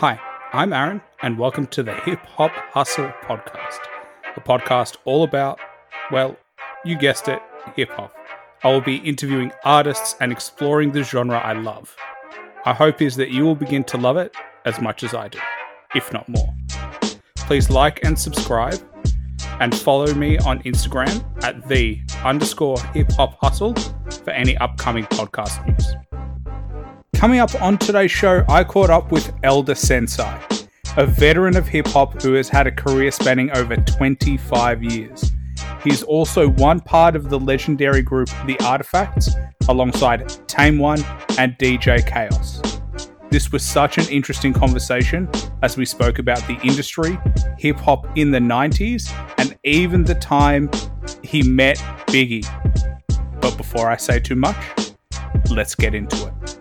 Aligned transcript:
Hi, 0.00 0.20
I'm 0.52 0.74
Aaron, 0.74 1.00
and 1.22 1.38
welcome 1.38 1.66
to 1.68 1.82
the 1.82 1.94
Hip 1.94 2.20
Hop 2.26 2.50
Hustle 2.50 3.10
Podcast, 3.22 3.78
a 4.36 4.40
podcast 4.42 4.98
all 5.06 5.24
about, 5.24 5.58
well, 6.12 6.36
you 6.84 6.98
guessed 6.98 7.28
it, 7.28 7.40
hip 7.76 7.88
hop. 7.88 8.12
I 8.62 8.70
will 8.70 8.82
be 8.82 8.96
interviewing 8.96 9.52
artists 9.64 10.14
and 10.20 10.30
exploring 10.30 10.92
the 10.92 11.02
genre 11.02 11.38
I 11.38 11.54
love. 11.54 11.96
My 12.66 12.74
hope 12.74 13.00
is 13.00 13.16
that 13.16 13.30
you 13.30 13.44
will 13.44 13.54
begin 13.54 13.84
to 13.84 13.96
love 13.96 14.18
it 14.18 14.36
as 14.66 14.82
much 14.82 15.02
as 15.02 15.14
I 15.14 15.28
do, 15.28 15.38
if 15.94 16.12
not 16.12 16.28
more. 16.28 16.54
Please 17.36 17.70
like 17.70 18.04
and 18.04 18.18
subscribe, 18.18 18.78
and 19.60 19.74
follow 19.74 20.12
me 20.12 20.36
on 20.40 20.62
Instagram 20.64 21.24
at 21.42 21.66
the 21.68 21.98
underscore 22.22 22.78
hip 22.92 23.10
hop 23.12 23.38
hustle 23.40 23.72
for 24.24 24.32
any 24.32 24.58
upcoming 24.58 25.04
podcast 25.04 25.66
news. 25.66 25.95
Coming 27.16 27.40
up 27.40 27.62
on 27.62 27.78
today's 27.78 28.10
show, 28.10 28.44
I 28.46 28.62
caught 28.62 28.90
up 28.90 29.10
with 29.10 29.32
El 29.42 29.62
Da 29.62 29.72
Sensei, 29.72 30.38
a 30.98 31.06
veteran 31.06 31.56
of 31.56 31.66
hip 31.66 31.86
hop 31.88 32.20
who 32.20 32.34
has 32.34 32.46
had 32.50 32.66
a 32.66 32.70
career 32.70 33.10
spanning 33.10 33.50
over 33.56 33.74
25 33.74 34.84
years. 34.84 35.32
He's 35.82 36.02
also 36.02 36.50
one 36.50 36.78
part 36.78 37.16
of 37.16 37.30
the 37.30 37.40
legendary 37.40 38.02
group 38.02 38.28
The 38.44 38.60
Artifacts, 38.60 39.30
alongside 39.66 40.28
Tame 40.46 40.78
One 40.78 41.02
and 41.38 41.56
DJ 41.56 42.06
Kaos. 42.06 42.60
This 43.30 43.50
was 43.50 43.64
such 43.64 43.96
an 43.96 44.06
interesting 44.10 44.52
conversation 44.52 45.26
as 45.62 45.78
we 45.78 45.86
spoke 45.86 46.18
about 46.18 46.46
the 46.46 46.60
industry, 46.62 47.18
hip 47.56 47.78
hop 47.78 48.06
in 48.18 48.30
the 48.30 48.40
90s, 48.40 49.10
and 49.38 49.58
even 49.64 50.04
the 50.04 50.16
time 50.16 50.70
he 51.22 51.42
met 51.42 51.78
Biggie. 52.08 52.44
But 53.40 53.56
before 53.56 53.88
I 53.88 53.96
say 53.96 54.20
too 54.20 54.36
much, 54.36 54.62
let's 55.50 55.74
get 55.74 55.94
into 55.94 56.26
it 56.26 56.56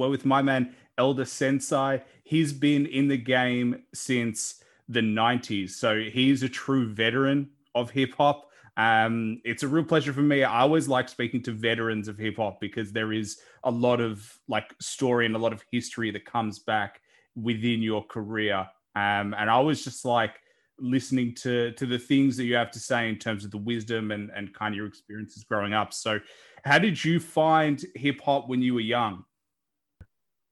well, 0.00 0.10
with 0.10 0.24
my 0.24 0.40
man 0.40 0.74
El 1.00 1.14
Da 1.14 1.24
Sensei. 1.24 2.02
He's 2.24 2.52
been 2.52 2.86
in 2.86 3.08
the 3.08 3.16
game 3.16 3.82
since 3.94 4.62
the 4.88 5.00
90s. 5.00 5.70
So 5.70 6.00
he's 6.00 6.42
a 6.42 6.48
true 6.48 6.92
veteran 6.92 7.48
of 7.74 7.90
hip 7.90 8.14
hop. 8.16 8.48
Um, 8.76 9.40
it's 9.44 9.62
a 9.62 9.68
real 9.68 9.84
pleasure 9.84 10.12
for 10.12 10.22
me. 10.22 10.42
I 10.42 10.60
always 10.60 10.88
like 10.88 11.08
speaking 11.08 11.42
to 11.44 11.52
veterans 11.52 12.08
of 12.08 12.18
hip 12.18 12.36
hop 12.36 12.60
because 12.60 12.92
there 12.92 13.12
is 13.12 13.40
a 13.64 13.70
lot 13.70 14.00
of 14.00 14.38
like 14.48 14.74
story 14.80 15.26
and 15.26 15.36
a 15.36 15.38
lot 15.38 15.52
of 15.52 15.64
history 15.70 16.10
that 16.12 16.24
comes 16.24 16.58
back 16.58 17.00
within 17.34 17.82
your 17.82 18.04
career. 18.04 18.66
Um, 18.96 19.34
and 19.38 19.50
I 19.50 19.60
was 19.60 19.84
just 19.84 20.04
like 20.04 20.34
listening 20.78 21.34
to 21.34 21.72
to 21.72 21.84
the 21.84 21.98
things 21.98 22.38
that 22.38 22.44
you 22.44 22.54
have 22.54 22.70
to 22.70 22.80
say 22.80 23.08
in 23.08 23.16
terms 23.16 23.44
of 23.44 23.50
the 23.50 23.58
wisdom 23.58 24.10
and 24.12 24.30
and 24.34 24.54
kind 24.54 24.74
of 24.74 24.76
your 24.76 24.86
experiences 24.86 25.44
growing 25.44 25.74
up. 25.74 25.92
So, 25.92 26.20
how 26.64 26.78
did 26.78 27.02
you 27.04 27.20
find 27.20 27.84
hip 27.94 28.20
hop 28.22 28.48
when 28.48 28.62
you 28.62 28.74
were 28.74 28.80
young? 28.80 29.24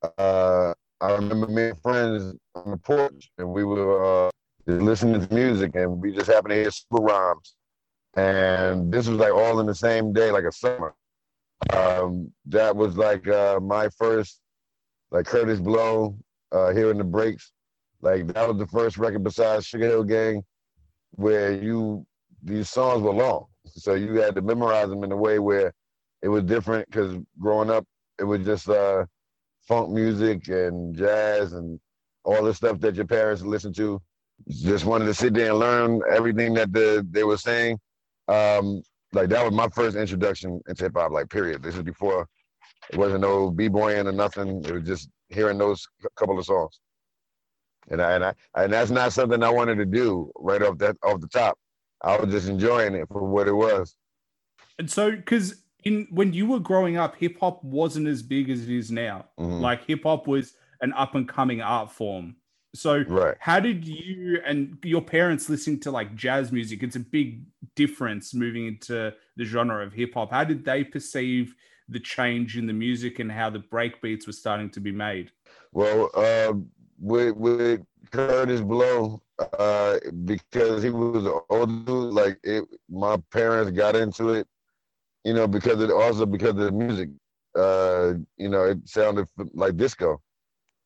Uh, 0.02 0.74
I 1.00 1.12
remember 1.12 1.46
me 1.46 1.68
and 1.68 1.80
friends 1.80 2.34
on 2.54 2.70
the 2.70 2.76
porch, 2.76 3.30
and 3.38 3.48
we 3.48 3.64
were 3.64 4.26
uh, 4.26 4.30
listening 4.66 5.26
to 5.26 5.34
music, 5.34 5.74
and 5.74 6.00
we 6.00 6.12
just 6.12 6.30
happened 6.30 6.50
to 6.50 6.56
hear 6.56 6.70
super 6.70 7.02
rhymes. 7.02 7.54
And 8.16 8.92
this 8.92 9.08
was 9.08 9.18
like 9.18 9.32
all 9.32 9.60
in 9.60 9.66
the 9.66 9.74
same 9.74 10.12
day, 10.12 10.30
like 10.30 10.44
a 10.44 10.52
summer. 10.52 10.94
Um, 11.72 12.32
that 12.46 12.74
was 12.74 12.96
like 12.96 13.26
uh, 13.28 13.60
my 13.60 13.88
first, 13.90 14.40
like 15.10 15.26
Kurtis 15.26 15.62
Blow, 15.62 16.16
uh, 16.52 16.72
hearing 16.72 16.98
the 16.98 17.04
breaks. 17.04 17.52
Like 18.00 18.28
that 18.28 18.48
was 18.48 18.58
the 18.58 18.66
first 18.66 18.98
record 18.98 19.24
besides 19.24 19.66
Sugar 19.66 19.86
Hill 19.86 20.04
Gang, 20.04 20.44
where 21.12 21.52
you 21.52 22.06
these 22.42 22.70
songs 22.70 23.02
were 23.02 23.12
long, 23.12 23.46
so 23.66 23.94
you 23.94 24.14
had 24.14 24.36
to 24.36 24.42
memorize 24.42 24.88
them 24.88 25.02
in 25.02 25.10
a 25.10 25.16
way 25.16 25.40
where 25.40 25.72
it 26.22 26.28
was 26.28 26.44
different. 26.44 26.88
Because 26.88 27.16
growing 27.40 27.70
up, 27.70 27.84
it 28.20 28.24
was 28.24 28.44
just 28.44 28.68
uh, 28.68 29.04
funk 29.68 29.90
music 29.90 30.48
and 30.48 30.96
jazz 30.96 31.52
and 31.52 31.78
all 32.24 32.42
the 32.42 32.54
stuff 32.54 32.80
that 32.80 32.96
your 32.96 33.06
parents 33.06 33.42
listen 33.42 33.72
to. 33.74 34.00
Just 34.48 34.84
wanted 34.84 35.04
to 35.04 35.14
sit 35.14 35.34
there 35.34 35.50
and 35.50 35.58
learn 35.58 36.00
everything 36.10 36.54
that 36.54 36.72
the, 36.72 37.06
they 37.10 37.24
were 37.24 37.36
saying. 37.36 37.78
Um, 38.28 38.82
like 39.12 39.28
that 39.28 39.44
was 39.44 39.54
my 39.54 39.68
first 39.68 39.96
introduction 39.96 40.60
into 40.68 40.84
hip 40.84 40.92
hop. 40.96 41.12
Like 41.12 41.28
period. 41.28 41.62
This 41.62 41.76
is 41.76 41.82
before 41.82 42.26
it 42.90 42.98
wasn't 42.98 43.22
no 43.22 43.50
b-boying 43.50 44.06
or 44.06 44.12
nothing. 44.12 44.64
It 44.64 44.72
was 44.72 44.84
just 44.84 45.10
hearing 45.28 45.58
those 45.58 45.86
couple 46.16 46.38
of 46.38 46.44
songs. 46.44 46.80
And 47.90 48.02
I, 48.02 48.12
and 48.12 48.24
I 48.24 48.34
and 48.54 48.72
that's 48.72 48.90
not 48.90 49.12
something 49.12 49.42
I 49.42 49.50
wanted 49.50 49.76
to 49.76 49.86
do 49.86 50.30
right 50.36 50.62
off 50.62 50.78
that 50.78 50.96
off 51.02 51.20
the 51.20 51.28
top. 51.28 51.58
I 52.02 52.16
was 52.16 52.30
just 52.30 52.48
enjoying 52.48 52.94
it 52.94 53.08
for 53.08 53.24
what 53.24 53.48
it 53.48 53.52
was. 53.52 53.96
And 54.78 54.90
so, 54.90 55.10
because 55.10 55.62
in 55.88 56.06
when 56.10 56.32
you 56.32 56.46
were 56.46 56.60
growing 56.60 56.96
up, 56.96 57.16
hip 57.16 57.38
hop 57.40 57.64
wasn't 57.64 58.06
as 58.06 58.22
big 58.22 58.50
as 58.50 58.62
it 58.62 58.70
is 58.70 58.90
now. 58.90 59.26
Mm-hmm. 59.38 59.60
Like 59.60 59.84
hip 59.84 60.04
hop 60.04 60.26
was 60.26 60.52
an 60.80 60.92
up 60.92 61.14
and 61.14 61.28
coming 61.28 61.60
art 61.60 61.90
form. 61.90 62.36
So 62.74 63.02
right. 63.08 63.34
how 63.40 63.58
did 63.58 63.86
you 63.86 64.40
and 64.44 64.78
your 64.84 65.00
parents 65.00 65.48
listening 65.48 65.80
to 65.80 65.90
like 65.90 66.14
jazz 66.14 66.52
music? 66.52 66.82
It's 66.82 66.96
a 66.96 67.00
big 67.00 67.42
difference 67.74 68.34
moving 68.34 68.66
into 68.66 69.12
the 69.36 69.44
genre 69.44 69.84
of 69.84 69.92
hip 69.92 70.14
hop. 70.14 70.30
How 70.30 70.44
did 70.44 70.64
they 70.64 70.84
perceive 70.84 71.54
the 71.88 71.98
change 71.98 72.58
in 72.58 72.66
the 72.66 72.72
music 72.72 73.18
and 73.18 73.32
how 73.32 73.48
the 73.48 73.60
break 73.60 74.02
beats 74.02 74.26
were 74.26 74.34
starting 74.34 74.70
to 74.70 74.80
be 74.80 74.92
made? 74.92 75.32
Well, 75.72 76.10
uh, 76.14 76.52
with 77.00 77.36
with 77.36 77.80
Kurtis 78.10 78.66
Blow, 78.66 79.22
uh, 79.58 79.98
because 80.24 80.82
he 80.82 80.90
was 80.90 81.24
an 81.24 81.40
old 81.48 81.86
dude, 81.86 82.12
like 82.12 82.38
it, 82.42 82.64
my 82.90 83.16
parents 83.32 83.70
got 83.70 83.96
into 83.96 84.30
it 84.30 84.46
you 85.28 85.34
know, 85.34 85.46
because 85.46 85.78
it 85.82 85.90
also 85.90 86.24
because 86.24 86.50
of 86.50 86.56
the 86.56 86.72
music. 86.72 87.10
Uh, 87.54 88.14
you 88.38 88.48
know, 88.48 88.64
it 88.64 88.78
sounded 88.88 89.28
like 89.52 89.76
disco. 89.76 90.22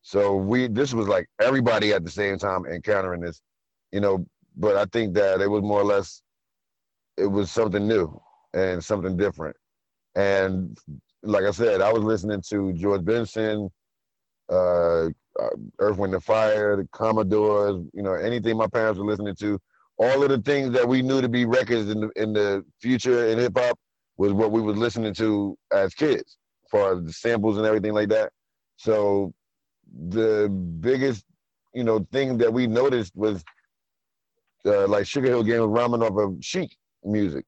So 0.03 0.35
we 0.35 0.67
this 0.67 0.93
was 0.93 1.07
like 1.07 1.29
everybody 1.41 1.93
at 1.93 2.05
the 2.05 2.11
same 2.11 2.39
time 2.39 2.67
encountering 2.67 3.21
this, 3.21 3.41
you 3.93 4.01
know. 4.01 4.27
But 4.57 4.77
I 4.77 4.87
think 4.87 5.15
that 5.15 5.41
it 5.41 5.47
was 5.47 5.63
more 5.63 5.81
or 5.81 5.85
less, 5.85 6.23
it 7.17 7.27
was 7.27 7.53
something 7.53 7.87
new 7.87 8.21
and 8.53 8.85
something 8.85 9.17
different. 9.17 9.57
And 10.17 10.77
like 11.23 11.45
I 11.45 11.53
said, 11.53 11.81
I 11.81 11.93
was 11.93 12.03
listening 12.03 12.43
to 12.51 12.73
George 12.73 13.05
Benson, 13.05 13.71
uh, 14.51 15.05
uh 15.05 15.55
Earth, 15.79 15.99
Wind 15.99 16.15
and 16.15 16.25
Fire, 16.25 16.77
the 16.77 16.89
Commodores, 16.91 17.77
you 17.95 18.03
know, 18.03 18.15
anything 18.15 18.57
my 18.57 18.67
parents 18.67 18.99
were 18.99 19.07
listening 19.07 19.37
to. 19.37 19.61
All 19.99 20.25
of 20.25 20.31
the 20.31 20.39
things 20.39 20.73
that 20.73 20.89
we 20.89 21.01
knew 21.01 21.21
to 21.21 21.29
be 21.29 21.45
records 21.45 21.91
in 21.91 22.01
the 22.01 22.11
in 22.17 22.33
the 22.33 22.65
future 22.81 23.29
in 23.29 23.39
hip 23.39 23.57
hop, 23.57 23.79
was 24.23 24.33
what 24.33 24.53
we 24.53 24.61
was 24.61 24.77
listening 24.77 25.13
to 25.13 25.59
as 25.73 25.95
kids, 25.95 26.39
for 26.71 27.01
the 27.01 27.13
samples 27.13 27.59
and 27.59 27.67
everything 27.67 27.93
like 27.93 28.09
that. 28.09 28.31
So 28.77 29.35
the 30.09 30.49
biggest, 30.79 31.25
you 31.75 31.83
know, 31.83 32.07
thing 32.13 32.39
that 32.39 32.53
we 32.53 32.69
noticed 32.69 33.17
was 33.17 33.43
uh, 34.65 34.87
like 34.87 35.07
Sugar 35.07 35.27
Hill 35.27 35.43
Gang 35.43 35.61
was 35.61 35.71
rhyming 35.71 36.05
off 36.05 36.17
of 36.17 36.37
Chic 36.41 36.77
music. 37.03 37.45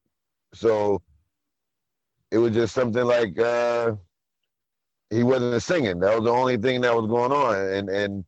So 0.53 1.01
it 2.29 2.39
was 2.39 2.53
just 2.53 2.75
something 2.75 3.05
like 3.05 3.39
uh, 3.39 3.93
he 5.09 5.23
wasn't 5.23 5.63
singing. 5.63 5.99
That 5.99 6.13
was 6.15 6.25
the 6.25 6.37
only 6.41 6.57
thing 6.57 6.81
that 6.81 6.93
was 6.93 7.07
going 7.07 7.31
on, 7.31 7.55
and 7.55 7.89
and 7.89 8.25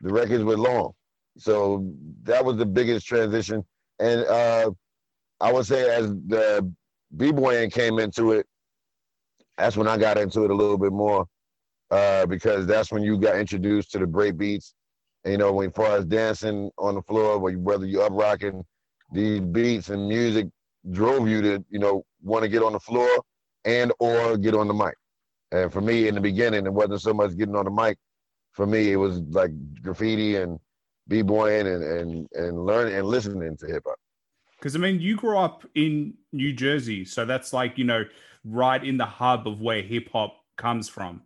the 0.00 0.12
records 0.12 0.44
were 0.44 0.56
long. 0.56 0.92
So 1.38 1.92
that 2.22 2.44
was 2.44 2.56
the 2.56 2.66
biggest 2.66 3.04
transition. 3.04 3.64
And 3.98 4.24
uh, 4.26 4.70
I 5.40 5.52
would 5.52 5.66
say 5.66 5.90
as 5.90 6.06
the 6.28 6.72
b-boying 7.16 7.70
came 7.70 7.98
into 7.98 8.32
it, 8.32 8.46
that's 9.58 9.76
when 9.76 9.88
I 9.88 9.98
got 9.98 10.18
into 10.18 10.44
it 10.44 10.50
a 10.50 10.54
little 10.54 10.78
bit 10.78 10.92
more 10.92 11.26
uh, 11.90 12.26
because 12.26 12.66
that's 12.66 12.92
when 12.92 13.02
you 13.02 13.18
got 13.18 13.36
introduced 13.36 13.92
to 13.92 13.98
the 13.98 14.06
break 14.06 14.36
beats. 14.36 14.74
And, 15.24 15.32
you 15.32 15.38
know, 15.38 15.52
when 15.52 15.70
far 15.72 15.98
as 15.98 16.06
dancing 16.06 16.70
on 16.78 16.94
the 16.94 17.02
floor, 17.02 17.38
whether 17.38 17.84
you're 17.84 18.04
up 18.04 18.12
rocking 18.12 18.64
these 19.12 19.40
beats 19.40 19.90
and 19.90 20.08
music 20.08 20.48
drove 20.92 21.28
you 21.28 21.42
to, 21.42 21.64
you 21.68 21.78
know, 21.78 22.04
want 22.22 22.42
to 22.42 22.48
get 22.48 22.62
on 22.62 22.72
the 22.72 22.80
floor 22.80 23.08
and 23.64 23.92
or 23.98 24.36
get 24.38 24.54
on 24.54 24.68
the 24.68 24.74
mic. 24.74 24.94
And 25.52 25.72
for 25.72 25.80
me, 25.80 26.08
in 26.08 26.14
the 26.14 26.20
beginning, 26.20 26.64
it 26.64 26.72
wasn't 26.72 27.02
so 27.02 27.12
much 27.12 27.36
getting 27.36 27.56
on 27.56 27.64
the 27.64 27.70
mic. 27.70 27.98
For 28.52 28.66
me, 28.66 28.92
it 28.92 28.96
was 28.96 29.20
like 29.20 29.50
graffiti 29.82 30.36
and 30.36 30.58
b-boying 31.08 31.66
and 31.66 31.82
and 31.82 32.28
and 32.34 32.64
learning 32.64 32.94
and 32.94 33.06
listening 33.06 33.56
to 33.58 33.66
hip 33.66 33.82
hop. 33.86 33.98
Because 34.60 34.76
I 34.76 34.78
mean, 34.78 35.00
you 35.00 35.16
grew 35.16 35.38
up 35.38 35.64
in 35.74 36.14
New 36.32 36.52
Jersey, 36.52 37.04
so 37.04 37.24
that's 37.24 37.52
like 37.52 37.78
you 37.78 37.84
know 37.84 38.04
right 38.44 38.82
in 38.82 38.96
the 38.96 39.06
hub 39.06 39.48
of 39.48 39.60
where 39.60 39.82
hip 39.82 40.10
hop 40.12 40.36
comes 40.56 40.88
from. 40.88 41.22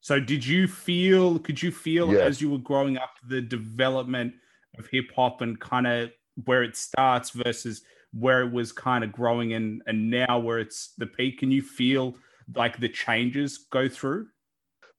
So 0.00 0.18
did 0.18 0.44
you 0.46 0.66
feel? 0.66 1.38
Could 1.38 1.62
you 1.62 1.70
feel 1.70 2.12
yeah. 2.12 2.20
as 2.20 2.40
you 2.40 2.50
were 2.50 2.58
growing 2.58 2.96
up 2.96 3.10
the 3.28 3.42
development 3.42 4.32
of 4.78 4.86
hip 4.86 5.10
hop 5.14 5.42
and 5.42 5.60
kind 5.60 5.86
of 5.86 6.10
where 6.44 6.62
it 6.62 6.76
starts 6.76 7.30
versus 7.30 7.82
where 8.12 8.42
it 8.42 8.50
was 8.50 8.72
kind 8.72 9.04
of 9.04 9.12
growing 9.12 9.52
and 9.52 9.82
and 9.86 10.10
now 10.10 10.38
where 10.38 10.58
it's 10.58 10.94
the 10.96 11.06
peak? 11.06 11.38
Can 11.40 11.50
you 11.50 11.62
feel 11.62 12.14
like 12.54 12.80
the 12.80 12.88
changes 12.88 13.66
go 13.70 13.88
through? 13.88 14.28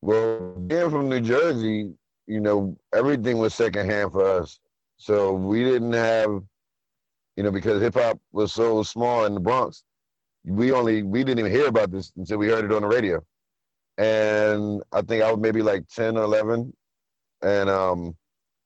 Well, 0.02 0.54
being 0.68 0.90
from 0.90 1.10
New 1.10 1.22
Jersey, 1.22 1.94
you 2.28 2.40
know, 2.40 2.78
everything 2.94 3.38
was 3.38 3.54
secondhand 3.54 4.12
for 4.12 4.40
us. 4.40 4.60
So 4.98 5.34
we 5.34 5.64
didn't 5.64 5.94
have 5.94 6.42
you 7.38 7.44
know, 7.44 7.52
because 7.52 7.82
hip 7.82 7.96
hop 7.96 8.20
was 8.32 8.54
so 8.54 8.84
small 8.84 9.26
in 9.26 9.34
the 9.34 9.40
Bronx. 9.40 9.84
We 10.44 10.72
only 10.72 11.04
we 11.04 11.24
didn't 11.24 11.40
even 11.40 11.52
hear 11.52 11.68
about 11.68 11.92
this 11.92 12.12
until 12.18 12.38
we 12.38 12.48
heard 12.48 12.66
it 12.66 12.72
on 12.72 12.82
the 12.82 12.88
radio. 12.88 13.24
And 13.98 14.82
I 14.92 15.02
think 15.02 15.24
I 15.24 15.32
was 15.32 15.40
maybe 15.40 15.62
like 15.62 15.88
10 15.90 16.18
or 16.18 16.24
11. 16.24 16.74
and 17.44 17.70
um, 17.70 18.16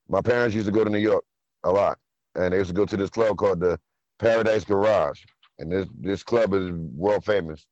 my 0.07 0.21
parents 0.21 0.56
used 0.56 0.67
to 0.67 0.71
go 0.71 0.83
to 0.83 0.89
New 0.89 1.00
York 1.00 1.23
a 1.63 1.71
lot, 1.71 1.97
and 2.35 2.53
they 2.53 2.57
used 2.57 2.69
to 2.69 2.75
go 2.75 2.85
to 2.85 2.97
this 2.97 3.09
club 3.09 3.38
called 3.38 3.59
the 3.59 3.79
Paradise 4.19 4.63
Garage, 4.63 5.21
and 5.59 5.71
this 5.71 5.88
this 6.00 6.23
club 6.23 6.53
is 6.53 6.71
world 6.71 7.25
famous. 7.25 7.65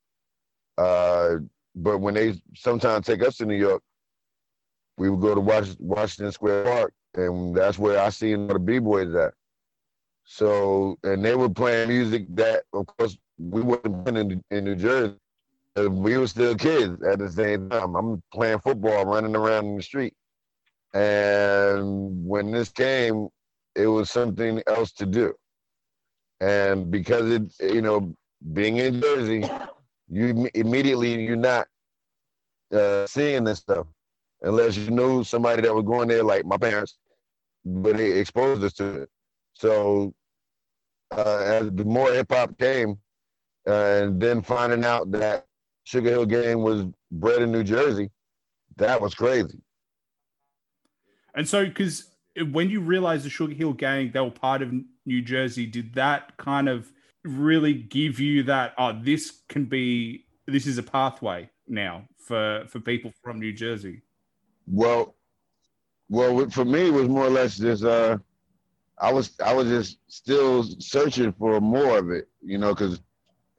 Uh, 0.78 1.36
but 1.76 2.00
when 2.00 2.14
they 2.16 2.34
sometimes 2.56 3.06
take 3.06 3.24
us 3.24 3.38
to 3.38 3.46
New 3.46 3.56
York, 3.56 3.82
we 4.98 5.10
would 5.10 5.22
go 5.22 5.36
to 5.36 5.76
Washington 5.80 6.32
Square 6.32 6.64
Park, 6.66 6.94
and 7.16 7.56
that's 7.56 7.80
where 7.80 8.00
I 8.00 8.10
seen 8.10 8.48
all 8.48 8.54
the 8.54 8.60
b 8.60 8.80
boys 8.80 9.14
at. 9.16 9.34
So, 10.26 10.98
and 11.04 11.24
they 11.24 11.36
were 11.36 11.50
playing 11.50 11.90
music 11.90 12.26
that, 12.36 12.64
of 12.74 12.88
course, 12.88 13.18
we 13.38 13.62
wasn't 13.62 14.06
playing 14.06 14.32
in, 14.32 14.44
in 14.52 14.64
New 14.64 14.76
Jersey. 14.76 15.16
We 15.76 16.18
were 16.18 16.28
still 16.28 16.56
kids 16.56 17.02
at 17.04 17.20
the 17.20 17.32
same 17.32 17.70
time. 17.70 17.96
I'm 17.96 18.22
playing 18.32 18.60
football, 18.60 19.06
running 19.06 19.36
around 19.36 19.66
in 19.66 19.78
the 19.78 19.84
street. 19.84 20.14
And 20.94 22.26
when 22.26 22.52
this 22.52 22.70
came, 22.70 23.28
it 23.76 23.88
was 23.88 24.12
something 24.12 24.62
else 24.68 24.92
to 24.94 25.06
do. 25.06 25.34
And 26.40 26.92
because 26.92 27.32
it, 27.32 27.74
you 27.74 27.82
know, 27.82 28.16
being 28.54 28.78
in 28.78 29.02
Jersey, 29.02 29.50
you 30.10 30.50
immediately 30.54 31.24
you're 31.24 31.36
not 31.36 31.68
uh, 32.72 33.08
seeing 33.08 33.44
this 33.44 33.60
stuff 33.60 33.88
unless 34.42 34.78
you 34.78 34.92
knew 34.92 35.24
somebody 35.24 35.62
that 35.64 35.74
was 35.74 35.86
going 35.86 36.10
there, 36.10 36.24
like 36.24 36.46
my 36.46 36.58
parents, 36.58 36.98
but 37.66 37.98
they 37.98 38.12
exposed 38.12 38.64
us 38.64 38.74
to 38.74 39.04
it. 39.04 39.10
So 39.54 40.14
uh, 41.12 41.38
as 41.38 41.72
the 41.72 41.86
more 41.86 42.12
hip 42.12 42.32
hop 42.32 42.58
came, 42.58 42.98
uh, 43.68 43.72
and 43.72 44.22
then 44.22 44.42
finding 44.42 44.84
out 44.84 45.12
that 45.12 45.46
Sugar 45.84 46.10
Hill 46.10 46.26
Gang 46.26 46.62
was 46.62 46.86
bred 47.12 47.42
in 47.42 47.52
New 47.52 47.64
Jersey, 47.64 48.10
that 48.78 49.00
was 49.00 49.14
crazy. 49.14 49.60
And 51.36 51.48
so, 51.48 51.66
because 51.66 52.12
when 52.52 52.70
you 52.70 52.80
realized 52.82 53.26
the 53.26 53.30
Sugar 53.30 53.54
Hill 53.54 53.74
Gang, 53.74 54.12
they 54.12 54.20
were 54.20 54.32
part 54.32 54.62
of 54.62 54.74
New 55.06 55.22
Jersey, 55.22 55.66
did 55.66 55.94
that 55.96 56.36
kind 56.38 56.68
of 56.68 56.92
really 57.24 57.74
give 57.74 58.20
you 58.20 58.44
that, 58.44 58.74
oh, 58.78 59.00
this 59.02 59.42
can 59.50 59.66
be, 59.66 60.26
this 60.46 60.68
is 60.68 60.78
a 60.78 60.84
pathway 60.84 61.50
now 61.68 62.04
for, 62.18 62.66
for 62.68 62.80
people 62.80 63.14
from 63.24 63.40
New 63.40 63.54
Jersey? 63.54 64.02
Well, 64.68 65.16
well, 66.10 66.50
for 66.50 66.66
me, 66.66 66.88
it 66.88 66.94
was 66.94 67.08
more 67.08 67.26
or 67.26 67.30
less 67.30 67.58
just, 67.58 67.84
uh, 67.84 68.18
I 69.00 69.12
was, 69.12 69.32
I 69.44 69.54
was 69.54 69.68
just 69.68 69.98
still 70.08 70.64
searching 70.64 71.34
for 71.34 71.60
more 71.60 71.98
of 71.98 72.10
it, 72.12 72.30
you 72.42 72.58
know, 72.58 72.74
because 72.74 73.02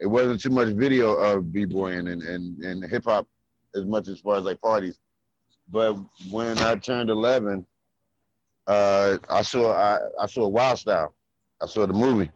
it 0.01 0.07
wasn't 0.07 0.41
too 0.41 0.51
much 0.51 0.69
video 0.69 1.15
of 1.15 1.53
b-boying 1.53 2.09
and, 2.09 2.23
and, 2.23 2.59
and 2.63 2.85
hip 2.91 3.05
hop 3.05 3.27
as 3.75 3.85
much 3.85 4.09
as 4.09 4.21
far 4.21 4.37
as 4.37 4.45
like 4.45 4.61
parties. 4.61 4.99
But 5.71 5.97
when 6.31 6.59
I 6.59 6.77
turned 6.77 7.11
11, 7.11 7.67
uh, 8.67 9.19
I 9.29 9.43
saw 9.43 9.73
I, 9.73 9.99
I 10.21 10.27
saw 10.27 10.49
Wild 10.49 10.79
Style. 10.79 11.15
I 11.63 11.67
saw 11.67 11.87
the 11.87 11.93
movie, 11.93 12.31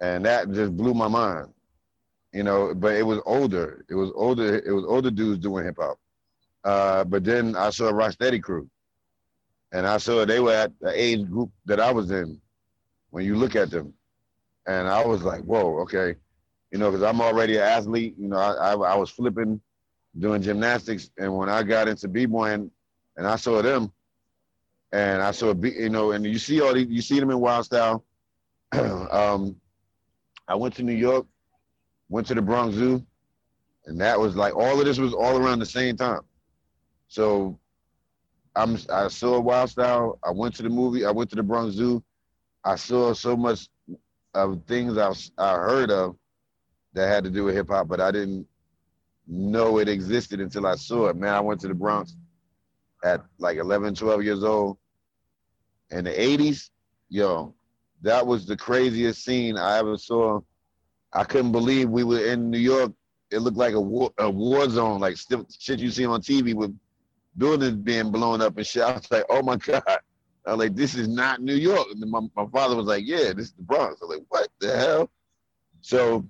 and 0.00 0.24
that 0.24 0.50
just 0.52 0.76
blew 0.76 0.94
my 0.94 1.08
mind. 1.08 1.48
You 2.32 2.42
know, 2.42 2.74
but 2.74 2.94
it 2.94 3.06
was 3.06 3.20
older. 3.24 3.84
It 3.88 3.94
was 3.94 4.10
older. 4.14 4.56
It 4.56 4.70
was 4.72 4.84
older 4.84 5.10
dudes 5.10 5.40
doing 5.40 5.64
hip 5.64 5.76
hop. 5.78 5.98
Uh, 6.64 7.04
but 7.04 7.24
then 7.24 7.56
I 7.56 7.70
saw 7.70 7.90
Rocksteady 7.90 8.42
Crew, 8.42 8.68
and 9.72 9.86
I 9.86 9.98
saw 9.98 10.24
they 10.24 10.40
were 10.40 10.52
at 10.52 10.72
the 10.80 10.90
age 10.94 11.28
group 11.28 11.50
that 11.66 11.80
I 11.80 11.90
was 11.92 12.10
in. 12.10 12.40
When 13.10 13.24
you 13.24 13.36
look 13.36 13.56
at 13.56 13.70
them, 13.70 13.94
and 14.66 14.88
I 14.88 15.04
was 15.04 15.22
like, 15.22 15.42
"Whoa, 15.42 15.78
okay," 15.80 16.14
you 16.70 16.78
know, 16.78 16.90
because 16.90 17.02
I'm 17.02 17.20
already 17.20 17.56
an 17.56 17.62
athlete. 17.62 18.14
You 18.18 18.28
know, 18.28 18.36
I, 18.36 18.72
I, 18.72 18.74
I 18.74 18.94
was 18.96 19.10
flipping, 19.10 19.60
doing 20.18 20.42
gymnastics, 20.42 21.10
and 21.18 21.34
when 21.36 21.48
I 21.48 21.62
got 21.62 21.88
into 21.88 22.08
b-boying, 22.08 22.70
and 23.16 23.26
I 23.26 23.36
saw 23.36 23.62
them, 23.62 23.92
and 24.92 25.22
I 25.22 25.30
saw, 25.30 25.54
you 25.54 25.90
know, 25.90 26.12
and 26.12 26.24
you 26.24 26.38
see 26.38 26.60
all 26.60 26.74
these, 26.74 26.88
you 26.88 27.02
see 27.02 27.18
them 27.20 27.30
in 27.30 27.40
Wild 27.40 27.64
Style. 27.64 28.04
um, 28.72 29.56
I 30.46 30.54
went 30.54 30.74
to 30.76 30.82
New 30.82 30.94
York, 30.94 31.26
went 32.08 32.26
to 32.28 32.34
the 32.34 32.42
Bronx 32.42 32.74
Zoo, 32.74 33.04
and 33.86 34.00
that 34.00 34.18
was 34.18 34.36
like 34.36 34.54
all 34.54 34.78
of 34.78 34.84
this 34.84 34.98
was 34.98 35.14
all 35.14 35.38
around 35.38 35.58
the 35.60 35.66
same 35.66 35.96
time. 35.96 36.20
So 37.08 37.58
I'm 38.58 38.76
I 38.90 39.08
saw 39.08 39.38
Wild 39.38 39.70
Style. 39.70 40.18
I 40.24 40.32
went 40.32 40.56
to 40.56 40.62
the 40.62 40.68
movie. 40.68 41.06
I 41.06 41.12
went 41.12 41.30
to 41.30 41.36
the 41.36 41.42
Bronx 41.42 41.74
Zoo. 41.74 42.02
I 42.64 42.74
saw 42.74 43.14
so 43.14 43.36
much 43.36 43.68
of 44.34 44.60
things 44.66 44.98
I 44.98 45.12
I 45.38 45.54
heard 45.54 45.90
of 45.90 46.16
that 46.92 47.08
had 47.08 47.24
to 47.24 47.30
do 47.30 47.44
with 47.44 47.54
hip 47.54 47.68
hop, 47.68 47.86
but 47.86 48.00
I 48.00 48.10
didn't 48.10 48.46
know 49.28 49.78
it 49.78 49.88
existed 49.88 50.40
until 50.40 50.66
I 50.66 50.74
saw 50.74 51.06
it. 51.06 51.16
Man, 51.16 51.34
I 51.34 51.40
went 51.40 51.60
to 51.60 51.68
the 51.68 51.74
Bronx 51.74 52.16
at 53.04 53.22
like 53.38 53.58
11, 53.58 53.94
12 53.94 54.24
years 54.24 54.42
old 54.42 54.76
in 55.90 56.04
the 56.04 56.10
80s, 56.10 56.70
yo, 57.08 57.54
that 58.02 58.26
was 58.26 58.46
the 58.46 58.56
craziest 58.56 59.24
scene 59.24 59.56
I 59.56 59.78
ever 59.78 59.96
saw. 59.96 60.40
I 61.12 61.24
couldn't 61.24 61.52
believe 61.52 61.88
we 61.88 62.04
were 62.04 62.24
in 62.24 62.50
New 62.50 62.58
York. 62.58 62.92
It 63.30 63.38
looked 63.38 63.56
like 63.56 63.74
a 63.74 63.80
war, 63.80 64.10
a 64.18 64.28
war 64.28 64.68
zone, 64.68 65.00
like 65.00 65.16
shit 65.16 65.78
you 65.78 65.90
see 65.90 66.06
on 66.06 66.20
TV 66.20 66.54
with 66.54 66.76
buildings 67.38 67.76
being 67.76 68.10
blown 68.10 68.42
up 68.42 68.56
and 68.56 68.66
shit. 68.66 68.82
I 68.82 68.92
was 68.92 69.10
like, 69.10 69.24
oh 69.30 69.42
my 69.42 69.56
God. 69.56 69.82
I 70.46 70.52
was 70.52 70.58
like, 70.58 70.74
this 70.74 70.94
is 70.94 71.08
not 71.08 71.42
New 71.42 71.54
York. 71.54 71.86
And 71.90 72.10
my, 72.10 72.20
my 72.36 72.46
father 72.46 72.74
was 72.74 72.86
like, 72.86 73.04
yeah, 73.06 73.32
this 73.32 73.46
is 73.46 73.52
the 73.52 73.62
Bronx. 73.62 74.00
I 74.00 74.06
was 74.06 74.16
like, 74.16 74.26
what 74.28 74.48
the 74.60 74.76
hell? 74.76 75.10
So 75.80 76.26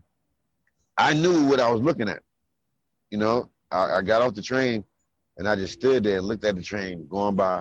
I 0.96 1.14
knew 1.14 1.46
what 1.46 1.60
I 1.60 1.70
was 1.70 1.80
looking 1.80 2.08
at. 2.08 2.20
You 3.10 3.18
know, 3.18 3.50
I, 3.70 3.96
I 3.96 4.02
got 4.02 4.22
off 4.22 4.34
the 4.34 4.42
train 4.42 4.84
and 5.36 5.48
I 5.48 5.54
just 5.54 5.74
stood 5.74 6.04
there 6.04 6.18
and 6.18 6.26
looked 6.26 6.44
at 6.44 6.56
the 6.56 6.62
train 6.62 7.06
going 7.08 7.36
by. 7.36 7.60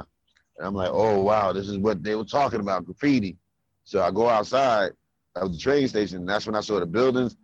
And 0.57 0.67
I'm 0.67 0.73
like, 0.73 0.89
oh, 0.91 1.21
wow, 1.21 1.53
this 1.53 1.69
is 1.69 1.77
what 1.77 2.03
they 2.03 2.15
were 2.15 2.25
talking 2.25 2.59
about 2.59 2.85
graffiti. 2.85 3.37
So 3.83 4.01
I 4.01 4.09
go 4.09 4.27
outside 4.27 4.91
of 5.35 5.51
the 5.53 5.59
train 5.59 5.87
station. 5.87 6.17
And 6.19 6.29
that's 6.29 6.47
when 6.47 6.55
I 6.55 6.61
saw 6.61 6.79
the 6.79 6.87
buildings. 6.87 7.37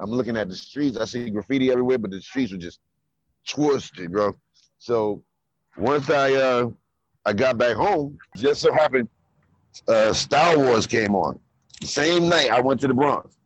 I'm 0.00 0.10
looking 0.10 0.36
at 0.36 0.48
the 0.48 0.56
streets. 0.56 0.96
I 0.96 1.04
see 1.04 1.30
graffiti 1.30 1.70
everywhere, 1.70 1.98
but 1.98 2.10
the 2.10 2.20
streets 2.20 2.52
were 2.52 2.58
just 2.58 2.80
twisted, 3.48 4.12
bro. 4.12 4.34
So 4.78 5.22
once 5.78 6.10
I 6.10 6.32
uh, 6.34 6.70
I 7.24 7.32
got 7.32 7.58
back 7.58 7.76
home, 7.76 8.18
just 8.36 8.60
so 8.60 8.72
happened 8.72 9.08
uh, 9.88 10.12
Style 10.12 10.58
Wars 10.60 10.86
came 10.86 11.14
on. 11.14 11.38
Same 11.82 12.28
night 12.28 12.50
I 12.50 12.60
went 12.60 12.80
to 12.80 12.88
the 12.88 12.94
Bronx. 12.94 13.36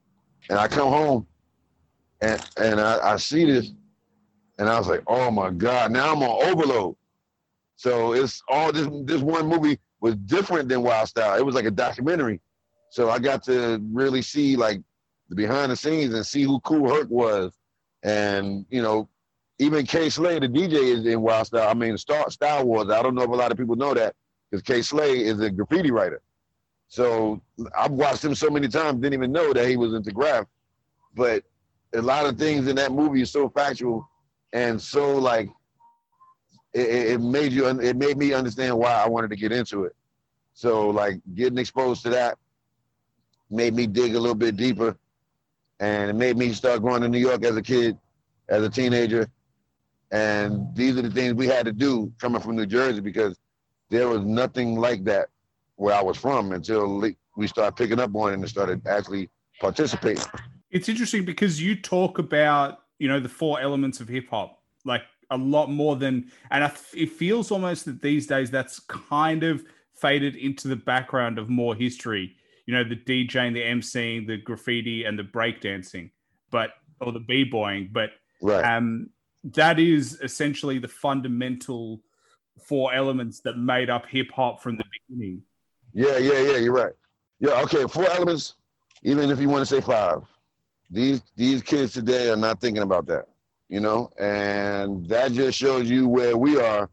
And 0.49 0.59
I 0.59 0.69
come 0.69 0.89
home 0.89 1.27
and 2.21 2.45
and 2.57 2.81
I, 2.81 3.13
I 3.13 3.17
see 3.17 3.45
this 3.45 3.73
and 4.59 4.69
I 4.69 4.79
was 4.79 4.89
like, 4.89 5.03
oh 5.07 5.31
my 5.31 5.51
God, 5.51 5.93
now 5.93 6.13
I'm 6.13 6.23
on 6.23 6.49
overload. 6.51 6.97
So 7.77 8.13
it's 8.13 8.43
all 8.49 8.73
this 8.73 8.89
this 9.05 9.23
one 9.23 9.47
movie 9.47 9.79
was 10.01 10.17
different 10.17 10.69
than 10.69 10.83
Wild 10.83 11.09
Style. 11.09 11.39
It 11.39 11.45
was 11.45 11.55
like 11.55 11.67
a 11.67 11.71
documentary. 11.71 12.41
So 12.91 13.11
I 13.11 13.19
got 13.19 13.43
to 13.45 13.81
really 13.93 14.23
see 14.23 14.57
like 14.57 14.83
the 15.29 15.37
behind 15.37 15.71
the 15.71 15.77
scenes 15.77 16.15
and 16.15 16.27
see 16.27 16.43
who 16.43 16.61
Kool 16.61 16.93
Herc 16.93 17.09
was. 17.09 17.53
And, 18.03 18.65
you 18.71 18.83
know, 18.83 19.09
even 19.61 19.87
Kay 19.87 20.09
Slay, 20.09 20.39
the 20.39 20.49
DJ 20.49 20.75
is 20.75 21.07
in 21.07 21.21
Wild 21.21 21.47
Style. 21.47 21.69
I 21.69 21.75
mean, 21.75 21.97
Star 21.99 22.31
Style 22.31 22.65
Wars. 22.65 22.91
I 22.91 23.03
don't 23.03 23.15
know 23.15 23.23
if 23.23 23.29
a 23.29 23.35
lot 23.35 23.53
of 23.53 23.59
people 23.59 23.77
know 23.77 23.95
that 23.95 24.15
because 24.51 24.63
Kay 24.63 24.83
Slay 24.83 25.23
is 25.25 25.41
a 25.41 25.51
graffiti 25.51 25.91
writer. 25.91 26.21
So 26.89 27.41
I've 27.79 27.93
watched 27.93 28.25
him 28.25 28.35
so 28.35 28.51
many 28.51 28.67
times, 28.67 29.01
didn't 29.01 29.15
even 29.15 29.31
know 29.31 29.53
that 29.53 29.69
he 29.69 29.77
was 29.77 29.95
into 29.95 30.11
graph. 30.11 30.47
But 31.15 31.45
a 31.95 32.03
lot 32.03 32.27
of 32.27 32.37
things 32.39 32.67
in 32.69 32.77
that 32.77 32.91
movie 32.91 33.23
is 33.23 33.31
so 33.31 33.49
factual 33.49 34.09
and 34.53 34.81
so 34.81 35.17
like 35.17 35.49
it, 36.73 36.89
it 36.89 37.21
made 37.21 37.53
you 37.53 37.67
it 37.67 37.97
made 37.97 38.17
me 38.17 38.33
understand 38.33 38.77
why 38.77 38.93
I 38.93 39.09
wanted 39.09 39.31
to 39.31 39.37
get 39.37 39.53
into 39.53 39.85
it. 39.85 39.95
So 40.55 40.91
like 40.91 41.21
getting 41.35 41.59
exposed 41.59 42.03
to 42.05 42.11
that 42.11 42.39
made 43.51 43.75
me 43.75 43.87
dig 43.87 44.15
a 44.15 44.21
little 44.21 44.35
bit 44.35 44.57
deeper, 44.57 44.97
and 45.81 46.11
it 46.11 46.15
made 46.15 46.37
me 46.37 46.53
start 46.53 46.83
going 46.83 47.03
to 47.03 47.09
New 47.09 47.19
York 47.19 47.45
as 47.45 47.57
a 47.57 47.63
kid, 47.63 47.99
as 48.49 48.63
a 48.63 48.71
teenager. 48.71 49.29
And 50.11 50.75
these 50.75 50.97
are 50.97 51.03
the 51.03 51.11
things 51.11 51.35
we 51.35 51.47
had 51.47 51.67
to 51.67 51.73
do 51.73 52.13
coming 52.19 52.41
from 52.41 52.57
New 52.57 52.67
Jersey 52.67 53.01
because 53.01 53.39
there 53.91 54.09
was 54.09 54.25
nothing 54.25 54.77
like 54.77 55.05
that 55.05 55.29
where 55.77 55.95
I 55.95 56.03
was 56.03 56.17
from 56.17 56.53
until 56.53 57.03
we 57.37 57.47
started 57.47 57.77
picking 57.77 58.01
up 58.01 58.15
on 58.15 58.31
it 58.31 58.35
and 58.35 58.49
started 58.49 58.87
actually 58.87 59.31
participating. 59.61 60.25
It's 60.71 60.89
interesting 60.89 61.25
because 61.25 61.61
you 61.61 61.77
talk 61.77 62.19
about 62.19 62.81
you 63.01 63.09
know 63.09 63.19
the 63.19 63.29
four 63.29 63.61
elements 63.61 63.99
of 63.99 64.07
hip 64.07 64.29
hop 64.31 64.63
like 64.85 65.03
a 65.31 65.37
lot 65.37 65.71
more 65.71 65.97
than 65.97 66.31
and 66.51 66.63
I, 66.63 66.73
it 66.95 67.11
feels 67.11 67.51
almost 67.51 67.87
that 67.87 68.03
these 68.03 68.27
days 68.27 68.51
that's 68.51 68.79
kind 68.81 69.43
of 69.43 69.65
faded 69.95 70.37
into 70.37 70.69
the 70.69 70.77
background 70.77 71.39
of 71.39 71.49
more 71.49 71.75
history 71.75 72.37
you 72.67 72.75
know 72.75 72.85
the 72.85 72.97
djing 72.97 73.55
the 73.55 73.63
emceeing 73.63 74.27
the 74.27 74.37
graffiti 74.37 75.05
and 75.05 75.19
the 75.19 75.25
breakdancing 75.25 76.11
but 76.51 76.71
or 77.01 77.13
the 77.13 77.21
b-boying 77.21 77.89
but 77.91 78.11
right. 78.43 78.65
um 78.65 79.09
that 79.45 79.79
is 79.79 80.21
essentially 80.23 80.79
the 80.79 80.89
fundamental 80.89 82.01
four 82.67 82.93
elements 82.93 83.41
that 83.41 83.57
made 83.57 83.89
up 83.91 84.07
hip 84.07 84.31
hop 84.35 84.63
from 84.63 84.77
the 84.77 84.85
beginning. 85.09 85.43
Yeah 85.93 86.19
yeah 86.19 86.41
yeah 86.41 86.57
you're 86.57 86.73
right. 86.73 86.93
Yeah 87.39 87.63
okay 87.63 87.85
four 87.87 88.09
elements 88.11 88.55
even 89.03 89.31
if 89.31 89.41
you 89.41 89.49
want 89.49 89.67
to 89.67 89.75
say 89.75 89.81
five. 89.81 90.23
These 90.91 91.23
these 91.37 91.63
kids 91.63 91.93
today 91.93 92.31
are 92.31 92.37
not 92.37 92.61
thinking 92.61 92.83
about 92.83 93.07
that, 93.07 93.27
you 93.69 93.81
know, 93.81 94.11
and 94.19 95.07
that 95.09 95.33
just 95.33 95.57
shows 95.57 95.89
you 95.89 96.09
where 96.09 96.37
we 96.37 96.59
are 96.61 96.91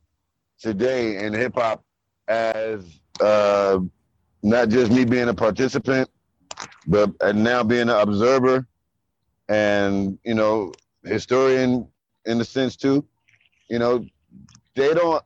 today 0.60 1.18
in 1.26 1.34
hip 1.34 1.56
hop 1.56 1.84
as 2.28 2.86
uh, 3.20 3.80
not 4.44 4.70
just 4.70 4.92
me 4.92 5.04
being 5.04 5.30
a 5.30 5.34
participant, 5.34 6.10
but 6.86 7.12
and 7.22 7.44
now 7.44 7.64
being 7.64 7.90
an 7.90 7.90
observer 7.90 8.68
and 9.50 10.20
you 10.24 10.36
know 10.36 10.72
historian 11.04 11.88
in 12.28 12.38
the 12.38 12.46
sense 12.46 12.76
too. 12.76 13.06
You 13.70 13.80
know, 13.80 14.06
they 14.76 14.94
don't 14.94 15.24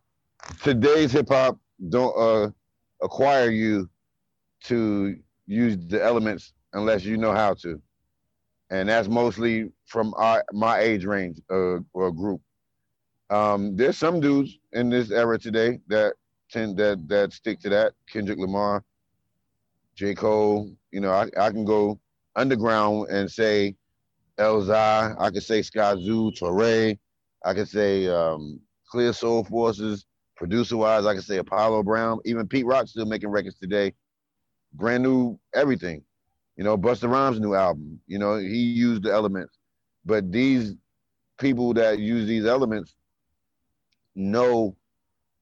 today's 0.64 1.12
hip 1.12 1.30
hop 1.30 1.60
don't 1.90 2.16
uh, 2.18 2.50
acquire 3.02 3.50
you 3.50 3.90
to 4.66 5.18
use 5.48 5.78
the 5.88 6.02
elements 6.04 6.54
unless 6.74 7.04
you 7.04 7.18
know 7.18 7.34
how 7.34 7.54
to, 7.56 7.82
and 8.70 8.88
that's 8.88 9.08
mostly 9.08 9.72
from 9.86 10.14
our 10.18 10.44
my 10.54 10.80
age 10.80 11.06
range 11.06 11.42
uh, 11.52 11.80
or 11.94 12.12
group. 12.12 12.42
Um, 13.30 13.76
there's 13.76 13.98
some 13.98 14.20
dudes 14.20 14.58
in 14.74 14.90
this 14.90 15.12
era 15.12 15.38
today 15.38 15.80
that 15.88 16.14
tend 16.50 16.78
that 16.78 17.08
that 17.08 17.34
stick 17.34 17.60
to 17.62 17.70
that. 17.70 17.94
Kendrick 18.12 18.40
Lamar, 18.40 18.84
J. 19.96 20.14
Cole. 20.14 20.72
You 20.92 21.02
know, 21.02 21.12
I, 21.12 21.30
I 21.38 21.50
can 21.50 21.66
go 21.66 22.00
underground 22.36 23.10
and 23.10 23.30
say 23.30 23.76
Elzhi. 24.42 25.16
I 25.20 25.30
could 25.30 25.44
say 25.44 25.62
Skyzoo, 25.62 26.38
Torae. 26.38 26.98
I 27.44 27.54
could 27.54 27.70
say 27.70 28.08
um, 28.08 28.60
Clear 28.90 29.14
Soul 29.14 29.44
Forces. 29.44 30.06
Producer 30.36 30.76
wise, 30.76 31.06
I 31.06 31.14
could 31.14 31.24
say 31.24 31.38
Apollo 31.38 31.84
Brown. 31.84 32.20
Even 32.26 32.48
Pete 32.48 32.66
Rock 32.66 32.88
still 32.88 33.06
making 33.06 33.30
records 33.30 33.60
today. 33.60 33.94
Brand 34.74 35.04
new 35.04 35.40
everything. 35.54 36.04
You 36.58 36.64
know, 36.64 36.78
Busta 36.78 37.08
Rhymes' 37.10 37.40
new 37.40 37.54
album. 37.54 38.00
You 38.08 38.18
know, 38.18 38.38
he 38.38 38.58
used 38.58 39.04
the 39.04 39.14
elements. 39.14 39.60
But 40.04 40.32
these 40.32 40.76
people 41.40 41.74
that 41.76 42.00
use 42.00 42.28
these 42.28 42.46
elements 42.46 42.96
know 44.16 44.76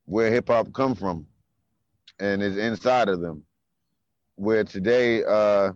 where 0.05 0.29
hip 0.31 0.49
hop 0.49 0.73
come 0.73 0.95
from 0.95 1.25
and 2.19 2.41
is 2.43 2.57
inside 2.57 3.07
of 3.07 3.21
them. 3.21 3.43
Where 4.35 4.65
today, 4.65 5.23
uh, 5.23 5.71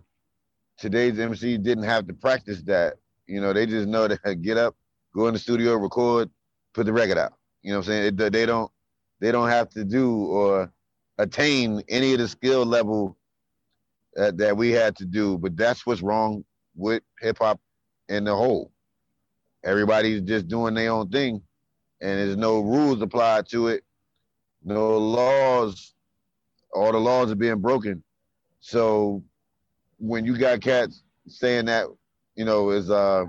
today's 0.78 1.18
MC 1.18 1.56
didn't 1.56 1.84
have 1.84 2.06
to 2.08 2.14
practice 2.14 2.62
that. 2.62 2.94
You 3.26 3.40
know, 3.40 3.52
they 3.52 3.66
just 3.66 3.88
know 3.88 4.08
to 4.08 4.34
get 4.40 4.56
up, 4.56 4.76
go 5.14 5.26
in 5.28 5.34
the 5.34 5.40
studio, 5.40 5.76
record, 5.76 6.30
put 6.72 6.86
the 6.86 6.92
record 6.92 7.18
out. 7.18 7.34
You 7.62 7.72
know 7.72 7.78
what 7.78 7.86
I'm 7.86 7.92
saying? 7.92 8.20
It, 8.20 8.32
they 8.32 8.46
don't 8.46 8.70
they 9.20 9.32
don't 9.32 9.48
have 9.48 9.70
to 9.70 9.84
do 9.84 10.26
or 10.26 10.72
attain 11.18 11.82
any 11.88 12.12
of 12.12 12.18
the 12.18 12.28
skill 12.28 12.66
level 12.66 13.16
that, 14.14 14.36
that 14.38 14.56
we 14.56 14.70
had 14.70 14.96
to 14.96 15.04
do. 15.04 15.38
But 15.38 15.56
that's 15.56 15.86
what's 15.86 16.02
wrong 16.02 16.44
with 16.74 17.02
hip 17.20 17.38
hop 17.38 17.60
in 18.08 18.24
the 18.24 18.34
whole. 18.34 18.70
Everybody's 19.64 20.20
just 20.20 20.48
doing 20.48 20.74
their 20.74 20.90
own 20.90 21.08
thing, 21.08 21.40
and 22.02 22.18
there's 22.18 22.36
no 22.36 22.60
rules 22.60 23.00
applied 23.00 23.48
to 23.48 23.68
it, 23.68 23.82
no 24.62 24.98
laws. 24.98 25.94
All 26.74 26.92
the 26.92 26.98
laws 26.98 27.30
are 27.30 27.36
being 27.36 27.60
broken. 27.60 28.02
So 28.60 29.22
when 29.98 30.24
you 30.24 30.36
got 30.36 30.60
cats 30.60 31.02
saying 31.28 31.66
that, 31.66 31.86
you 32.36 32.44
know, 32.44 32.70
is 32.70 32.90
uh 32.90 33.24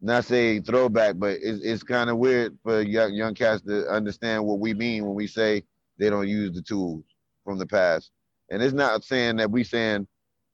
not 0.00 0.24
say 0.24 0.60
throwback, 0.60 1.16
but 1.18 1.38
it's, 1.42 1.64
it's 1.64 1.82
kind 1.82 2.10
of 2.10 2.18
weird 2.18 2.56
for 2.62 2.82
young 2.82 3.14
young 3.14 3.34
cats 3.34 3.62
to 3.62 3.88
understand 3.88 4.44
what 4.44 4.60
we 4.60 4.74
mean 4.74 5.04
when 5.04 5.14
we 5.14 5.26
say 5.26 5.62
they 5.98 6.10
don't 6.10 6.28
use 6.28 6.54
the 6.54 6.62
tools 6.62 7.04
from 7.44 7.58
the 7.58 7.66
past. 7.66 8.10
And 8.50 8.62
it's 8.62 8.74
not 8.74 9.04
saying 9.04 9.36
that 9.36 9.50
we 9.50 9.64
saying, 9.64 10.06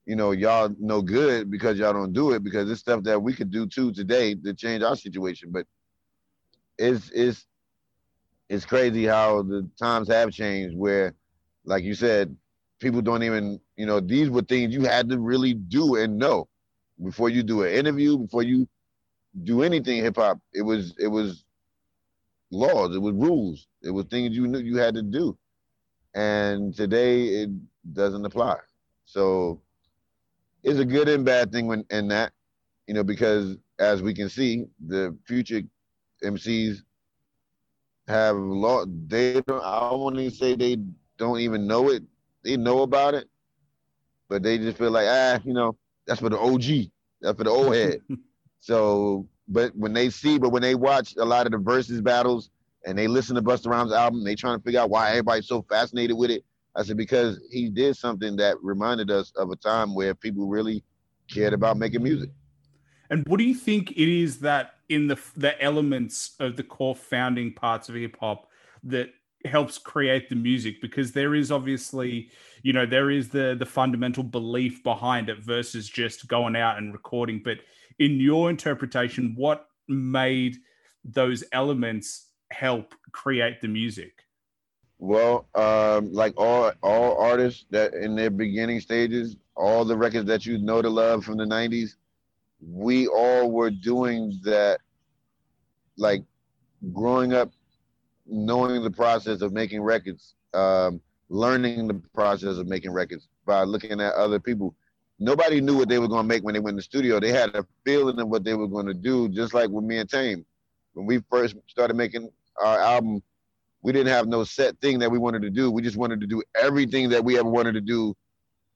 you 0.07 0.17
know, 0.17 0.31
y'all 0.31 0.75
no 0.79 1.03
good 1.03 1.51
because 1.51 1.79
y'all 1.79 1.93
don't 1.93 2.13
do 2.13 2.33
it 2.33 2.43
because 2.43 2.71
it's 2.71 2.81
stuff 2.81 3.03
that 3.05 3.23
we 3.23 3.35
could 3.35 3.51
do 3.51 3.67
too 3.67 3.93
today 3.93 4.35
to 4.35 4.55
change 4.55 4.83
our 4.83 4.97
situation. 4.97 5.51
But 5.53 5.67
it's 6.79 7.11
it's 7.11 7.47
it's 8.49 8.65
crazy 8.65 9.05
how 9.05 9.43
the 9.43 9.69
times 9.79 10.09
have 10.09 10.31
changed 10.31 10.77
where, 10.77 11.15
like 11.65 11.85
you 11.85 11.95
said, 11.95 12.37
people 12.81 13.01
don't 13.01 13.23
even, 13.23 13.61
you 13.77 13.87
know, 13.87 14.01
these 14.01 14.29
were 14.31 14.43
things 14.43 14.75
you 14.75 14.83
had 14.83 15.09
to 15.09 15.19
really 15.19 15.55
do 15.55 15.97
and 15.97 16.19
know 16.19 16.49
before 17.05 17.31
you 17.31 17.43
do 17.43 17.63
an 17.63 17.73
interview, 17.73 18.19
before 18.19 18.43
you 18.43 18.69
do 19.45 19.63
anything 19.63 20.03
hip 20.03 20.17
hop. 20.17 20.39
It 20.53 20.63
was 20.63 20.95
it 20.99 21.09
was 21.09 21.45
laws, 22.51 22.95
it 22.95 23.01
was 23.01 23.15
rules, 23.15 23.69
it 23.83 23.91
was 23.91 24.07
things 24.07 24.37
you 24.37 24.47
knew 24.47 24.59
you 24.59 24.77
had 24.79 24.95
to 24.95 25.03
do. 25.03 25.37
And 26.15 26.75
today 26.75 27.27
it 27.43 27.51
doesn't 27.93 28.25
apply. 28.25 28.57
So 29.05 29.61
it's 30.63 30.79
a 30.79 30.85
good 30.85 31.09
and 31.09 31.25
bad 31.25 31.53
thing 31.53 31.67
when 31.67 31.85
in 31.91 32.09
that, 32.09 32.33
you 32.87 32.95
know, 32.95 33.05
because 33.05 33.57
as 33.79 34.03
we 34.03 34.15
can 34.15 34.29
see, 34.29 34.67
the 34.87 35.17
future 35.27 35.63
MCs 36.23 36.83
have 38.09 38.37
law. 38.37 38.85
They 38.87 39.41
don't. 39.43 39.63
I 39.63 39.91
don't 39.91 40.01
want 40.01 40.17
to 40.17 40.31
say 40.31 40.55
they 40.55 40.77
don't 41.19 41.41
even 41.41 41.67
know 41.67 41.91
it. 41.91 42.03
They 42.45 42.57
know 42.57 42.83
about 42.83 43.15
it, 43.15 43.29
but 44.29 44.43
they 44.43 44.59
just 44.59 44.79
feel 44.79 44.91
like 44.91 45.07
ah, 45.09 45.41
you 45.45 45.55
know, 45.55 45.77
that's 46.07 46.21
for 46.21 46.31
the 46.31 46.39
OG. 46.39 46.92
That's 47.23 47.39
for 47.39 47.45
the 47.45 47.51
old 47.51 47.75
head. 47.75 48.01
so, 48.61 49.27
but 49.49 49.75
when 49.77 49.93
they 49.93 50.11
see, 50.11 50.39
but 50.39 50.51
when 50.51 50.63
they 50.63 50.75
watch 50.75 51.15
a 51.17 51.25
lot 51.25 51.47
of 51.47 51.53
the 51.53 51.59
verses 51.59 52.01
battles 52.01 52.51
and 52.85 52.99
they 52.99 53.07
listen 53.07 53.37
to 53.37 53.43
Busta 53.43 53.69
Rhymes 53.71 53.93
album, 53.93 54.25
they 54.25 54.35
trying 54.35 54.59
to 54.59 54.63
figure 54.63 54.81
out 54.81 54.91
why 54.91 55.11
everybody's 55.11 55.47
so 55.47 55.63
fascinated 55.63 56.17
with 56.17 56.31
it. 56.31 56.45
I 56.75 56.83
said 56.83 56.97
because 56.97 57.41
he 57.51 57.69
did 57.69 57.97
something 57.97 58.37
that 58.37 58.57
reminded 58.63 59.11
us 59.11 59.33
of 59.37 59.51
a 59.51 59.57
time 59.57 59.95
where 59.95 60.15
people 60.15 60.49
really 60.49 60.83
cared 61.31 61.53
about 61.53 61.77
making 61.77 62.03
music. 62.03 62.31
And 63.11 63.27
what 63.27 63.39
do 63.39 63.45
you 63.45 63.55
think 63.55 63.91
it 63.93 64.09
is 64.09 64.41
that 64.41 64.75
in 64.89 65.07
the 65.07 65.19
the 65.37 65.61
elements 65.63 66.35
of 66.41 66.57
the 66.57 66.63
core 66.63 66.97
founding 66.97 67.53
parts 67.53 67.89
of 67.89 67.95
hip 67.95 68.17
hop 68.21 68.49
that 68.85 69.11
helps 69.45 69.79
create 69.79 70.29
the 70.29 70.35
music 70.35 70.81
because 70.81 71.13
there 71.13 71.35
is 71.35 71.51
obviously 71.51 72.31
you 72.63 72.73
know 72.73 72.87
there 72.87 73.11
is 73.11 73.29
the 73.29 73.57
the 73.59 73.67
fundamental 73.67 74.23
belief 74.23 74.83
behind 74.83 75.29
it 75.29 75.39
versus 75.39 75.89
just 75.89 76.29
going 76.29 76.57
out 76.57 76.79
and 76.79 76.93
recording. 76.93 77.41
But 77.45 77.59
in 77.99 78.21
your 78.21 78.51
interpretation 78.51 79.35
what 79.37 79.67
made 79.89 80.57
those 81.05 81.45
elements 81.53 82.29
help 82.51 82.95
create 83.13 83.61
the 83.61 83.69
music? 83.69 84.25
Well 84.99 85.49
um 85.55 86.13
like 86.13 86.35
all 86.37 86.73
all 86.83 87.19
artists 87.19 87.65
that 87.71 87.95
in 87.95 88.15
their 88.15 88.31
beginning 88.31 88.81
stages 88.81 89.37
all 89.57 89.85
the 89.85 89.97
records 89.97 90.27
that 90.27 90.47
you 90.47 90.59
know 90.59 90.81
to 90.81 90.89
love 90.89 91.25
from 91.25 91.37
the 91.37 91.45
90s 91.45 91.97
we 92.65 93.07
all 93.09 93.51
were 93.51 93.71
doing 93.71 94.39
that 94.45 94.79
like 95.97 96.23
growing 96.93 97.33
up 97.33 97.51
knowing 98.27 98.83
the 98.83 98.91
process 98.91 99.43
of 99.43 99.53
making 99.53 99.83
records 99.83 100.35
um, 100.55 101.01
learning 101.29 101.89
the 101.89 101.95
process 102.13 102.59
of 102.59 102.67
making 102.67 102.93
records 102.93 103.27
by 103.47 103.63
looking 103.63 104.01
at 104.01 104.13
other 104.15 104.39
people. 104.39 104.75
Nobody 105.19 105.61
knew 105.61 105.77
what 105.77 105.89
they 105.89 105.99
were 105.99 106.09
going 106.09 106.25
to 106.25 106.29
make 106.29 106.43
when 106.43 106.53
they 106.53 106.61
went 106.61 106.73
in 106.73 106.77
the 106.77 106.83
studio. 106.83 107.21
They 107.21 107.31
had 107.31 107.55
a 107.55 107.65
feeling 107.85 108.21
of 108.21 108.29
what 108.29 108.45
they 108.45 108.55
were 108.55 108.69
going 108.69 108.87
to 108.87 108.95
do 108.95 109.29
just 109.29 109.55
like 109.55 109.71
with 109.71 109.85
me 109.85 109.99
and 109.99 110.11
tame. 110.11 110.45
When 110.93 111.07
we 111.07 111.23
first 111.31 111.57
started 111.69 111.97
making 111.97 112.31
our 112.63 112.79
album 112.79 113.23
we 113.83 113.93
didn't 113.93 114.13
have 114.13 114.29
no 114.29 114.45
set 114.45 114.79
thing 114.81 115.01
that 115.01 115.11
we 115.11 115.19
wanted 115.19 115.43
to 115.43 115.51
do. 115.51 115.71
We 115.71 115.83
just 115.83 115.97
wanted 115.97 116.21
to 116.21 116.27
do 116.27 116.41
everything 116.61 117.09
that 117.09 117.25
we 117.25 117.37
ever 117.37 117.49
wanted 117.49 117.73
to 117.73 117.81
do 117.81 118.15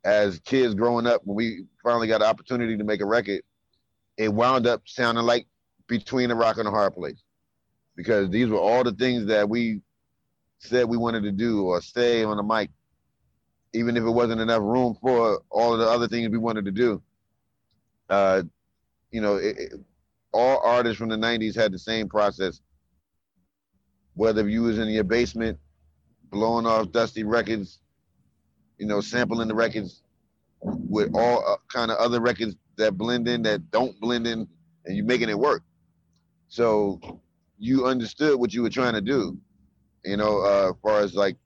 as 0.05 0.41
kids 0.41 0.75
growing 0.75 1.07
up. 1.07 1.21
When 1.25 1.37
we 1.37 1.65
finally 1.83 2.09
got 2.09 2.21
the 2.21 2.27
opportunity 2.27 2.77
to 2.77 2.85
make 2.85 3.01
a 3.01 3.07
record 3.07 3.43
it 4.17 4.33
wound 4.33 4.67
up 4.67 4.83
sounding 4.87 5.25
like 5.25 5.47
between 5.89 6.31
a 6.31 6.35
rock 6.35 6.57
and 6.59 6.67
a 6.67 6.71
hard 6.71 6.95
place 6.95 7.23
because 7.97 8.31
these 8.31 8.49
were 8.49 8.59
all 8.59 8.85
the 8.85 8.93
things 8.93 9.27
that 9.27 9.49
we 9.49 9.81
said 10.59 10.89
we 10.89 10.97
wanted 10.97 11.23
to 11.23 11.33
do 11.33 11.65
or 11.65 11.81
say 11.81 12.23
on 12.23 12.37
the 12.37 12.43
mic, 12.43 12.71
even 13.73 13.97
if 13.97 14.05
it 14.05 14.11
wasn't 14.11 14.41
enough 14.41 14.63
room 14.63 14.97
for 15.01 15.43
all 15.51 15.73
of 15.73 15.79
the 15.79 15.89
other 15.89 16.09
things 16.09 16.29
we 16.29 16.39
wanted 16.39 16.65
to 16.65 16.71
do. 16.71 17.03
Uh, 18.09 18.43
you 19.11 19.21
know, 19.21 19.37
it, 19.37 19.57
it, 19.59 19.73
all 20.33 20.61
artists 20.65 20.99
from 20.99 21.09
the 21.09 21.17
90s 21.17 21.57
had 21.57 21.73
the 21.73 21.79
same 21.79 22.09
process. 22.09 22.61
Whether 24.15 24.49
you 24.49 24.63
was 24.63 24.79
in 24.79 24.89
your 24.89 25.05
basement, 25.05 25.59
blowing 26.31 26.67
off 26.67 26.93
dusty 26.93 27.25
records, 27.25 27.81
you 28.79 28.87
know, 28.87 29.01
sampling 29.01 29.49
the 29.49 29.55
records 29.55 30.03
with 30.61 31.11
all 31.15 31.45
uh, 31.47 31.57
kind 31.73 31.91
of 31.91 31.99
other 31.99 32.21
records 32.21 32.57
that 32.77 32.97
blend 32.97 33.29
in 33.29 33.43
that 33.43 33.71
don't 33.71 33.99
blend 34.01 34.27
in 34.27 34.47
and 34.85 34.97
you're 34.97 35.07
making 35.07 35.29
it 35.29 35.39
work 35.39 35.63
so 36.49 37.01
you 37.59 37.87
understood 37.87 38.39
what 38.39 38.53
you 38.53 38.63
were 38.63 38.71
trying 38.71 38.95
to 38.95 39.01
do 39.01 39.39
you 40.07 40.17
know 40.17 40.41
uh, 40.41 40.71
as 40.71 40.77
far 40.83 41.01
as 41.01 41.15
like 41.15 41.37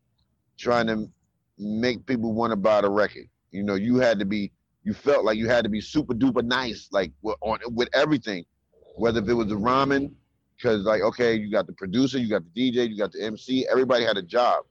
trying 0.59 0.87
to 0.87 1.11
make 1.59 2.05
people 2.07 2.33
want 2.33 2.51
to 2.51 2.57
buy 2.57 2.81
the 2.81 2.91
record. 2.91 3.29
You 3.51 3.63
know 3.63 3.75
you 3.75 3.97
had 3.97 4.19
to 4.19 4.25
be 4.25 4.53
you 4.85 4.95
felt 4.95 5.25
like 5.25 5.37
you 5.37 5.49
had 5.49 5.65
to 5.65 5.71
be 5.71 5.81
super 5.81 6.15
duper 6.15 6.45
nice 6.45 6.89
like 6.93 7.13
on 7.23 7.59
with 7.75 7.89
everything. 7.95 8.45
Whether 8.97 9.21
if 9.21 9.29
it 9.29 9.35
was 9.35 9.49
the 9.49 9.57
ramen 9.57 10.13
because 10.57 10.85
like 10.85 11.03
okay 11.03 11.35
you 11.35 11.51
got 11.51 11.67
the 11.67 11.73
producer 11.73 12.19
you 12.19 12.29
got 12.29 12.43
the 12.53 12.71
dj 12.71 12.89
you 12.91 12.99
got 12.99 13.13
the 13.13 13.25
mc 13.25 13.67
everybody 13.69 14.05
had 14.05 14.17
a 14.17 14.23
job. 14.23 14.65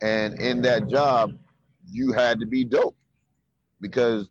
And 0.00 0.40
in 0.40 0.62
that 0.62 0.88
job 0.88 1.32
you 1.90 2.12
had 2.12 2.38
to 2.40 2.46
be 2.46 2.64
dope 2.64 2.96
because 3.80 4.28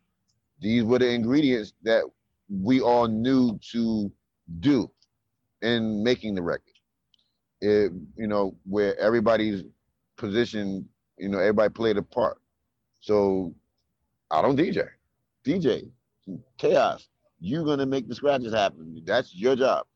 these 0.60 0.82
were 0.82 0.98
the 0.98 1.10
ingredients 1.10 1.74
that 1.82 2.04
we 2.48 2.80
all 2.80 3.06
knew 3.06 3.58
to 3.72 4.10
do 4.60 4.90
in 5.62 6.02
making 6.02 6.34
the 6.34 6.42
record. 6.42 6.62
it 7.60 7.92
you 8.16 8.26
know 8.26 8.56
where 8.64 8.98
everybody's 8.98 9.64
position, 10.16 10.88
you 11.18 11.28
know, 11.28 11.38
everybody 11.38 11.70
played 11.70 11.96
a 11.96 12.02
part. 12.02 12.38
So 13.00 13.54
I 14.30 14.42
don't 14.42 14.56
DJ. 14.56 14.88
DJ, 15.44 15.90
Kaos. 16.58 17.08
You're 17.40 17.64
gonna 17.64 17.86
make 17.86 18.08
the 18.08 18.14
scratches 18.14 18.52
happen. 18.52 19.00
That's 19.04 19.34
your 19.34 19.56
job. 19.56 19.86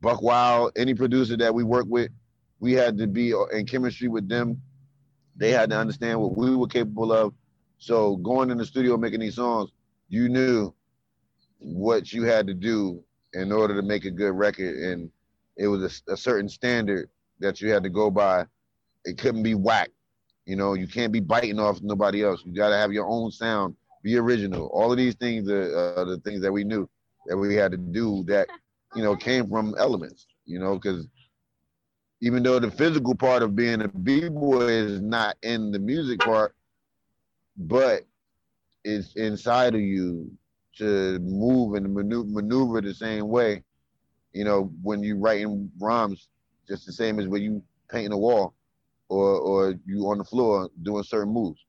Buck 0.00 0.22
Wild, 0.22 0.72
any 0.76 0.94
producer 0.94 1.36
that 1.36 1.54
we 1.54 1.64
work 1.64 1.86
with, 1.88 2.10
we 2.60 2.72
had 2.72 2.96
to 2.98 3.06
be 3.06 3.34
in 3.52 3.66
chemistry 3.66 4.08
with 4.08 4.28
them. 4.28 4.60
They 5.36 5.50
had 5.50 5.70
to 5.70 5.76
understand 5.76 6.20
what 6.20 6.36
we 6.36 6.54
were 6.54 6.66
capable 6.66 7.12
of. 7.12 7.34
So 7.78 8.16
going 8.16 8.50
in 8.50 8.58
the 8.58 8.64
studio 8.64 8.96
making 8.96 9.20
these 9.20 9.34
songs, 9.34 9.70
you 10.08 10.28
knew 10.28 10.72
what 11.58 12.12
you 12.12 12.24
had 12.24 12.46
to 12.46 12.54
do 12.54 13.02
in 13.34 13.52
order 13.52 13.74
to 13.74 13.82
make 13.82 14.04
a 14.04 14.10
good 14.10 14.32
record, 14.32 14.76
and 14.76 15.10
it 15.56 15.68
was 15.68 16.02
a, 16.08 16.12
a 16.12 16.16
certain 16.16 16.48
standard 16.48 17.08
that 17.40 17.60
you 17.60 17.70
had 17.70 17.82
to 17.82 17.90
go 17.90 18.10
by. 18.10 18.46
It 19.04 19.18
couldn't 19.18 19.42
be 19.42 19.54
whack. 19.54 19.90
You 20.46 20.56
know, 20.56 20.74
you 20.74 20.86
can't 20.86 21.12
be 21.12 21.20
biting 21.20 21.58
off 21.58 21.80
nobody 21.82 22.22
else. 22.22 22.42
You 22.44 22.52
got 22.52 22.70
to 22.70 22.76
have 22.76 22.92
your 22.92 23.06
own 23.06 23.30
sound, 23.30 23.76
be 24.02 24.16
original. 24.16 24.66
All 24.68 24.90
of 24.90 24.98
these 24.98 25.14
things 25.14 25.48
are 25.48 25.94
uh, 25.96 26.04
the 26.04 26.18
things 26.24 26.40
that 26.42 26.52
we 26.52 26.64
knew 26.64 26.88
that 27.26 27.36
we 27.36 27.54
had 27.54 27.70
to 27.72 27.78
do 27.78 28.24
that, 28.26 28.48
you 28.94 29.02
know, 29.02 29.14
came 29.14 29.48
from 29.48 29.74
elements, 29.78 30.26
you 30.44 30.58
know, 30.58 30.74
because 30.74 31.06
even 32.20 32.42
though 32.42 32.58
the 32.58 32.70
physical 32.70 33.14
part 33.14 33.42
of 33.42 33.54
being 33.56 33.82
a 33.82 33.88
b-boy 33.88 34.66
is 34.66 35.00
not 35.00 35.36
in 35.42 35.70
the 35.70 35.78
music 35.78 36.20
part, 36.20 36.54
but 37.56 38.02
it's 38.84 39.14
inside 39.14 39.74
of 39.74 39.80
you 39.80 40.30
to 40.78 41.18
move 41.20 41.74
and 41.74 41.92
maneuver, 41.94 42.80
the 42.80 42.94
same 42.94 43.28
way. 43.28 43.62
You 44.32 44.44
know, 44.44 44.72
when 44.82 45.02
you 45.02 45.16
writing 45.16 45.70
rhymes, 45.78 46.28
just 46.68 46.86
the 46.86 46.92
same 46.92 47.18
as 47.20 47.26
when 47.26 47.42
you 47.42 47.62
painting 47.90 48.12
a 48.12 48.18
wall 48.18 48.54
or 49.08 49.38
or 49.38 49.74
you 49.86 50.08
on 50.08 50.18
the 50.18 50.24
floor 50.24 50.70
doing 50.82 51.04
certain 51.04 51.32
moves. 51.32 51.60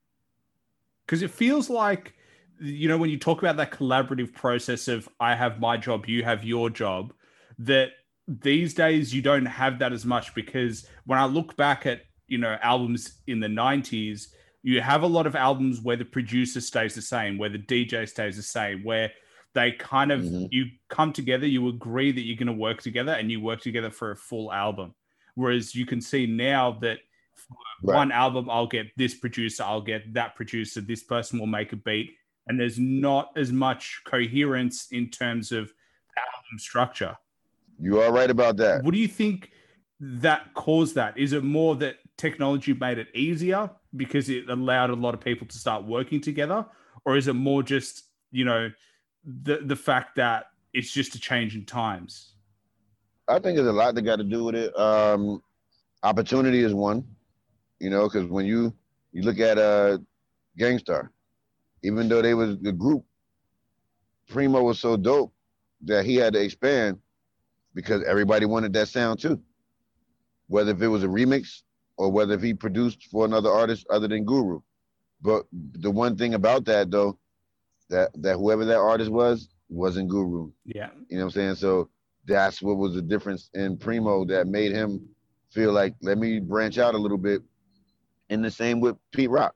Because 1.05 1.21
it 1.21 1.31
feels 1.31 1.69
like, 1.69 2.13
you 2.61 2.87
know, 2.87 2.97
when 2.97 3.09
you 3.09 3.19
talk 3.19 3.39
about 3.39 3.57
that 3.57 3.71
collaborative 3.71 4.33
process 4.33 4.87
of 4.87 5.09
I 5.19 5.35
have 5.35 5.59
my 5.59 5.75
job, 5.75 6.05
you 6.07 6.23
have 6.23 6.45
your 6.45 6.69
job, 6.69 7.13
that 7.59 7.89
these 8.27 8.73
days 8.73 9.13
you 9.13 9.21
don't 9.21 9.45
have 9.45 9.79
that 9.79 9.91
as 9.91 10.05
much 10.05 10.33
because 10.33 10.87
when 11.05 11.19
I 11.19 11.25
look 11.25 11.57
back 11.57 11.85
at, 11.85 12.03
you 12.27 12.37
know, 12.37 12.57
albums 12.61 13.19
in 13.27 13.41
the 13.41 13.47
90s, 13.47 14.27
you 14.63 14.81
have 14.81 15.03
a 15.03 15.07
lot 15.07 15.27
of 15.27 15.35
albums 15.35 15.81
where 15.81 15.97
the 15.97 16.05
producer 16.05 16.61
stays 16.61 16.95
the 16.95 17.01
same, 17.01 17.37
where 17.37 17.49
the 17.49 17.59
DJ 17.59 18.07
stays 18.07 18.37
the 18.37 18.43
same, 18.43 18.83
where 18.83 19.11
they 19.53 19.73
kind 19.73 20.11
of 20.11 20.21
mm-hmm. 20.21 20.45
you 20.49 20.65
come 20.89 21.13
together, 21.13 21.45
you 21.45 21.67
agree 21.67 22.11
that 22.11 22.21
you're 22.21 22.37
going 22.37 22.47
to 22.47 22.53
work 22.53 22.81
together, 22.81 23.11
and 23.11 23.29
you 23.29 23.41
work 23.41 23.61
together 23.61 23.91
for 23.91 24.11
a 24.11 24.15
full 24.15 24.51
album. 24.51 24.95
Whereas 25.35 25.75
you 25.75 25.85
can 25.85 26.01
see 26.01 26.25
now 26.25 26.77
that 26.81 26.99
right. 27.83 27.95
one 27.95 28.11
album, 28.11 28.49
I'll 28.49 28.67
get 28.67 28.87
this 28.97 29.13
producer, 29.13 29.63
I'll 29.63 29.81
get 29.81 30.13
that 30.13 30.35
producer, 30.35 30.81
this 30.81 31.03
person 31.03 31.39
will 31.39 31.47
make 31.47 31.73
a 31.73 31.75
beat, 31.75 32.15
and 32.47 32.59
there's 32.59 32.79
not 32.79 33.31
as 33.35 33.51
much 33.51 34.01
coherence 34.05 34.87
in 34.91 35.09
terms 35.09 35.51
of 35.51 35.73
album 36.17 36.57
structure. 36.57 37.17
You 37.79 38.01
are 38.01 38.11
right 38.11 38.29
about 38.29 38.57
that. 38.57 38.83
What 38.83 38.93
do 38.93 38.99
you 38.99 39.07
think 39.07 39.51
that 39.99 40.53
caused 40.53 40.95
that? 40.95 41.17
Is 41.17 41.33
it 41.33 41.43
more 41.43 41.75
that 41.77 41.97
technology 42.23 42.73
made 42.73 42.97
it 42.97 43.09
easier 43.13 43.69
because 43.97 44.29
it 44.29 44.49
allowed 44.49 44.89
a 44.89 44.95
lot 44.95 45.13
of 45.13 45.19
people 45.19 45.45
to 45.45 45.57
start 45.57 45.83
working 45.83 46.21
together, 46.21 46.65
or 47.03 47.17
is 47.17 47.27
it 47.27 47.33
more 47.33 47.61
just 47.61 48.05
you 48.31 48.45
know 48.45 48.71
the 49.45 49.57
the 49.71 49.75
fact 49.75 50.15
that 50.15 50.45
it's 50.73 50.91
just 50.91 51.15
a 51.15 51.19
change 51.19 51.55
in 51.55 51.65
times? 51.65 52.35
I 53.27 53.39
think 53.39 53.55
there's 53.55 53.67
a 53.67 53.79
lot 53.83 53.95
that 53.95 54.01
got 54.03 54.17
to 54.17 54.23
do 54.23 54.45
with 54.45 54.55
it. 54.55 54.77
Um, 54.77 55.41
opportunity 56.01 56.63
is 56.63 56.73
one, 56.73 57.03
you 57.79 57.89
know, 57.89 58.03
because 58.07 58.25
when 58.29 58.45
you 58.45 58.73
you 59.11 59.21
look 59.23 59.39
at 59.39 59.57
uh, 59.57 59.97
Gang 60.57 60.79
even 61.83 62.07
though 62.07 62.21
they 62.21 62.33
was 62.33 62.57
the 62.59 62.71
group, 62.71 63.03
Primo 64.29 64.63
was 64.63 64.79
so 64.79 64.95
dope 64.95 65.33
that 65.81 66.05
he 66.05 66.15
had 66.15 66.31
to 66.33 66.41
expand 66.41 66.99
because 67.73 68.01
everybody 68.03 68.45
wanted 68.45 68.71
that 68.73 68.87
sound 68.87 69.19
too. 69.19 69.41
Whether 70.47 70.71
if 70.71 70.81
it 70.81 70.87
was 70.87 71.03
a 71.03 71.07
remix 71.07 71.63
or 71.97 72.11
whether 72.11 72.33
if 72.33 72.41
he 72.41 72.53
produced 72.53 73.05
for 73.11 73.25
another 73.25 73.49
artist 73.49 73.85
other 73.89 74.07
than 74.07 74.25
Guru. 74.25 74.61
But 75.21 75.45
the 75.51 75.91
one 75.91 76.17
thing 76.17 76.33
about 76.33 76.65
that 76.65 76.91
though, 76.91 77.17
that 77.89 78.11
that 78.21 78.37
whoever 78.37 78.65
that 78.65 78.79
artist 78.79 79.11
was 79.11 79.49
wasn't 79.69 80.09
Guru. 80.09 80.51
Yeah. 80.65 80.89
You 81.09 81.17
know 81.17 81.25
what 81.25 81.27
I'm 81.27 81.31
saying? 81.31 81.55
So 81.55 81.89
that's 82.25 82.61
what 82.61 82.77
was 82.77 82.95
the 82.95 83.01
difference 83.01 83.49
in 83.53 83.77
Primo 83.77 84.25
that 84.25 84.47
made 84.47 84.71
him 84.71 85.07
feel 85.51 85.71
like 85.71 85.95
let 86.01 86.17
me 86.17 86.39
branch 86.39 86.77
out 86.77 86.95
a 86.95 86.97
little 86.97 87.17
bit. 87.17 87.41
And 88.29 88.43
the 88.43 88.51
same 88.51 88.79
with 88.79 88.95
Pete 89.11 89.29
Rock. 89.29 89.55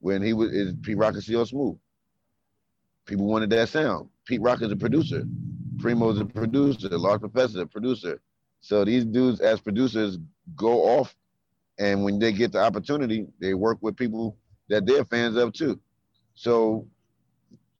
When 0.00 0.22
he 0.22 0.32
was 0.32 0.50
is 0.52 0.74
Pete 0.82 0.96
Rock 0.96 1.14
is 1.14 1.26
CL 1.26 1.46
Smooth. 1.46 1.76
People 3.06 3.26
wanted 3.26 3.50
that 3.50 3.68
sound. 3.68 4.08
Pete 4.26 4.40
Rock 4.40 4.62
is 4.62 4.72
a 4.72 4.76
producer. 4.76 5.24
Primo 5.78 6.10
is 6.10 6.20
a 6.20 6.24
producer. 6.24 6.88
Large 6.88 7.20
Professor, 7.20 7.62
a 7.62 7.66
producer. 7.66 8.20
So 8.60 8.84
these 8.84 9.04
dudes 9.04 9.40
as 9.40 9.60
producers 9.60 10.18
go 10.54 10.82
off 10.98 11.14
and 11.80 12.04
when 12.04 12.18
they 12.18 12.30
get 12.30 12.52
the 12.52 12.60
opportunity, 12.60 13.26
they 13.40 13.54
work 13.54 13.78
with 13.80 13.96
people 13.96 14.36
that 14.68 14.86
they're 14.86 15.04
fans 15.06 15.36
of 15.36 15.52
too. 15.52 15.80
So 16.34 16.86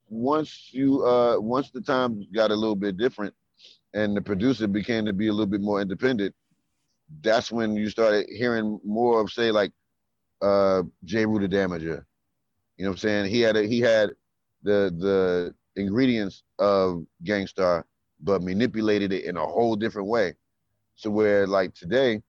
once 0.09 0.69
you 0.73 1.05
uh 1.05 1.39
once 1.39 1.71
the 1.71 1.79
time 1.79 2.25
got 2.33 2.51
a 2.51 2.55
little 2.55 2.75
bit 2.75 2.97
different 2.97 3.33
and 3.93 4.17
the 4.17 4.21
producer 4.21 4.67
became 4.67 5.05
to 5.05 5.13
be 5.13 5.27
a 5.27 5.31
little 5.31 5.45
bit 5.45 5.61
more 5.61 5.81
independent, 5.81 6.35
that's 7.21 7.51
when 7.51 7.75
you 7.75 7.89
started 7.89 8.27
hearing 8.29 8.79
more 8.83 9.21
of 9.21 9.31
say 9.31 9.51
like 9.51 9.71
uh 10.41 10.81
Jeru 11.05 11.39
the 11.39 11.47
Damaja. 11.47 12.03
You 12.77 12.85
know 12.85 12.89
what 12.89 12.95
I'm 12.95 12.97
saying? 12.97 13.31
He 13.31 13.41
had 13.41 13.55
a, 13.55 13.63
he 13.67 13.79
had 13.79 14.09
the 14.63 14.91
the 14.97 15.53
ingredients 15.75 16.43
of 16.57 17.05
Gang 17.23 17.45
Starr, 17.45 17.85
but 18.19 18.41
manipulated 18.41 19.13
it 19.13 19.25
in 19.25 19.37
a 19.37 19.45
whole 19.45 19.75
different 19.75 20.07
way. 20.07 20.33
So 20.95 21.11
where 21.11 21.45
like 21.45 21.75
today, 21.75 22.23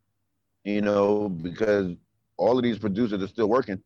you 0.64 0.80
know, 0.80 1.28
because 1.28 1.94
all 2.36 2.56
of 2.56 2.62
these 2.62 2.78
producers 2.78 3.22
are 3.22 3.28
still 3.28 3.48
working, 3.48 3.82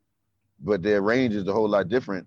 but 0.61 0.83
their 0.83 1.03
range 1.03 1.35
is 1.35 1.47
a 1.47 1.53
whole 1.53 1.69
lot 1.69 1.89
different. 1.89 2.27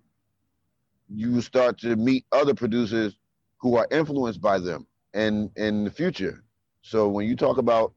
You 1.10 1.42
start 1.42 1.80
to 1.80 1.96
meet 1.96 2.26
other 2.32 2.54
producers 2.54 3.18
who 3.60 3.76
are 3.76 3.88
influenced 3.92 4.42
by 4.42 4.60
them 4.60 4.88
and 5.14 5.52
in 5.56 5.86
the 5.86 5.92
future. 5.92 6.44
So 6.82 7.10
when 7.10 7.28
you 7.28 7.36
talk 7.36 7.58
about 7.58 7.94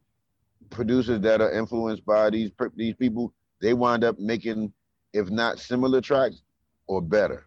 producers 0.70 1.20
that 1.20 1.40
are 1.40 1.52
influenced 1.52 2.04
by 2.04 2.30
these 2.30 2.50
these 2.76 2.94
people, 2.94 3.34
they 3.60 3.74
wind 3.74 4.04
up 4.04 4.18
making, 4.18 4.72
if 5.12 5.30
not 5.30 5.58
similar 5.58 6.00
tracks, 6.00 6.42
or 6.86 7.00
better. 7.00 7.46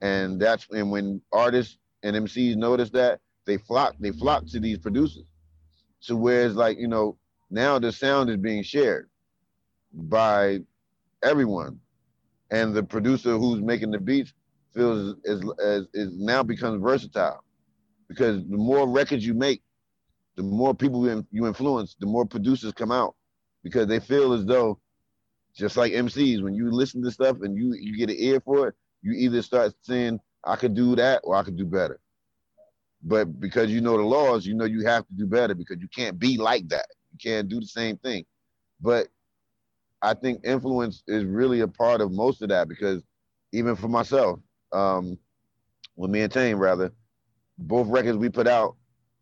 And 0.00 0.40
that's 0.40 0.66
and 0.70 0.90
when 0.90 1.20
artists 1.32 1.78
and 2.02 2.16
MCs 2.16 2.56
notice 2.56 2.90
that, 2.90 3.20
they 3.46 3.58
flock 3.58 3.96
they 4.00 4.12
flock 4.12 4.46
to 4.48 4.60
these 4.60 4.78
producers. 4.78 5.24
So 6.00 6.16
whereas 6.16 6.54
like 6.54 6.78
you 6.78 6.88
know 6.88 7.18
now 7.50 7.78
the 7.78 7.92
sound 7.92 8.30
is 8.30 8.36
being 8.36 8.62
shared 8.62 9.08
by 9.92 10.60
everyone. 11.22 11.80
And 12.50 12.74
the 12.74 12.82
producer 12.82 13.36
who's 13.36 13.60
making 13.60 13.90
the 13.90 13.98
beats 13.98 14.32
feels 14.74 15.16
as, 15.26 15.42
as 15.62 15.86
is 15.94 16.12
now 16.16 16.42
becomes 16.42 16.82
versatile. 16.82 17.42
Because 18.08 18.38
the 18.48 18.56
more 18.56 18.88
records 18.88 19.26
you 19.26 19.34
make 19.34 19.62
the 20.36 20.42
more 20.42 20.72
people 20.72 21.06
you 21.30 21.46
influence 21.46 21.96
the 21.98 22.06
more 22.06 22.24
producers 22.24 22.72
come 22.72 22.92
out. 22.92 23.14
Because 23.62 23.86
they 23.86 24.00
feel 24.00 24.32
as 24.32 24.44
though 24.46 24.78
just 25.54 25.76
like 25.76 25.92
MCs 25.92 26.42
when 26.42 26.54
you 26.54 26.70
listen 26.70 27.02
to 27.02 27.10
stuff 27.10 27.38
and 27.42 27.56
you 27.56 27.74
you 27.78 27.96
get 27.96 28.10
an 28.10 28.16
ear 28.18 28.40
for 28.40 28.68
it 28.68 28.74
you 29.02 29.12
either 29.12 29.42
start 29.42 29.72
saying 29.82 30.20
I 30.44 30.56
could 30.56 30.74
do 30.74 30.94
that 30.96 31.20
or 31.24 31.34
I 31.34 31.42
could 31.42 31.56
do 31.56 31.66
better. 31.66 32.00
But 33.02 33.40
because 33.40 33.70
you 33.70 33.80
know 33.80 33.96
the 33.96 34.04
laws 34.04 34.46
you 34.46 34.54
know 34.54 34.64
you 34.64 34.86
have 34.86 35.06
to 35.06 35.12
do 35.14 35.26
better 35.26 35.54
because 35.54 35.78
you 35.80 35.88
can't 35.88 36.18
be 36.18 36.38
like 36.38 36.68
that 36.68 36.86
can't 37.20 37.48
do 37.48 37.60
the 37.60 37.66
same 37.66 37.96
thing. 37.98 38.24
But 38.80 39.08
I 40.02 40.14
think 40.14 40.40
influence 40.44 41.02
is 41.08 41.24
really 41.24 41.60
a 41.60 41.68
part 41.68 42.00
of 42.00 42.12
most 42.12 42.42
of 42.42 42.48
that 42.50 42.68
because 42.68 43.02
even 43.52 43.74
for 43.76 43.88
myself, 43.88 44.40
um, 44.72 45.18
with 45.96 46.10
me 46.10 46.20
and 46.20 46.32
Tame 46.32 46.58
rather, 46.58 46.92
both 47.58 47.88
records 47.88 48.16
we 48.18 48.28
put 48.28 48.46
out, 48.46 48.76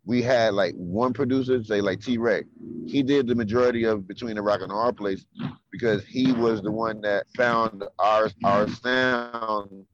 we 0.05 0.23
had 0.23 0.55
like 0.55 0.75
one 0.77 1.13
producer, 1.13 1.63
say 1.65 1.81
like 1.81 2.01
T 2.01 2.19
Ray. 2.19 2.45
He 2.87 3.03
did 3.03 3.27
the 3.27 3.35
majority 3.35 3.85
of 3.85 4.07
Between 4.07 4.37
the 4.37 4.43
Rock 4.43 4.61
and 4.61 4.71
the 4.71 4.75
Hard 4.75 4.97
Place 4.97 5.25
because 5.73 6.05
he 6.05 6.33
was 6.33 6.63
the 6.63 6.71
one 6.71 7.01
that 7.01 7.27
found 7.37 7.83
our 7.99 8.31
our 8.45 8.69
sound 8.69 9.85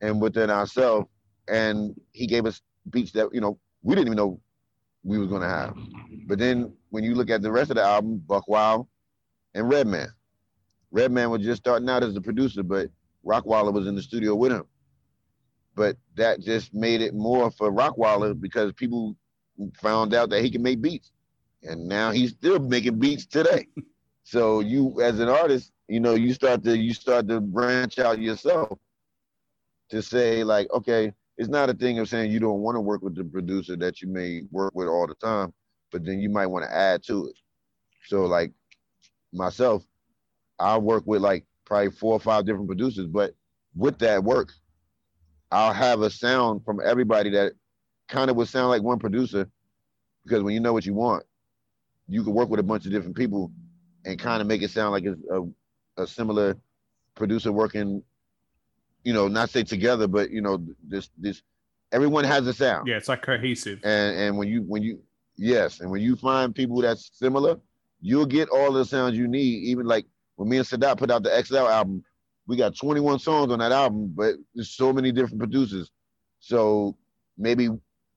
and 0.00 0.20
within 0.20 0.50
ourselves, 0.50 1.08
and 1.48 1.94
he 2.12 2.26
gave 2.26 2.46
us 2.46 2.62
beats 2.90 3.12
that 3.12 3.28
you 3.32 3.40
know 3.40 3.58
we 3.82 3.94
didn't 3.94 4.08
even 4.08 4.16
know 4.16 4.40
we 5.02 5.18
was 5.18 5.28
gonna 5.28 5.48
have. 5.48 5.74
But 6.26 6.38
then 6.38 6.72
when 6.90 7.04
you 7.04 7.14
look 7.14 7.30
at 7.30 7.42
the 7.42 7.50
rest 7.52 7.70
of 7.70 7.76
the 7.76 7.82
album, 7.82 8.18
Buck 8.18 8.46
Wild 8.48 8.86
and 9.54 9.68
Redman. 9.68 10.08
Redman 10.90 11.30
was 11.30 11.42
just 11.42 11.62
starting 11.62 11.88
out 11.88 12.02
as 12.02 12.16
a 12.16 12.20
producer, 12.20 12.62
but 12.62 12.88
Rockwilder 13.24 13.72
was 13.72 13.86
in 13.86 13.94
the 13.94 14.02
studio 14.02 14.34
with 14.34 14.52
him. 14.52 14.64
But 15.74 15.96
that 16.16 16.40
just 16.40 16.74
made 16.74 17.00
it 17.00 17.14
more 17.14 17.50
for 17.50 17.70
Rockwilder 17.72 18.40
because 18.40 18.72
people 18.72 19.16
found 19.80 20.14
out 20.14 20.30
that 20.30 20.42
he 20.42 20.50
can 20.50 20.62
make 20.62 20.80
beats. 20.80 21.12
and 21.62 21.86
now 21.86 22.10
he's 22.10 22.30
still 22.30 22.58
making 22.58 22.98
beats 22.98 23.26
today. 23.26 23.66
so 24.24 24.60
you, 24.60 25.00
as 25.00 25.20
an 25.20 25.28
artist, 25.28 25.72
you 25.88 26.00
know, 26.00 26.14
you 26.14 26.32
start 26.32 26.64
to 26.64 26.76
you 26.76 26.94
start 26.94 27.28
to 27.28 27.40
branch 27.40 27.98
out 27.98 28.18
yourself 28.20 28.78
to 29.90 30.02
say 30.02 30.44
like, 30.44 30.68
okay, 30.72 31.12
it's 31.36 31.48
not 31.48 31.70
a 31.70 31.74
thing 31.74 31.98
of 31.98 32.08
saying 32.08 32.30
you 32.30 32.40
don't 32.40 32.60
want 32.60 32.76
to 32.76 32.80
work 32.80 33.02
with 33.02 33.14
the 33.14 33.24
producer 33.24 33.76
that 33.76 34.00
you 34.00 34.08
may 34.08 34.42
work 34.50 34.74
with 34.74 34.88
all 34.88 35.06
the 35.06 35.14
time, 35.16 35.52
but 35.90 36.04
then 36.04 36.20
you 36.20 36.28
might 36.28 36.46
want 36.46 36.64
to 36.64 36.74
add 36.74 37.02
to 37.04 37.26
it. 37.26 37.34
So 38.06 38.24
like 38.24 38.52
myself, 39.32 39.84
I 40.58 40.78
work 40.78 41.04
with 41.06 41.22
like 41.22 41.44
probably 41.64 41.90
four 41.90 42.12
or 42.14 42.20
five 42.20 42.44
different 42.46 42.66
producers, 42.66 43.06
but 43.06 43.34
with 43.74 43.98
that 43.98 44.22
work, 44.22 44.52
I'll 45.50 45.72
have 45.72 46.02
a 46.02 46.10
sound 46.10 46.64
from 46.64 46.80
everybody 46.84 47.30
that 47.30 47.52
kind 48.08 48.30
of 48.30 48.36
would 48.36 48.48
sound 48.48 48.68
like 48.68 48.82
one 48.82 48.98
producer 48.98 49.48
because 50.24 50.42
when 50.42 50.54
you 50.54 50.60
know 50.60 50.72
what 50.72 50.86
you 50.86 50.94
want, 50.94 51.24
you 52.08 52.22
can 52.22 52.34
work 52.34 52.48
with 52.48 52.60
a 52.60 52.64
bunch 52.64 52.86
of 52.86 52.92
different 52.92 53.16
people 53.16 53.50
and 54.04 54.18
kind 54.18 54.40
of 54.40 54.48
make 54.48 54.62
it 54.62 54.70
sound 54.70 54.92
like 54.92 55.04
it's 55.04 55.20
a, 55.30 56.02
a 56.02 56.06
similar 56.06 56.56
producer 57.14 57.52
working, 57.52 58.02
you 59.04 59.12
know, 59.12 59.28
not 59.28 59.50
say 59.50 59.62
together, 59.62 60.06
but 60.06 60.30
you 60.30 60.40
know, 60.40 60.64
this 60.86 61.10
this 61.18 61.42
everyone 61.92 62.24
has 62.24 62.46
a 62.46 62.52
sound. 62.52 62.88
Yeah, 62.88 62.96
it's 62.96 63.08
like 63.08 63.22
cohesive. 63.22 63.80
And 63.84 64.18
and 64.18 64.38
when 64.38 64.48
you 64.48 64.62
when 64.62 64.82
you 64.82 65.00
yes, 65.40 65.80
and 65.80 65.90
when 65.90 66.02
you 66.02 66.16
find 66.16 66.54
people 66.54 66.80
that's 66.80 67.10
similar, 67.14 67.58
you'll 68.00 68.26
get 68.26 68.48
all 68.50 68.72
the 68.72 68.84
sounds 68.84 69.16
you 69.16 69.26
need. 69.26 69.64
Even 69.64 69.86
like 69.86 70.06
when 70.36 70.48
me 70.48 70.58
and 70.58 70.66
Sadat 70.66 70.98
put 70.98 71.10
out 71.10 71.22
the 71.22 71.42
XL 71.42 71.58
album, 71.58 72.04
we 72.46 72.56
got 72.56 72.76
21 72.76 73.18
songs 73.18 73.52
on 73.52 73.58
that 73.60 73.72
album, 73.72 74.12
but 74.14 74.34
there's 74.54 74.70
so 74.70 74.92
many 74.92 75.12
different 75.12 75.38
producers. 75.38 75.90
So 76.40 76.96
maybe 77.38 77.68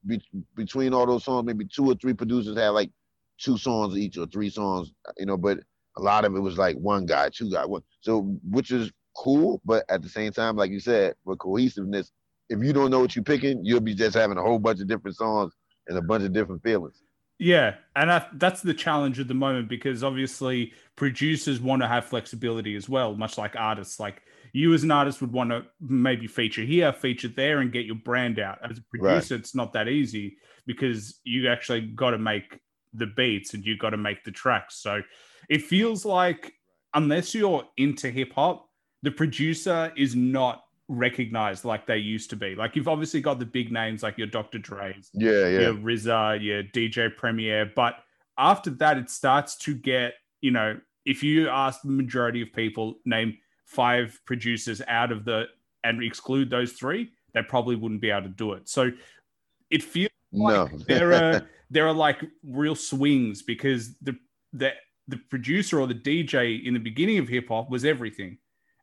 be, 0.06 0.20
between 0.54 0.92
all 0.92 1.06
those 1.06 1.24
songs, 1.24 1.46
maybe 1.46 1.66
two 1.66 1.90
or 1.90 1.94
three 1.94 2.14
producers 2.14 2.56
had 2.56 2.70
like 2.70 2.90
two 3.38 3.56
songs 3.58 3.96
each 3.96 4.18
or 4.18 4.26
three 4.26 4.50
songs, 4.50 4.92
you 5.18 5.26
know, 5.26 5.36
but 5.36 5.58
a 5.96 6.02
lot 6.02 6.24
of 6.24 6.34
it 6.34 6.40
was 6.40 6.58
like 6.58 6.76
one 6.76 7.06
guy, 7.06 7.30
two 7.30 7.50
guy, 7.50 7.64
one. 7.64 7.82
So 8.00 8.22
which 8.50 8.70
is 8.70 8.90
cool, 9.16 9.60
but 9.64 9.84
at 9.88 10.02
the 10.02 10.08
same 10.08 10.32
time, 10.32 10.56
like 10.56 10.70
you 10.70 10.80
said, 10.80 11.14
with 11.24 11.38
cohesiveness, 11.38 12.10
if 12.48 12.62
you 12.62 12.72
don't 12.72 12.90
know 12.90 13.00
what 13.00 13.14
you're 13.14 13.24
picking, 13.24 13.64
you'll 13.64 13.80
be 13.80 13.94
just 13.94 14.16
having 14.16 14.36
a 14.36 14.42
whole 14.42 14.58
bunch 14.58 14.80
of 14.80 14.88
different 14.88 15.16
songs 15.16 15.54
and 15.86 15.96
a 15.96 16.02
bunch 16.02 16.24
of 16.24 16.32
different 16.32 16.62
feelings. 16.62 17.03
Yeah, 17.44 17.74
and 17.94 18.10
I, 18.10 18.26
that's 18.32 18.62
the 18.62 18.72
challenge 18.72 19.20
at 19.20 19.28
the 19.28 19.34
moment 19.34 19.68
because 19.68 20.02
obviously 20.02 20.72
producers 20.96 21.60
want 21.60 21.82
to 21.82 21.88
have 21.88 22.06
flexibility 22.06 22.74
as 22.74 22.88
well, 22.88 23.14
much 23.14 23.36
like 23.36 23.54
artists. 23.54 24.00
Like 24.00 24.22
you 24.54 24.72
as 24.72 24.82
an 24.82 24.90
artist 24.90 25.20
would 25.20 25.30
want 25.30 25.50
to 25.50 25.66
maybe 25.78 26.26
feature 26.26 26.62
here, 26.62 26.90
feature 26.90 27.28
there, 27.28 27.58
and 27.58 27.70
get 27.70 27.84
your 27.84 27.96
brand 27.96 28.38
out. 28.38 28.60
As 28.64 28.78
a 28.78 28.82
producer, 28.82 29.34
right. 29.34 29.40
it's 29.40 29.54
not 29.54 29.74
that 29.74 29.88
easy 29.88 30.38
because 30.64 31.20
you 31.24 31.46
actually 31.50 31.82
got 31.82 32.12
to 32.12 32.18
make 32.18 32.60
the 32.94 33.08
beats 33.08 33.52
and 33.52 33.62
you 33.62 33.76
got 33.76 33.90
to 33.90 33.98
make 33.98 34.24
the 34.24 34.32
tracks. 34.32 34.76
So 34.76 35.02
it 35.50 35.60
feels 35.60 36.06
like 36.06 36.50
unless 36.94 37.34
you're 37.34 37.64
into 37.76 38.10
hip 38.10 38.32
hop, 38.32 38.70
the 39.02 39.10
producer 39.10 39.92
is 39.98 40.16
not 40.16 40.63
recognized 40.88 41.64
like 41.64 41.86
they 41.86 41.98
used 41.98 42.30
to 42.30 42.36
be. 42.36 42.54
Like 42.54 42.76
you've 42.76 42.88
obviously 42.88 43.20
got 43.20 43.38
the 43.38 43.46
big 43.46 43.72
names 43.72 44.02
like 44.02 44.18
your 44.18 44.26
Dr. 44.26 44.58
Dre's, 44.58 45.10
yeah, 45.12 45.48
yeah, 45.48 45.60
your 45.60 45.74
RZA, 45.74 46.42
your 46.42 46.62
DJ 46.62 47.14
Premier, 47.16 47.70
but 47.74 47.96
after 48.36 48.70
that, 48.70 48.98
it 48.98 49.10
starts 49.10 49.56
to 49.58 49.74
get 49.74 50.14
you 50.40 50.50
know 50.50 50.78
if 51.04 51.22
you 51.22 51.48
ask 51.48 51.82
the 51.82 51.90
majority 51.90 52.42
of 52.42 52.52
people 52.52 52.96
name 53.04 53.36
five 53.66 54.18
producers 54.26 54.80
out 54.88 55.12
of 55.12 55.24
the 55.24 55.44
and 55.82 56.02
exclude 56.02 56.50
those 56.50 56.72
three, 56.72 57.10
they 57.34 57.42
probably 57.42 57.76
wouldn't 57.76 58.00
be 58.00 58.10
able 58.10 58.22
to 58.22 58.28
do 58.28 58.52
it. 58.52 58.68
So 58.68 58.90
it 59.70 59.82
feels 59.82 60.10
like 60.32 60.72
no. 60.72 60.78
there 60.88 61.12
are 61.12 61.48
there 61.70 61.86
are 61.86 61.92
like 61.92 62.22
real 62.42 62.74
swings 62.74 63.42
because 63.42 63.94
the 63.98 64.16
the 64.52 64.72
the 65.08 65.18
producer 65.28 65.80
or 65.80 65.86
the 65.86 65.94
DJ 65.94 66.64
in 66.64 66.72
the 66.72 66.80
beginning 66.80 67.18
of 67.18 67.28
hip 67.28 67.48
hop 67.48 67.70
was 67.70 67.84
everything, 67.84 68.38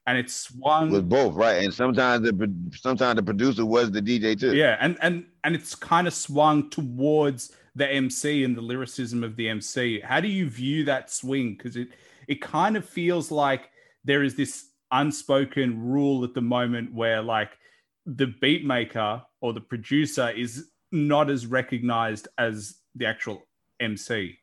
and 0.08 0.18
it 0.18 0.30
swung 0.30 0.92
with 0.92 1.08
both 1.08 1.36
right. 1.36 1.64
And 1.64 1.74
sometimes 1.74 2.24
the 2.24 2.54
sometimes 2.76 3.18
the 3.18 3.24
producer 3.24 3.66
was 3.66 3.92
the 3.92 4.02
DJ 4.02 4.40
too. 4.40 4.56
Yeah, 4.56 4.78
and 4.80 4.98
and 5.02 5.26
and 5.44 5.56
it's 5.56 5.76
kind 5.76 6.08
of 6.08 6.14
swung 6.14 6.70
towards 6.70 7.56
the 7.76 7.88
MC 7.88 8.44
and 8.44 8.56
the 8.56 8.62
lyricism 8.62 9.24
of 9.24 9.36
the 9.36 9.48
MC. 9.48 10.00
How 10.02 10.20
do 10.20 10.28
you 10.28 10.50
view 10.50 10.84
that 10.86 11.12
swing? 11.12 11.56
Because 11.56 11.76
it 11.76 11.90
it 12.28 12.42
kind 12.42 12.76
of 12.78 12.88
feels 12.88 13.32
like 13.32 13.70
there 14.04 14.24
is 14.24 14.36
this 14.36 14.68
unspoken 14.92 15.82
rule 15.82 16.24
at 16.24 16.34
the 16.34 16.42
moment 16.42 16.94
where 16.94 17.22
like 17.22 17.58
the 18.06 18.28
beat 18.42 18.66
maker 18.66 19.22
or 19.40 19.54
the 19.54 19.62
producer 19.62 20.30
is 20.30 20.70
not 20.92 21.30
as 21.30 21.46
recognized 21.46 22.28
as 22.38 22.76
the 22.96 23.06
actual 23.06 23.48
MC? 23.80 24.38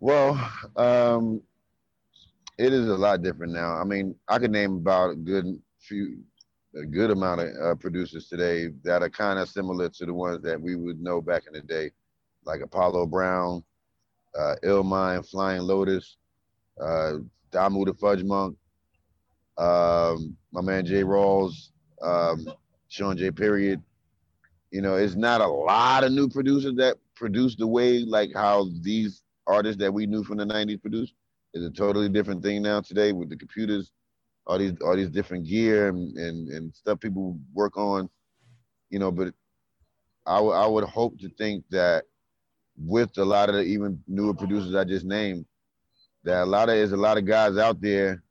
Well, 0.00 0.50
um, 0.76 1.42
it 2.58 2.72
is 2.72 2.88
a 2.88 2.96
lot 2.96 3.22
different 3.22 3.52
now. 3.52 3.76
I 3.76 3.84
mean, 3.84 4.14
I 4.26 4.38
could 4.38 4.50
name 4.50 4.74
about 4.74 5.10
a 5.10 5.14
good 5.14 5.46
few, 5.78 6.18
a 6.74 6.84
good 6.84 7.10
amount 7.10 7.40
of 7.40 7.48
uh, 7.62 7.74
producers 7.76 8.28
today 8.28 8.70
that 8.82 9.02
are 9.02 9.08
kind 9.08 9.38
of 9.38 9.48
similar 9.48 9.88
to 9.88 10.06
the 10.06 10.12
ones 10.12 10.42
that 10.42 10.60
we 10.60 10.74
would 10.74 11.00
know 11.00 11.20
back 11.20 11.44
in 11.46 11.52
the 11.52 11.60
day, 11.60 11.92
like 12.44 12.60
Apollo 12.60 13.06
Brown, 13.06 13.62
uh, 14.36 14.56
Illmind, 14.64 15.28
Flying 15.30 15.62
Lotus, 15.62 16.16
uh, 16.80 17.14
Damu 17.52 17.86
the 17.86 17.94
Fudge 17.94 18.24
Monk, 18.24 18.56
um, 19.56 20.36
my 20.52 20.60
man 20.60 20.84
J. 20.84 21.04
Rawls, 21.04 21.70
um, 22.02 22.44
Shawn 22.88 23.16
J. 23.16 23.30
Period. 23.30 23.80
You 24.72 24.82
know, 24.82 24.96
it's 24.96 25.14
not 25.14 25.40
a 25.40 25.46
lot 25.46 26.04
of 26.04 26.12
new 26.12 26.28
producers 26.28 26.74
that 26.76 26.96
produce 27.14 27.56
the 27.56 27.66
way 27.66 28.00
like 28.00 28.30
how 28.34 28.68
these 28.82 29.22
artists 29.46 29.80
that 29.80 29.92
we 29.92 30.06
knew 30.06 30.24
from 30.24 30.38
the 30.38 30.44
'90s 30.44 30.80
produced. 30.80 31.14
It's 31.54 31.64
a 31.64 31.70
totally 31.70 32.08
different 32.08 32.42
thing 32.42 32.62
now 32.62 32.80
today 32.80 33.12
with 33.12 33.30
the 33.30 33.36
computers, 33.36 33.90
all 34.46 34.58
these 34.58 34.72
all 34.82 34.96
these 34.96 35.10
different 35.10 35.46
gear 35.46 35.88
and 35.88 36.16
and, 36.16 36.48
and 36.48 36.74
stuff 36.74 37.00
people 37.00 37.38
work 37.52 37.76
on. 37.76 38.08
You 38.90 38.98
know, 38.98 39.10
but 39.10 39.34
I, 40.26 40.36
w- 40.36 40.54
I 40.54 40.66
would 40.66 40.84
hope 40.84 41.18
to 41.20 41.28
think 41.30 41.64
that 41.70 42.04
with 42.76 43.16
a 43.18 43.24
lot 43.24 43.48
of 43.48 43.56
the 43.56 43.62
even 43.62 44.02
newer 44.06 44.34
producers 44.34 44.74
I 44.74 44.84
just 44.84 45.04
named, 45.04 45.46
that 46.24 46.42
a 46.42 46.46
lot 46.46 46.68
of 46.68 46.76
there's 46.76 46.92
a 46.92 46.96
lot 46.96 47.18
of 47.18 47.26
guys 47.26 47.56
out 47.58 47.80
there 47.80 48.22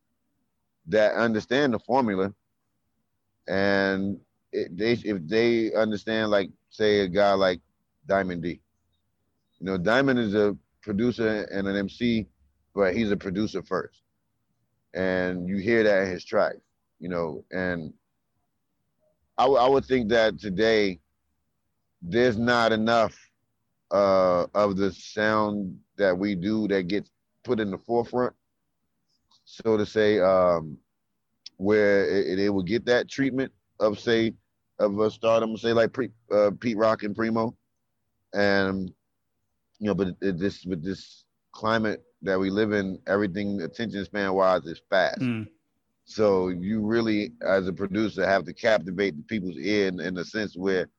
that 0.87 1.13
understand 1.15 1.73
the 1.73 1.79
formula 1.79 2.33
and 3.47 4.19
it, 4.51 4.75
they 4.77 4.93
if 4.93 5.27
they 5.27 5.73
understand 5.73 6.31
like 6.31 6.49
say 6.69 7.01
a 7.01 7.07
guy 7.07 7.33
like 7.33 7.59
Diamond 8.05 8.43
D. 8.43 8.61
You 9.59 9.65
know, 9.65 9.77
Diamond 9.77 10.19
is 10.19 10.35
a 10.35 10.55
producer 10.81 11.43
and 11.51 11.67
an 11.67 11.75
MC, 11.75 12.27
but 12.77 12.95
he's 12.95 13.11
a 13.11 13.17
producer 13.17 13.61
first. 13.61 14.03
And 14.93 15.49
you 15.49 15.57
hear 15.57 15.83
that 15.83 16.03
in 16.03 16.11
his 16.11 16.23
tracks, 16.23 16.61
you 16.99 17.09
know, 17.09 17.43
and 17.51 17.93
I, 19.37 19.43
w- 19.43 19.59
I 19.59 19.67
would 19.67 19.85
think 19.85 20.09
that 20.09 20.39
today 20.39 20.99
there's 22.01 22.37
not 22.37 22.71
enough 22.71 23.17
uh, 23.91 24.45
of 24.53 24.77
the 24.77 24.91
sound 24.93 25.77
that 25.97 26.17
we 26.17 26.35
do 26.35 26.67
that 26.69 26.87
gets 26.87 27.11
put 27.43 27.59
in 27.59 27.71
the 27.71 27.77
forefront 27.77 28.33
so 29.47 29.77
to 29.77 29.85
say, 29.85 30.19
um, 30.19 30.77
where 31.55 32.05
it, 32.05 32.37
it, 32.37 32.49
will 32.49 32.63
get 32.63 32.85
that 32.85 33.09
treatment 33.09 33.51
of 33.79 33.97
say 33.97 34.33
of 34.77 34.99
a 34.99 35.09
stardom, 35.09 35.55
say 35.57 35.71
like 35.71 35.93
pre, 35.93 36.09
uh, 36.31 36.51
Pete 36.59 36.77
Rock 36.77 37.03
and 37.03 37.15
Primo, 37.15 37.55
and 38.33 38.91
you 39.79 39.87
know, 39.87 39.95
but 39.95 40.09
it, 40.21 40.37
this 40.37 40.65
with 40.65 40.83
this 40.83 41.23
climate 41.53 42.03
that 42.21 42.39
we 42.39 42.49
live 42.49 42.73
in, 42.73 42.99
everything 43.07 43.61
attention 43.61 44.03
span 44.05 44.33
wise 44.33 44.65
is 44.65 44.81
fast. 44.89 45.19
Mm. 45.19 45.47
So 46.05 46.47
you 46.47 46.81
really, 46.81 47.33
as 47.41 47.67
a 47.67 47.73
producer, 47.73 48.25
have 48.25 48.45
to 48.45 48.53
captivate 48.53 49.17
the 49.17 49.23
people's 49.23 49.57
ear 49.57 49.87
in, 49.87 49.99
in 49.99 50.17
a 50.17 50.25
sense 50.25 50.55
where 50.55 50.89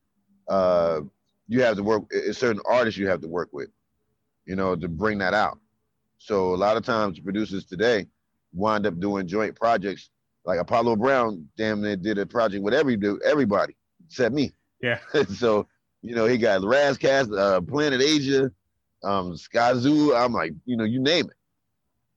uh, 0.49 1.01
you 1.49 1.63
have 1.63 1.77
to 1.77 1.83
work. 1.83 2.05
It's 2.11 2.39
certain 2.39 2.63
artists 2.69 2.99
you 2.99 3.09
have 3.09 3.23
to 3.23 3.29
work 3.29 3.49
with, 3.53 3.71
you 4.45 4.55
know, 4.55 4.77
to 4.77 4.87
bring 4.87 5.19
that 5.19 5.35
out. 5.35 5.59
So 6.19 6.55
a 6.55 6.57
lot 6.57 6.77
of 6.77 6.85
times, 6.85 7.19
producers 7.21 7.65
today 7.65 8.07
wind 8.53 8.87
up 8.87 8.99
doing 9.01 9.27
joint 9.27 9.57
projects. 9.57 10.11
Like 10.45 10.61
Apollo 10.61 10.97
Brown, 10.97 11.47
damn 11.57 11.83
near 11.83 11.97
did 11.97 12.19
a 12.19 12.27
project 12.27 12.63
with 12.63 12.75
every 12.75 12.99
everybody 13.25 13.77
except 14.07 14.35
me. 14.35 14.53
Yeah. 14.83 14.99
so 15.35 15.67
you 16.03 16.15
know 16.15 16.27
he 16.27 16.39
got 16.39 16.63
Ras 16.63 16.97
Kass, 16.97 17.31
uh, 17.31 17.61
Planet 17.61 18.01
Asia, 18.01 18.51
um, 19.05 19.33
Skyzoo. 19.33 20.17
I'm 20.17 20.33
like, 20.33 20.53
you 20.65 20.77
know, 20.77 20.85
you 20.85 21.01
name 21.01 21.27
it. 21.27 21.37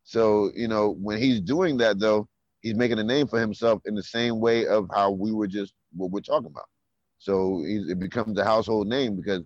So 0.04 0.52
you 0.56 0.68
know 0.68 0.96
when 1.02 1.18
he's 1.18 1.40
doing 1.40 1.78
that 1.78 2.00
though, 2.00 2.28
he's 2.62 2.76
making 2.76 3.00
a 3.00 3.04
name 3.04 3.28
for 3.28 3.40
himself 3.40 3.82
in 3.86 3.96
the 3.96 4.04
same 4.04 4.40
way 4.40 4.68
of 4.68 4.90
how 4.94 5.12
we 5.12 5.32
were 5.32 5.48
just 5.48 5.74
what 5.96 6.12
we're 6.12 6.22
talking 6.22 6.48
about. 6.50 6.68
So 7.18 7.64
it 7.66 8.00
becomes 8.00 8.38
a 8.40 8.44
household 8.44 8.88
name 8.88 9.16
because 9.16 9.44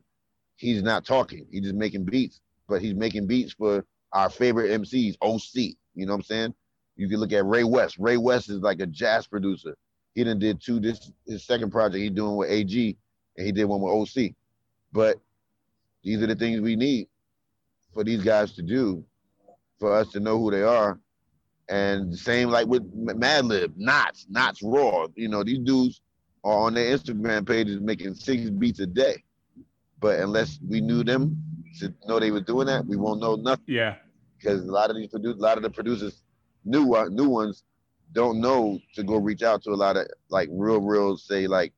he's 0.56 0.82
not 0.82 1.06
talking; 1.06 1.46
he's 1.52 1.64
just 1.64 1.76
making 1.76 2.06
beats. 2.06 2.42
But 2.68 2.82
he's 2.82 2.96
making 2.96 3.28
beats 3.28 3.54
for 3.54 3.86
our 4.14 4.30
favorite 4.30 4.72
MCs, 4.82 5.18
OC. 5.22 5.76
You 5.94 6.06
know 6.06 6.14
what 6.14 6.20
I'm 6.20 6.24
saying? 6.24 6.56
You 6.96 7.08
can 7.10 7.20
look 7.20 7.34
at 7.34 7.46
Ray 7.46 7.64
West. 7.64 7.98
Ray 8.00 8.18
West 8.18 8.50
is 8.50 8.62
like 8.62 8.80
a 8.80 8.88
jazz 8.88 9.28
producer. 9.28 9.76
He 10.16 10.24
done 10.24 10.40
did 10.40 10.62
two. 10.62 10.80
This 10.80 11.12
his 11.28 11.44
second 11.44 11.72
project 11.72 12.02
he 12.02 12.10
doing 12.10 12.38
with 12.38 12.50
AG, 12.50 12.98
and 13.38 13.46
he 13.46 13.52
did 13.52 13.66
one 13.66 13.82
with 13.82 13.94
OC. 13.94 14.32
But 14.94 15.18
these 16.02 16.22
are 16.24 16.28
the 16.28 16.36
things 16.36 16.62
we 16.62 16.78
need 16.78 17.10
for 17.96 18.04
these 18.04 18.22
guys 18.24 18.52
to 18.52 18.62
do, 18.62 19.04
for 19.80 19.96
us 19.96 20.12
to 20.12 20.20
know 20.20 20.38
who 20.38 20.52
they 20.52 20.62
are. 20.62 21.00
And 21.70 22.16
same 22.16 22.50
like 22.50 22.68
with 22.68 22.84
Madlib, 22.94 23.70
Nottz, 23.80 24.28
Nottz 24.30 24.60
Raw. 24.62 25.08
You 25.16 25.30
know, 25.30 25.44
these 25.44 25.60
dudes 25.60 26.02
are 26.44 26.68
on 26.68 26.76
their 26.76 26.96
Instagram 26.96 27.48
pages 27.48 27.80
making 27.82 28.14
six 28.14 28.52
beats 28.52 28.82
a 28.82 28.86
day. 28.86 29.24
But 30.00 30.20
unless 30.20 30.60
we 30.68 30.82
knew 30.82 31.04
them 31.04 31.42
to 31.80 31.92
know 32.06 32.20
they 32.20 32.30
were 32.30 32.42
doing 32.42 32.68
that, 32.68 32.86
we 32.86 32.98
won't 32.98 33.22
know 33.22 33.36
nothing. 33.36 33.64
Yeah. 33.68 33.96
Because 34.38 34.64
a 34.68 34.72
lot 34.72 34.92
of 34.92 34.98
these 34.98 35.08
producers, 35.08 35.40
a 35.40 35.42
lot 35.42 35.58
of 35.58 35.64
the 35.64 35.70
producers, 35.72 36.22
new 36.66 36.94
uh, 36.94 37.08
new 37.08 37.30
ones, 37.30 37.64
don't 38.12 38.40
know 38.42 38.78
to 38.94 39.04
go 39.04 39.18
reach 39.18 39.42
out 39.42 39.64
to 39.64 39.72
a 39.72 39.74
lot 39.74 39.96
of 39.96 40.06
like 40.30 40.50
real, 40.52 40.82
real, 40.82 41.18
say 41.18 41.48
like 41.48 41.74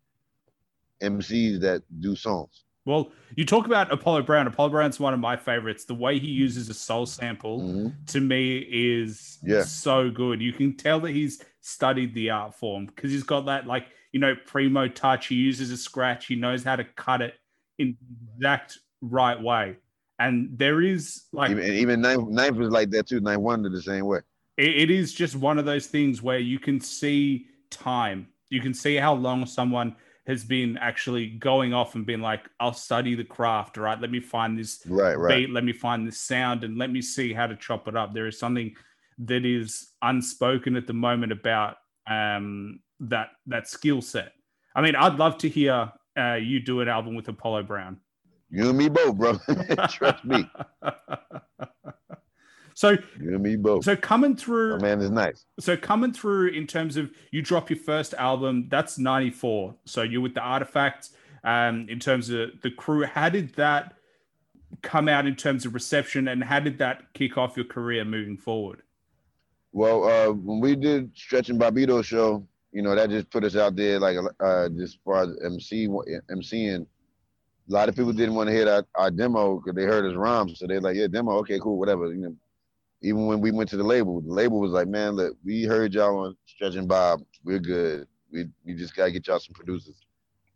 MCs 1.02 1.62
that 1.62 1.84
do 2.02 2.16
songs. 2.16 2.66
Well, 2.88 3.12
you 3.36 3.46
talk 3.46 3.66
about 3.66 3.92
Apollo 3.92 4.22
Brown. 4.24 4.48
Apollo 4.48 4.70
Brown's 4.70 4.98
one 4.98 5.14
of 5.14 5.20
my 5.20 5.36
favorites. 5.36 5.84
The 5.84 5.94
way 5.94 6.20
he 6.20 6.28
uses 6.28 6.70
a 6.70 6.74
soul 6.74 7.06
sample 7.06 7.60
mm-hmm. 7.60 7.88
to 8.06 8.22
me 8.22 8.60
is 8.60 9.40
yeah. 9.44 9.64
so 9.64 10.10
good. 10.10 10.42
You 10.42 10.54
can 10.54 10.74
tell 10.74 11.02
that 11.02 11.12
he's 11.12 11.44
studied 11.60 12.14
the 12.14 12.30
art 12.30 12.56
form 12.56 12.86
because 12.86 13.12
he's 13.12 13.24
got 13.24 13.46
that 13.48 13.68
like 13.68 13.88
you 14.14 14.22
know 14.22 14.36
primo 14.46 14.88
touch. 14.88 15.28
He 15.28 15.36
uses 15.36 15.70
a 15.70 15.76
scratch. 15.76 16.28
He 16.28 16.36
knows 16.36 16.64
how 16.64 16.78
to 16.78 16.86
cut 16.86 17.22
it 17.22 17.34
in 17.78 17.98
exact 18.38 18.80
right 19.02 19.40
way. 19.40 19.76
And 20.18 20.58
there 20.58 20.82
is 20.82 21.26
like 21.34 21.52
even, 21.52 21.66
even 21.66 22.02
ninth, 22.02 22.30
ninth 22.30 22.56
was 22.56 22.72
like 22.72 22.90
that 22.92 23.08
too. 23.08 23.20
Ninth 23.20 23.42
wonder 23.42 23.68
the 23.68 23.82
same 23.82 24.06
way. 24.06 24.20
It, 24.56 24.78
it 24.78 24.92
is 24.92 25.14
just 25.14 25.36
one 25.36 25.60
of 25.60 25.66
those 25.66 25.88
things 25.88 26.22
where 26.22 26.40
you 26.40 26.58
can 26.58 26.80
see 26.80 27.48
time. 27.70 28.30
You 28.50 28.62
can 28.62 28.74
see 28.74 28.96
how 28.96 29.14
long 29.14 29.46
someone 29.46 29.98
has 30.28 30.44
been 30.44 30.78
actually 30.78 31.28
going 31.28 31.74
off 31.74 31.96
and 31.96 32.06
being 32.06 32.20
like, 32.20 32.42
I'll 32.60 32.74
study 32.74 33.16
the 33.16 33.24
craft, 33.24 33.78
right? 33.78 34.00
Let 34.00 34.12
me 34.12 34.20
find 34.20 34.60
this 34.60 34.82
right, 34.86 35.18
right. 35.18 35.48
beat, 35.48 35.50
let 35.52 35.64
me 35.64 35.72
find 35.72 36.06
this 36.06 36.20
sound, 36.20 36.66
and 36.66 36.78
let 36.78 36.92
me 36.92 37.02
see 37.02 37.34
how 37.34 37.48
to 37.48 37.56
chop 37.56 37.88
it 37.88 37.96
up. 37.96 38.14
There 38.14 38.28
is 38.28 38.38
something 38.38 38.76
that 39.20 39.46
is 39.46 39.94
unspoken 40.02 40.76
at 40.76 40.86
the 40.86 40.94
moment 40.94 41.32
about 41.32 41.78
um, 42.08 42.82
that 43.00 43.30
that 43.48 43.70
skill 43.70 44.02
set. 44.02 44.34
I 44.76 44.82
mean, 44.82 44.96
I'd 44.96 45.16
love 45.16 45.38
to 45.40 45.50
hear 45.50 45.92
uh, 46.20 46.36
you 46.36 46.60
do 46.60 46.82
an 46.82 46.90
album 46.90 47.16
with 47.16 47.28
Apollo 47.30 47.64
Brown. 47.64 47.98
You 48.50 48.70
and 48.70 48.78
me 48.78 48.90
both, 48.90 49.16
bro. 49.16 49.38
Trust 49.90 50.26
me. 50.26 50.50
So 52.78 52.92
you 53.20 53.34
and 53.34 53.42
me 53.42 53.56
both. 53.56 53.86
So 53.86 53.96
coming 53.96 54.36
through, 54.36 54.76
oh, 54.76 54.80
man 54.80 55.02
is 55.02 55.10
nice. 55.10 55.46
So 55.60 55.76
coming 55.76 56.14
through 56.14 56.50
in 56.50 56.68
terms 56.68 56.96
of 56.96 57.10
you 57.32 57.42
drop 57.42 57.72
your 57.72 57.80
first 57.80 58.14
album, 58.14 58.68
that's 58.70 59.00
'94. 59.00 59.74
So 59.86 60.04
you're 60.04 60.22
with 60.22 60.36
the 60.36 60.42
Artifact. 60.42 61.10
Um, 61.44 61.88
in 61.90 62.00
terms 62.00 62.30
of 62.30 62.52
the 62.62 62.70
crew, 62.70 63.04
how 63.04 63.30
did 63.30 63.56
that 63.56 63.96
come 64.84 65.10
out 65.10 65.26
in 65.26 65.36
terms 65.36 65.66
of 65.66 65.74
reception, 65.74 66.28
and 66.28 66.44
how 66.44 66.60
did 66.60 66.78
that 66.78 67.12
kick 67.16 67.36
off 67.36 67.58
your 67.58 67.66
career 67.66 68.06
moving 68.06 68.38
forward? 68.38 68.84
Well, 69.72 70.04
uh, 70.04 70.34
when 70.34 70.60
we 70.60 70.76
did 70.76 71.10
Stretch 71.18 71.50
and 71.50 71.60
Bobbito 71.60 72.06
show, 72.06 72.46
you 72.72 72.84
know 72.84 72.94
that 72.94 73.10
just 73.10 73.32
put 73.32 73.44
us 73.44 73.56
out 73.56 73.76
there, 73.76 74.00
like 74.00 74.18
uh, 74.40 74.70
just 74.70 75.00
far 75.04 75.24
as 75.24 75.36
MC 75.44 75.88
MCing. 75.88 76.86
A 76.86 77.74
lot 77.74 77.90
of 77.90 77.96
people 77.96 78.14
didn't 78.14 78.36
want 78.36 78.50
to 78.50 78.54
hear 78.54 78.66
that 78.66 78.86
our 78.94 79.10
demo 79.10 79.56
because 79.56 79.76
they 79.76 79.86
heard 79.86 80.06
us 80.06 80.16
rhyme, 80.16 80.54
so 80.54 80.68
they're 80.68 80.80
like, 80.80 80.96
"Yeah, 80.96 81.08
demo, 81.08 81.40
okay, 81.40 81.58
cool, 81.60 81.80
whatever." 81.80 82.14
You 82.14 82.22
know, 82.22 82.36
even 83.02 83.28
when 83.28 83.42
we 83.42 83.52
went 83.52 83.70
to 83.70 83.78
the 83.78 83.84
label, 83.84 84.22
the 84.22 84.34
label 84.34 84.60
was 84.60 84.72
like, 84.72 84.88
man, 84.88 85.14
look, 85.14 85.38
we 85.46 85.64
heard 85.64 85.94
y'all 85.94 86.26
on 86.26 86.38
Stretch 86.46 86.76
and 86.76 86.88
Bob. 86.88 87.22
We're 87.44 87.60
good. 87.60 88.08
We 88.32 88.46
we 88.66 88.74
just 88.74 88.96
gotta 88.96 89.12
get 89.12 89.28
y'all 89.28 89.40
some 89.40 89.54
producers. 89.54 89.96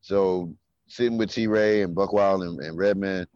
So 0.01 0.53
sitting 0.87 1.17
with 1.17 1.31
T 1.31 1.47
Ray 1.47 1.83
and 1.83 1.93
Buck 1.93 2.13
Wild 2.13 2.43
and, 2.43 2.59
and 2.59 2.77
Redman, 2.77 3.27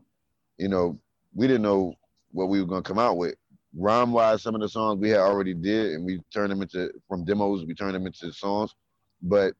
you 0.57 0.67
know, 0.67 0.99
we 1.33 1.47
didn't 1.47 1.61
know 1.61 1.93
what 2.31 2.49
we 2.49 2.59
were 2.59 2.67
gonna 2.67 2.81
come 2.81 2.99
out 2.99 3.17
with. 3.17 3.35
Rhyme 3.77 4.11
wise, 4.11 4.41
some 4.41 4.55
of 4.55 4.61
the 4.61 4.69
songs 4.69 4.99
we 4.99 5.09
had 5.09 5.19
already 5.19 5.53
did, 5.53 5.93
and 5.93 6.05
we 6.05 6.19
turned 6.33 6.51
them 6.51 6.61
into 6.61 6.89
from 7.07 7.25
demos. 7.25 7.65
We 7.65 7.75
turned 7.75 7.95
them 7.95 8.07
into 8.07 8.31
songs, 8.33 8.73
but 9.21 9.53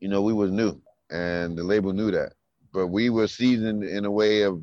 you 0.00 0.08
know, 0.08 0.22
we 0.22 0.32
was 0.32 0.50
new, 0.50 0.80
and 1.10 1.56
the 1.56 1.62
label 1.62 1.92
knew 1.92 2.10
that. 2.10 2.32
But 2.72 2.88
we 2.88 3.10
were 3.10 3.28
seasoned 3.28 3.84
in 3.84 4.04
a 4.04 4.10
way 4.10 4.42
of 4.42 4.60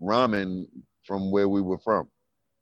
rhyming 0.00 0.66
from 1.04 1.30
where 1.30 1.48
we 1.48 1.60
were 1.60 1.78
from 1.78 2.08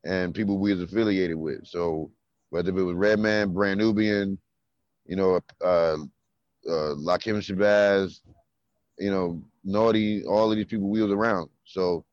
and 0.04 0.34
people 0.34 0.58
we 0.58 0.72
was 0.74 0.82
affiliated 0.82 1.36
with. 1.36 1.66
So 1.66 2.10
whether 2.50 2.70
it 2.70 2.82
was 2.82 2.94
Redman, 2.94 3.52
Brand 3.52 3.78
Nubian, 3.78 4.38
you 5.06 5.16
know, 5.16 5.40
uh, 5.62 5.96
uh, 6.66 6.94
Lakim 6.96 7.38
Shabazz, 7.38 8.20
you 8.98 9.10
know, 9.10 9.42
Naughty, 9.64 10.24
all 10.24 10.50
of 10.50 10.56
these 10.56 10.66
people 10.66 10.88
we 10.88 11.02
was 11.02 11.10
around. 11.10 11.48
So 11.64 12.04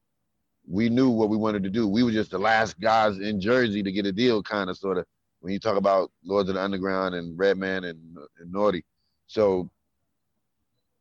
we 0.68 0.90
knew 0.90 1.10
what 1.10 1.30
we 1.30 1.38
wanted 1.38 1.64
to 1.64 1.70
do. 1.70 1.88
We 1.88 2.04
were 2.04 2.12
just 2.12 2.32
the 2.32 2.40
last 2.40 2.80
guys 2.80 3.20
in 3.20 3.42
Jersey 3.42 3.84
to 3.84 3.92
get 3.92 4.06
a 4.06 4.12
deal, 4.12 4.42
kind 4.42 4.70
of, 4.70 4.78
sort 4.78 4.98
of. 4.98 5.06
When 5.42 5.52
you 5.52 5.60
talk 5.60 5.76
about 5.76 6.12
Lords 6.24 6.50
of 6.50 6.56
the 6.56 6.62
Underground 6.62 7.16
and 7.16 7.38
Redman 7.38 7.86
and, 7.86 8.00
and 8.40 8.52
Naughty, 8.52 8.86
so 9.26 9.70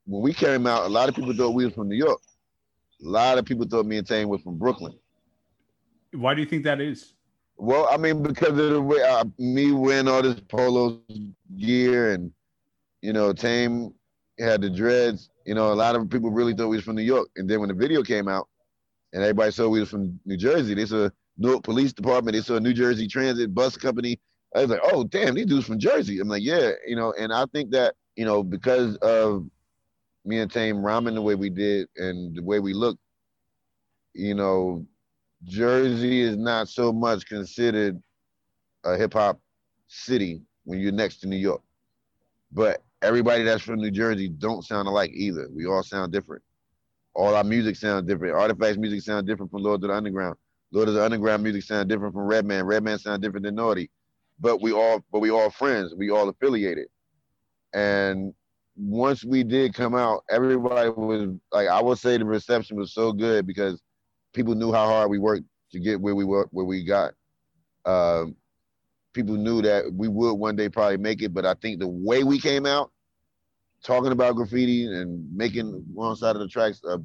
when 0.07 0.22
we 0.22 0.33
came 0.33 0.66
out, 0.66 0.87
a 0.87 0.88
lot 0.88 1.09
of 1.09 1.14
people 1.14 1.35
thought 1.35 1.50
we 1.50 1.66
was 1.66 1.74
from 1.74 1.88
New 1.88 1.96
York. 1.96 2.20
A 3.05 3.09
lot 3.09 3.38
of 3.38 3.44
people 3.44 3.66
thought 3.66 3.87
me 3.87 3.98
and 3.98 4.07
Tame 4.07 4.29
was 4.29 4.40
from 4.40 4.57
Brooklyn. 4.57 4.94
Why 6.12 6.35
do 6.35 6.40
you 6.40 6.46
think 6.46 6.64
that 6.64 6.81
is? 6.81 7.14
Well, 7.57 7.88
I 7.90 7.96
mean, 7.96 8.23
because 8.23 8.59
of 8.59 8.70
the 8.70 8.81
way 8.81 9.03
uh, 9.03 9.25
me 9.38 9.73
wearing 9.73 10.09
all 10.09 10.23
this 10.23 10.40
polo 10.40 11.01
gear 11.57 12.12
and 12.12 12.33
you 13.03 13.12
know, 13.12 13.33
Tame 13.33 13.94
had 14.38 14.61
the 14.61 14.70
dreads. 14.70 15.31
You 15.44 15.55
know, 15.55 15.73
a 15.73 15.75
lot 15.75 15.96
of 15.96 16.09
people 16.11 16.31
really 16.31 16.55
thought 16.55 16.68
we 16.68 16.77
was 16.77 16.85
from 16.85 16.96
New 16.96 17.03
York. 17.03 17.29
And 17.37 17.49
then 17.49 17.61
when 17.61 17.68
the 17.68 17.75
video 17.75 18.03
came 18.03 18.29
out, 18.29 18.49
and 19.12 19.23
everybody 19.23 19.51
saw 19.51 19.68
we 19.68 19.81
was 19.81 19.90
from 19.90 20.20
New 20.25 20.37
Jersey, 20.37 20.75
they 20.75 20.87
saw 20.87 21.09
Newark 21.37 21.64
Police 21.64 21.92
Department, 21.92 22.35
they 22.35 22.42
saw 22.42 22.57
a 22.57 22.61
New 22.61 22.73
Jersey 22.73 23.09
Transit 23.09 23.55
Bus 23.55 23.77
Company. 23.77 24.20
I 24.55 24.61
was 24.61 24.70
like, 24.70 24.81
oh 24.85 25.05
damn, 25.05 25.35
these 25.35 25.46
dudes 25.46 25.66
from 25.66 25.79
Jersey. 25.79 26.20
I'm 26.20 26.29
like, 26.29 26.42
yeah, 26.42 26.73
you 26.87 26.96
know, 26.96 27.12
and 27.18 27.33
I 27.33 27.46
think 27.53 27.70
that 27.73 27.94
you 28.16 28.25
know 28.25 28.42
because 28.42 28.96
of 28.96 29.46
me 30.25 30.38
and 30.40 30.51
Tame 30.51 30.85
rhyming 30.85 31.14
the 31.14 31.23
way 31.23 31.35
we 31.35 31.51
did 31.51 31.88
and 31.96 32.37
the 32.37 32.42
way 32.42 32.61
we 32.61 32.73
looked, 32.73 33.01
you 34.12 34.35
know, 34.35 34.87
Jersey 35.44 36.20
is 36.20 36.37
not 36.37 36.68
so 36.68 36.92
much 36.92 37.26
considered 37.26 38.00
a 38.85 38.96
hip 38.96 39.12
hop 39.14 39.40
city 39.88 40.42
when 40.64 40.81
you're 40.81 40.92
next 40.92 41.18
to 41.18 41.29
New 41.29 41.37
York. 41.37 41.62
But 42.53 42.83
everybody 43.03 43.42
that's 43.42 43.62
from 43.62 43.81
New 43.81 43.90
Jersey 43.90 44.29
don't 44.29 44.64
sound 44.64 44.88
alike 44.88 45.12
either. 45.14 45.48
We 45.50 45.66
all 45.66 45.83
sound 45.83 46.12
different. 46.12 46.42
All 47.14 47.35
our 47.35 47.44
music 47.44 47.76
sounds 47.76 48.07
different. 48.07 48.35
Artifacts 48.35 48.79
music 48.79 49.03
sound 49.03 49.26
different 49.26 49.50
from 49.50 49.62
Lord 49.62 49.83
of 49.83 49.88
the 49.88 49.94
Underground. 49.94 50.37
Lord 50.72 50.88
of 50.88 50.94
the 50.94 51.05
Underground 51.05 51.42
music 51.42 51.62
sound 51.62 51.88
different 51.88 52.14
from 52.14 52.22
Redman. 52.22 52.64
Redman 52.64 52.98
sound 52.98 53.22
different 53.22 53.44
than 53.44 53.57
Naughty. 53.57 53.90
But 54.38 54.62
we 54.62 54.72
all 54.72 55.05
but 55.12 55.20
we 55.20 55.31
all 55.31 55.50
friends. 55.50 55.94
We 55.94 56.11
all 56.11 56.29
affiliated. 56.29 56.87
And 57.74 58.33
once 58.76 59.24
we 59.24 59.42
did 59.42 59.74
come 59.74 59.94
out, 59.94 60.24
everybody 60.31 60.88
was 60.90 61.29
like 61.53 61.68
I 61.68 61.83
would 61.83 61.98
say 61.98 62.16
the 62.16 62.24
reception 62.24 62.76
was 62.76 62.94
so 62.94 63.12
good 63.12 63.46
because 63.46 63.83
people 64.33 64.55
knew 64.55 64.73
how 64.73 64.87
hard 64.87 65.11
we 65.11 65.19
worked 65.19 65.45
to 65.73 65.81
get 65.81 66.01
where 66.01 66.14
we 66.14 66.25
were, 66.25 66.49
where 66.51 66.66
we 66.66 66.85
got. 66.85 67.12
Um, 67.85 68.37
people 69.12 69.35
knew 69.37 69.62
that 69.62 69.93
we 69.93 70.09
would 70.09 70.35
one 70.35 70.57
day 70.57 70.69
probably 70.69 70.97
make 70.97 71.23
it, 71.23 71.35
but 71.35 71.47
I 71.47 71.55
think 71.55 71.81
the 71.81 71.88
way 71.88 72.25
we 72.25 72.38
came 72.38 72.66
out, 72.66 72.90
talking 73.83 74.12
about 74.12 74.37
graffiti 74.37 74.85
and 74.85 75.27
making 75.35 75.85
one 75.93 76.14
side 76.16 76.37
of 76.37 76.43
the 76.43 76.49
tracks 76.49 76.83
a, 76.85 76.99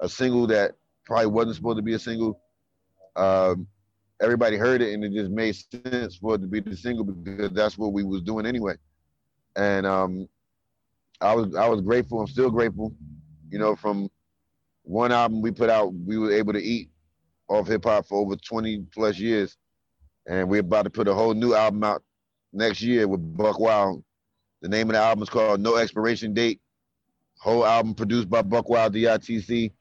a 0.00 0.08
single 0.08 0.46
that 0.48 0.72
probably 1.04 1.26
wasn't 1.26 1.56
supposed 1.56 1.78
to 1.78 1.82
be 1.82 1.94
a 1.94 1.98
single. 1.98 2.40
Um, 3.16 3.66
everybody 4.20 4.56
heard 4.56 4.82
it 4.82 4.92
and 4.92 5.04
it 5.04 5.12
just 5.12 5.30
made 5.30 5.56
sense 5.56 6.16
for 6.16 6.34
it 6.34 6.38
to 6.38 6.46
be 6.46 6.60
the 6.60 6.76
single 6.76 7.04
because 7.04 7.52
that's 7.52 7.78
what 7.78 7.92
we 7.92 8.04
was 8.04 8.22
doing 8.22 8.46
anyway. 8.46 8.74
And 9.56 9.86
um, 9.86 10.28
I 11.20 11.34
was 11.34 11.54
I 11.56 11.68
was 11.68 11.80
grateful. 11.80 12.20
I'm 12.20 12.26
still 12.28 12.50
grateful, 12.50 12.94
you 13.50 13.58
know, 13.58 13.74
from 13.74 14.10
one 14.88 15.12
album 15.12 15.42
we 15.42 15.50
put 15.50 15.68
out, 15.68 15.92
we 15.92 16.16
were 16.16 16.32
able 16.32 16.54
to 16.54 16.62
eat 16.62 16.88
off 17.46 17.68
hip 17.68 17.84
hop 17.84 18.06
for 18.06 18.18
over 18.18 18.36
20 18.36 18.86
plus 18.90 19.18
years. 19.18 19.56
And 20.26 20.48
we're 20.48 20.60
about 20.60 20.84
to 20.84 20.90
put 20.90 21.08
a 21.08 21.14
whole 21.14 21.34
new 21.34 21.54
album 21.54 21.84
out 21.84 22.02
next 22.54 22.80
year 22.80 23.06
with 23.06 23.36
Buck 23.36 23.60
Wild. 23.60 24.02
The 24.62 24.68
name 24.68 24.88
of 24.88 24.94
the 24.94 25.00
album 25.00 25.22
is 25.22 25.28
called 25.28 25.60
No 25.60 25.76
Expiration 25.76 26.32
Date. 26.32 26.60
Whole 27.38 27.66
album 27.66 27.94
produced 27.94 28.30
by 28.30 28.40
Buck 28.40 28.70
Wild 28.70 28.94
DITC. 28.94 29.72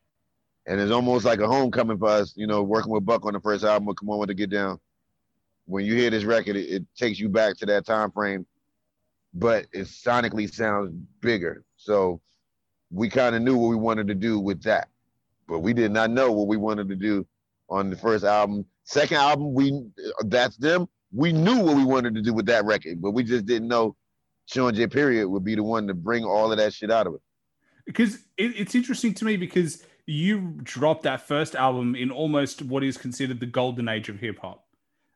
And 0.66 0.82
it's 0.82 0.92
almost 0.92 1.24
like 1.24 1.40
a 1.40 1.48
homecoming 1.48 1.98
for 1.98 2.10
us, 2.10 2.34
you 2.36 2.46
know, 2.46 2.62
working 2.62 2.92
with 2.92 3.06
Buck 3.06 3.26
on 3.26 3.32
the 3.32 3.40
first 3.40 3.64
album 3.64 3.96
Come 3.96 4.10
On 4.10 4.20
With 4.20 4.28
the 4.28 4.34
Get 4.34 4.50
Down. 4.50 4.78
When 5.68 5.86
you 5.86 5.96
hear 5.96 6.10
this 6.10 6.26
record, 6.26 6.58
it, 6.58 6.70
it 6.70 6.86
takes 6.98 7.18
you 7.18 7.30
back 7.30 7.56
to 7.58 7.66
that 7.68 7.86
time 7.86 8.12
frame, 8.12 8.46
but 9.34 9.68
it 9.72 9.88
sonically 9.88 10.54
sounds 10.54 10.92
bigger. 11.22 11.64
So 11.78 12.20
we 12.92 13.08
kind 13.08 13.36
of 13.36 13.42
knew 13.42 13.56
what 13.56 13.70
we 13.70 13.78
wanted 13.78 14.08
to 14.08 14.16
do 14.16 14.38
with 14.38 14.64
that 14.64 14.90
but 15.48 15.60
we 15.60 15.74
did 15.74 15.92
not 15.92 16.12
know 16.12 16.32
what 16.32 16.48
we 16.48 16.58
wanted 16.58 16.90
to 16.90 16.96
do 16.96 17.26
on 17.70 17.90
the 17.90 17.98
first 17.98 18.24
album. 18.24 18.66
Second 18.84 19.18
album, 19.18 19.54
we 19.54 19.82
that's 20.26 20.58
them. 20.58 20.88
We 21.14 21.32
knew 21.32 21.60
what 21.60 21.76
we 21.76 21.86
wanted 21.86 22.16
to 22.16 22.22
do 22.22 22.34
with 22.34 22.46
that 22.48 22.66
record, 22.66 23.02
but 23.02 23.12
we 23.12 23.24
just 23.24 23.46
didn't 23.46 23.68
know 23.68 23.96
Shawn 24.48 24.74
J. 24.74 24.88
Period 24.88 25.28
would 25.28 25.44
be 25.44 25.56
the 25.56 25.64
one 25.64 25.88
to 25.88 25.94
bring 25.94 26.24
all 26.24 26.52
of 26.52 26.58
that 26.58 26.74
shit 26.74 26.92
out 26.92 27.08
of 27.08 27.16
it. 27.16 27.22
Because 27.86 28.16
it, 28.38 28.54
it's 28.58 28.76
interesting 28.76 29.14
to 29.16 29.26
me 29.26 29.38
because 29.38 29.84
you 30.06 30.56
dropped 30.64 31.04
that 31.04 31.28
first 31.28 31.56
album 31.56 31.96
in 31.96 32.12
almost 32.12 32.62
what 32.62 32.84
is 32.84 32.98
considered 32.98 33.40
the 33.40 33.46
golden 33.46 33.88
age 33.88 34.10
of 34.10 34.20
hip 34.20 34.40
hop. 34.40 34.66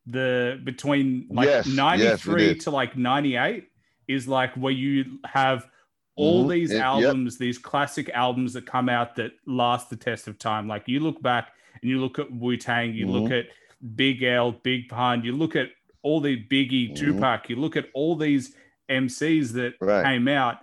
The 0.05 0.59
between 0.63 1.27
like 1.29 1.47
Yes, 1.47 1.67
yes, 1.67 1.75
93 1.75 2.43
it 2.43 2.57
is. 2.57 2.63
to 2.63 2.71
like 2.71 2.97
98 2.97 3.67
is 4.07 4.27
like 4.27 4.53
where 4.55 4.73
you 4.73 5.19
have 5.25 5.67
all 6.15 6.45
Mhm. 6.45 6.49
these 6.51 6.71
Yeah, 6.71 6.97
yep. 6.97 7.05
albums, 7.07 7.37
these 7.37 7.57
classic 7.57 8.09
albums 8.09 8.53
that 8.53 8.65
come 8.65 8.89
out 8.89 9.15
that 9.15 9.31
last 9.45 9.89
the 9.89 9.95
test 9.95 10.27
of 10.27 10.37
time. 10.37 10.67
Like 10.67 10.87
you 10.87 10.99
look 10.99 11.21
back 11.21 11.53
and 11.81 11.89
you 11.89 11.99
look 12.01 12.19
at 12.19 12.31
Wu 12.31 12.57
Tang, 12.57 12.93
you 12.93 13.07
look 13.07 13.23
Mm-hmm. 13.31 13.33
at 13.33 13.95
Big 13.95 14.21
L, 14.23 14.51
Big 14.51 14.89
Pun, 14.89 15.23
you 15.23 15.31
look 15.31 15.55
at 15.55 15.69
all 16.03 16.19
the 16.19 16.35
Biggie, 16.45 16.91
Mhm. 16.91 16.95
Tupac, 16.95 17.49
you 17.49 17.55
look 17.55 17.75
at 17.77 17.89
all 17.93 18.15
these 18.15 18.55
MCs 18.89 19.53
that 19.53 19.75
Right. 19.79 20.03
came 20.03 20.27
out. 20.27 20.59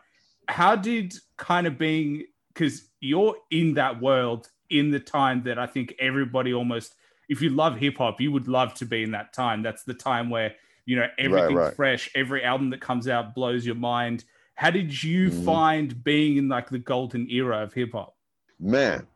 How 0.49 0.77
did 0.77 1.15
kind 1.37 1.67
of 1.67 1.79
being 1.79 2.25
because 2.53 2.91
you're 3.01 3.37
in 3.51 3.75
that 3.75 4.01
world 4.01 4.49
in 4.69 4.91
the 4.91 4.99
time 5.01 5.43
that 5.45 5.59
I 5.59 5.67
think 5.67 5.95
everybody 6.01 6.53
almost, 6.53 6.95
if 7.29 7.41
you 7.41 7.51
love 7.51 7.79
hip 7.79 7.99
hop, 7.99 8.21
you 8.21 8.33
would 8.33 8.49
love 8.49 8.75
to 8.75 8.85
be 8.85 9.03
in 9.05 9.13
that 9.13 9.33
time. 9.33 9.63
That's 9.63 9.85
the 9.85 9.95
time 9.95 10.29
where 10.29 10.55
you 10.85 10.97
know 10.97 11.07
everything's 11.19 11.55
right. 11.55 11.75
fresh, 11.75 12.11
every 12.15 12.43
album 12.43 12.71
that 12.71 12.81
comes 12.81 13.07
out 13.09 13.35
blows 13.35 13.65
your 13.65 13.75
mind. 13.77 14.25
How 14.59 14.71
did 14.71 15.03
you 15.05 15.31
Mhm. 15.31 15.45
find 15.45 16.03
being 16.03 16.37
in 16.37 16.49
like 16.49 16.69
the 16.69 16.81
golden 16.81 17.31
era 17.31 17.63
of 17.63 17.73
hip 17.73 17.93
hop? 17.93 18.17
Man, 18.59 19.07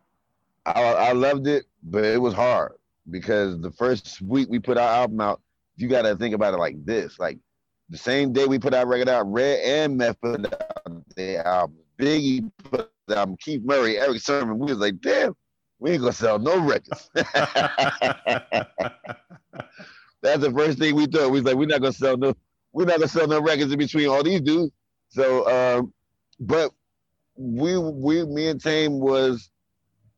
I, 0.65 0.81
I 0.81 1.13
loved 1.15 1.49
it, 1.49 1.65
but 1.83 2.05
it 2.05 2.23
was 2.23 2.33
hard 2.33 2.75
because 3.11 3.61
the 3.61 3.73
first 3.73 4.23
week 4.23 4.49
we 4.49 4.61
put 4.61 4.79
our 4.79 4.89
album 4.89 5.21
out, 5.21 5.41
you 5.75 5.89
got 5.89 6.03
to 6.03 6.15
think 6.15 6.37
about 6.37 6.55
it 6.55 6.59
like 6.59 6.77
this: 6.85 7.19
like 7.19 7.41
the 7.91 7.99
same 7.99 8.33
day 8.33 8.47
we 8.47 8.61
put 8.61 8.73
our 8.73 8.87
record 8.87 9.09
out, 9.09 9.25
Red 9.33 9.59
and 9.65 9.97
Meth 9.97 10.21
put 10.21 10.47
out 10.47 11.03
their 11.17 11.45
album, 11.45 11.79
Biggie 11.99 12.49
put 12.63 12.93
out 13.13 13.37
Keith 13.41 13.65
Murray, 13.65 13.99
Erick 13.99 14.21
Sermon. 14.21 14.61
We 14.61 14.67
was 14.67 14.79
like, 14.79 15.01
damn, 15.01 15.35
we 15.81 15.91
ain't 15.91 16.03
gonna 16.03 16.13
sell 16.13 16.39
no 16.39 16.65
records. 16.65 17.07
That's 17.15 17.33
the 20.41 20.53
first 20.55 20.79
thing 20.79 20.95
we 20.95 21.07
thought. 21.07 21.33
We 21.33 21.41
was 21.41 21.43
like, 21.43 21.57
we're 21.57 21.67
not 21.67 21.81
gonna 21.81 21.93
sell 21.93 22.17
no, 22.17 22.33
we're 22.73 22.85
not 22.85 22.99
gonna 22.99 23.09
sell 23.09 23.27
no 23.27 23.43
records 23.43 23.73
in 23.73 23.79
between 23.81 24.07
all 24.07 24.23
these 24.23 24.41
dudes. 24.41 24.71
So, 25.13 25.47
um, 25.47 25.93
but 26.41 26.73
we, 27.37 27.77
we, 27.77 28.25
me 28.25 28.49
and 28.49 28.61
Tame 28.61 28.99
was 28.99 29.51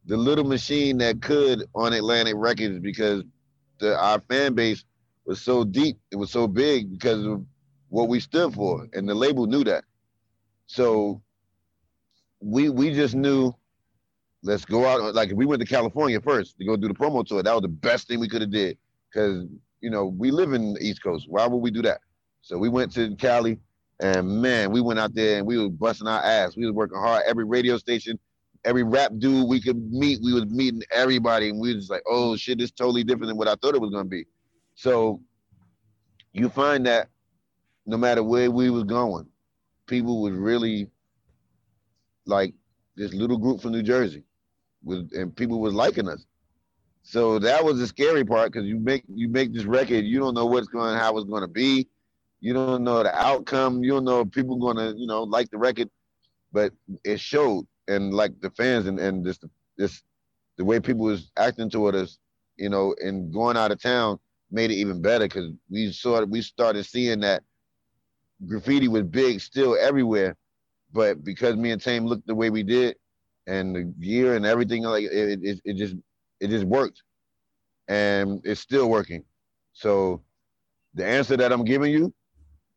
the 0.07 0.17
little 0.17 0.45
machine 0.45 0.99
that 0.99 1.21
could 1.21 1.65
on 1.75 1.93
Atlantic 1.93 2.35
Records 2.37 2.79
because 2.79 3.25
the 3.81 3.99
our 3.99 4.21
fan 4.29 4.55
base 4.55 4.85
was 5.27 5.41
so 5.41 5.65
deep, 5.65 5.99
it 6.13 6.17
was 6.17 6.31
so 6.31 6.47
big 6.47 6.93
because 6.93 7.27
of 7.27 7.45
what 7.89 8.09
we 8.09 8.21
stood 8.21 8.55
for, 8.55 8.87
and 8.93 9.09
the 9.09 9.15
label 9.15 9.47
knew 9.47 9.65
that. 9.65 9.85
So 10.67 11.21
we 12.41 12.69
we 12.69 12.93
just 12.93 13.17
knew, 13.17 13.53
let's 14.45 14.65
go 14.65 14.87
out. 14.87 15.13
Like 15.13 15.31
if 15.31 15.37
we 15.37 15.45
went 15.47 15.61
to 15.61 15.67
California 15.67 16.21
first 16.21 16.57
to 16.59 16.65
go 16.65 16.77
do 16.77 16.87
the 16.87 16.95
promo 16.95 17.27
tour. 17.27 17.43
That 17.43 17.53
was 17.53 17.63
the 17.63 17.69
best 17.69 18.07
thing 18.07 18.21
we 18.21 18.29
could 18.29 18.43
have 18.43 18.53
did 18.53 18.79
because 19.13 19.45
you 19.81 19.91
know 19.91 20.07
we 20.07 20.31
live 20.31 20.53
in 20.53 20.75
the 20.75 20.81
East 20.87 21.03
Coast. 21.03 21.27
Why 21.29 21.49
would 21.49 21.59
we 21.59 21.73
do 21.73 21.83
that? 21.83 22.01
So 22.43 22.59
we 22.59 22.69
went 22.69 22.93
to 22.93 23.17
Cali, 23.17 23.59
and 24.05 24.43
man, 24.43 24.71
we 24.71 24.83
went 24.83 24.99
out 24.99 25.15
there 25.15 25.39
and 25.39 25.47
we 25.47 25.57
was 25.57 25.71
busting 25.71 26.07
our 26.07 26.23
ass. 26.23 26.59
We 26.59 26.67
was 26.67 26.75
working 26.75 26.99
hard. 26.99 27.23
Every 27.27 27.47
radio 27.47 27.79
station, 27.79 28.19
every 28.63 28.83
rap 28.83 29.13
dude 29.17 29.49
we 29.49 29.63
could 29.63 29.79
meet, 29.91 30.21
we 30.23 30.35
was 30.35 30.45
meeting 30.45 30.83
everybody, 30.93 31.49
and 31.49 31.59
we 31.59 31.75
was 31.75 31.89
like, 31.89 32.03
oh 32.07 32.37
shit, 32.37 32.59
this 32.59 32.71
totally 32.71 33.03
different 33.03 33.29
than 33.29 33.39
what 33.39 33.49
I 33.49 33.55
thought 33.55 33.75
it 33.75 33.81
was 33.81 33.91
gonna 33.91 34.05
be. 34.05 34.27
So 34.75 35.23
you 36.35 36.51
find 36.51 36.85
that 36.85 37.09
no 37.87 37.97
matter 37.97 38.23
where 38.23 38.51
we 38.51 38.69
was 38.69 38.85
going, 38.85 39.27
people 39.87 40.21
was 40.21 40.35
really 40.35 40.91
like 42.27 42.53
this 42.97 43.15
little 43.15 43.39
group 43.39 43.63
from 43.63 43.73
New 43.73 43.83
Jersey, 43.83 44.23
and 44.87 45.35
people 45.35 45.61
was 45.61 45.73
liking 45.73 46.11
us. 46.11 46.27
So 47.05 47.39
that 47.39 47.65
was 47.65 47.79
the 47.79 47.87
scary 47.87 48.25
part 48.25 48.53
because 48.53 48.69
you 48.69 48.79
make 48.79 49.05
you 49.09 49.31
make 49.31 49.55
this 49.55 49.65
record, 49.65 50.05
you 50.05 50.19
don't 50.19 50.35
know 50.35 50.45
what's 50.45 50.69
going, 50.69 50.95
how 50.95 51.17
it's 51.17 51.27
to 51.27 51.49
be, 51.49 51.89
you 52.45 52.53
don't 52.53 52.85
know 52.85 53.03
the 53.03 53.15
outcome, 53.19 53.83
you 53.83 53.93
don't 53.93 54.05
know 54.05 54.23
people 54.23 54.75
to 54.75 54.95
you 54.99 55.07
know 55.07 55.23
like 55.23 55.51
the 55.51 55.57
record, 55.57 55.89
but 56.53 56.75
it 57.03 57.19
showed, 57.19 57.67
and 57.89 58.13
like 58.13 58.39
the 58.43 58.51
fans 58.51 58.87
and 58.87 59.01
and 59.01 59.25
this 59.25 59.41
this 59.79 60.03
the 60.59 60.65
way 60.65 60.79
people 60.79 61.07
was 61.07 61.33
acting 61.39 61.71
toward 61.71 61.95
us, 61.95 62.19
you 62.59 62.69
know, 62.69 62.95
and 63.03 63.33
going 63.33 63.57
out 63.57 63.73
of 63.73 63.81
town 63.81 64.19
made 64.51 64.71
it 64.71 64.75
even 64.75 65.01
better 65.01 65.25
because 65.25 65.53
we 65.71 65.91
saw 65.91 66.23
we 66.25 66.43
started 66.43 66.85
seeing 66.85 67.21
that 67.21 67.43
graffiti 68.47 68.89
was 68.89 69.05
big 69.05 69.41
still 69.41 69.75
everywhere, 69.81 70.37
but 70.93 71.25
because 71.25 71.57
me 71.57 71.71
and 71.71 71.81
Tame 71.81 72.05
looked 72.05 72.27
the 72.27 72.35
way 72.35 72.51
we 72.51 72.63
did, 72.63 72.95
and 73.47 73.75
the 73.75 73.85
gear 73.85 74.37
and 74.37 74.45
everything 74.45 74.83
like 74.83 75.05
it, 75.05 75.43
it, 75.43 75.61
it 75.65 75.77
just 75.79 75.97
it 76.41 76.49
just 76.49 76.67
worked, 76.67 77.01
and 77.89 78.43
it's 78.45 78.61
still 78.61 78.91
working. 78.91 79.25
So 79.73 80.21
the 80.93 81.07
answer 81.07 81.39
that 81.39 81.51
I'm 81.51 81.65
giving 81.65 81.91
you 81.91 82.13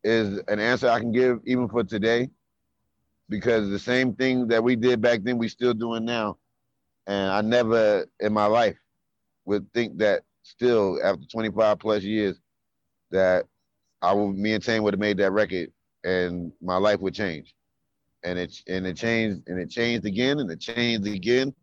is 0.04 0.40
an 0.48 0.58
answer 0.60 0.88
I 0.88 1.00
can 1.00 1.12
give 1.12 1.40
even 1.44 1.68
for 1.68 1.84
today, 1.84 2.30
because 3.28 3.68
the 3.68 3.78
same 3.78 4.14
thing 4.14 4.48
that 4.48 4.62
we 4.62 4.76
did 4.76 5.00
back 5.00 5.20
then 5.22 5.38
we're 5.38 5.48
still 5.48 5.74
doing 5.74 6.04
now, 6.04 6.38
and 7.06 7.30
I 7.30 7.40
never 7.40 8.06
in 8.20 8.32
my 8.32 8.46
life 8.46 8.76
would 9.44 9.72
think 9.72 9.98
that 9.98 10.22
still 10.42 10.98
after 11.02 11.24
25 11.26 11.78
plus 11.78 12.02
years 12.02 12.40
that 13.10 13.46
I 14.02 14.12
would 14.12 14.36
me 14.36 14.52
and 14.52 14.62
Tame 14.62 14.82
would 14.82 14.94
have 14.94 15.00
made 15.00 15.16
that 15.18 15.32
record 15.32 15.72
and 16.04 16.52
my 16.62 16.76
life 16.76 17.00
would 17.00 17.14
change. 17.14 17.54
And 18.24 18.38
it 18.38 18.62
and 18.66 18.86
it 18.86 18.96
changed 18.96 19.48
and 19.48 19.60
it 19.60 19.70
changed 19.70 20.06
again 20.06 20.40
and 20.40 20.50
it 20.50 20.60
changed 20.60 21.06
again. 21.06 21.54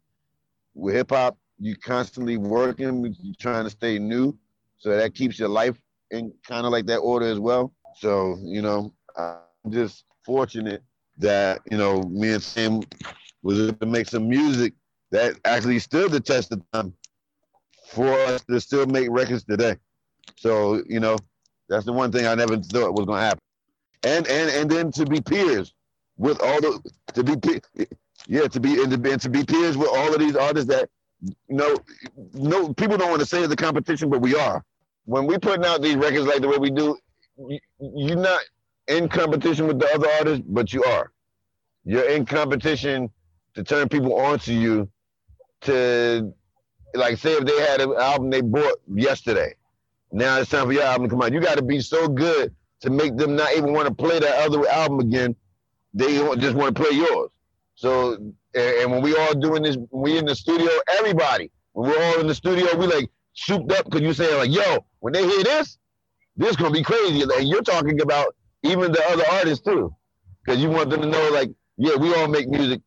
With 0.73 0.95
hip 0.95 1.11
hop, 1.11 1.37
you're 1.59 1.77
constantly 1.77 2.37
working, 2.37 3.15
you're 3.21 3.35
trying 3.39 3.65
to 3.65 3.69
stay 3.69 3.99
new. 3.99 4.37
So 4.77 4.95
that 4.95 5.15
keeps 5.15 5.39
your 5.39 5.49
life 5.49 5.79
in 6.11 6.33
kind 6.47 6.65
of 6.65 6.71
like 6.71 6.85
that 6.87 6.97
order 6.97 7.27
as 7.27 7.39
well. 7.39 7.73
So, 7.95 8.37
you 8.43 8.61
know, 8.61 8.93
I'm 9.17 9.71
just 9.71 10.05
fortunate 10.25 10.83
that, 11.17 11.61
you 11.71 11.77
know, 11.77 12.01
me 12.03 12.33
and 12.33 12.43
Sam 12.43 12.81
was 13.41 13.59
able 13.59 13.77
to 13.77 13.85
make 13.85 14.07
some 14.07 14.27
music 14.27 14.73
that 15.11 15.35
actually 15.45 15.79
stood 15.79 16.11
the 16.11 16.19
test 16.19 16.51
of 16.51 16.61
time 16.71 16.93
for 17.87 18.09
us 18.09 18.43
to 18.45 18.59
still 18.59 18.85
make 18.85 19.07
records 19.09 19.43
today. 19.43 19.77
So, 20.35 20.83
you 20.87 20.99
know, 20.99 21.17
that's 21.69 21.85
the 21.85 21.93
one 21.93 22.11
thing 22.11 22.27
I 22.27 22.35
never 22.35 22.57
thought 22.57 22.93
was 22.93 23.05
gonna 23.05 23.21
happen. 23.21 23.39
And 24.03 24.27
and 24.27 24.49
and 24.51 24.69
then 24.69 24.91
to 24.91 25.05
be 25.05 25.21
peers 25.21 25.73
with 26.17 26.39
all 26.41 26.59
the 26.61 26.91
to 27.13 27.23
be 27.23 27.35
yeah 28.27 28.47
to 28.47 28.59
be 28.59 28.81
and 28.81 28.91
to 28.91 28.97
be, 28.97 29.11
and 29.11 29.21
to 29.21 29.29
be 29.29 29.43
peers 29.43 29.77
with 29.77 29.89
all 29.89 30.13
of 30.13 30.19
these 30.19 30.35
artists 30.35 30.69
that 30.69 30.89
you 31.47 31.55
know 31.55 31.77
no 32.33 32.73
people 32.73 32.97
don't 32.97 33.09
want 33.09 33.21
to 33.21 33.25
say 33.25 33.41
it's 33.41 33.53
a 33.53 33.55
competition, 33.55 34.09
but 34.09 34.21
we 34.21 34.35
are. 34.35 34.63
When 35.05 35.25
we 35.27 35.37
putting 35.37 35.65
out 35.65 35.81
these 35.81 35.95
records 35.95 36.25
like 36.25 36.41
the 36.41 36.47
way 36.47 36.57
we 36.57 36.71
do, 36.71 36.97
you, 37.37 37.59
you're 37.79 38.17
not 38.17 38.41
in 38.87 39.09
competition 39.09 39.67
with 39.67 39.79
the 39.79 39.87
other 39.93 40.09
artists, 40.19 40.43
but 40.47 40.73
you 40.73 40.83
are. 40.83 41.11
You're 41.83 42.09
in 42.09 42.25
competition 42.25 43.09
to 43.55 43.63
turn 43.63 43.89
people 43.89 44.15
onto 44.19 44.51
you 44.51 44.89
to 45.61 46.33
like 46.93 47.17
say 47.17 47.33
if 47.33 47.45
they 47.45 47.59
had 47.61 47.81
an 47.81 47.93
album 47.99 48.29
they 48.29 48.41
bought 48.41 48.79
yesterday. 48.93 49.53
Now 50.11 50.39
it's 50.39 50.49
time 50.49 50.65
for 50.65 50.73
your 50.73 50.83
album 50.83 51.07
to 51.07 51.11
come 51.11 51.21
out. 51.21 51.33
You 51.33 51.41
got 51.41 51.57
to 51.57 51.63
be 51.63 51.79
so 51.81 52.07
good 52.07 52.53
to 52.81 52.89
make 52.89 53.17
them 53.17 53.35
not 53.35 53.53
even 53.55 53.73
want 53.73 53.87
to 53.87 53.93
play 53.93 54.19
that 54.19 54.45
other 54.45 54.67
album 54.67 54.99
again. 54.99 55.35
They 55.93 56.17
just 56.37 56.55
want 56.55 56.75
to 56.75 56.83
play 56.83 56.95
yours. 56.97 57.31
So, 57.75 58.13
and, 58.13 58.33
and 58.53 58.91
when 58.91 59.01
we 59.01 59.15
all 59.15 59.33
doing 59.33 59.63
this, 59.63 59.77
we 59.91 60.17
in 60.17 60.25
the 60.25 60.35
studio, 60.35 60.69
everybody, 60.97 61.51
when 61.73 61.89
we're 61.89 62.03
all 62.03 62.19
in 62.19 62.27
the 62.27 62.35
studio, 62.35 62.75
we 62.77 62.87
like 62.87 63.09
souped 63.33 63.71
up 63.71 63.85
because 63.85 64.01
you 64.01 64.13
saying 64.13 64.37
like, 64.37 64.51
yo, 64.51 64.85
when 64.99 65.13
they 65.13 65.25
hear 65.25 65.43
this, 65.43 65.77
this 66.35 66.55
gonna 66.55 66.71
be 66.71 66.83
crazy. 66.83 67.21
And 67.21 67.47
you're 67.47 67.61
talking 67.61 68.01
about 68.01 68.35
even 68.63 68.91
the 68.91 69.03
other 69.09 69.23
artists 69.31 69.63
too, 69.63 69.93
because 70.43 70.61
you 70.61 70.69
want 70.69 70.89
them 70.89 71.01
to 71.01 71.07
know 71.07 71.29
like, 71.29 71.51
yeah, 71.77 71.95
we 71.95 72.13
all 72.15 72.27
make 72.27 72.47
music, 72.49 72.81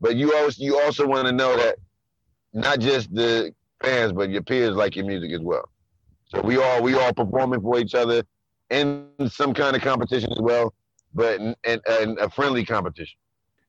but 0.00 0.16
you 0.16 0.34
also 0.36 0.62
you 0.62 0.80
also 0.80 1.06
want 1.06 1.26
to 1.26 1.32
know 1.32 1.56
that 1.56 1.76
not 2.52 2.78
just 2.78 3.14
the 3.14 3.52
fans, 3.82 4.12
but 4.12 4.30
your 4.30 4.42
peers 4.42 4.74
like 4.74 4.96
your 4.96 5.04
music 5.04 5.32
as 5.32 5.40
well. 5.40 5.68
So 6.26 6.40
we 6.40 6.56
all 6.56 6.82
we 6.82 6.94
all 6.94 7.12
performing 7.12 7.60
for 7.60 7.78
each 7.78 7.94
other 7.94 8.24
in 8.70 9.08
some 9.28 9.52
kind 9.54 9.76
of 9.76 9.82
competition 9.82 10.32
as 10.32 10.40
well, 10.40 10.72
but 11.12 11.40
in, 11.40 11.54
in, 11.64 11.80
in 12.00 12.18
a 12.18 12.30
friendly 12.30 12.64
competition. 12.64 13.18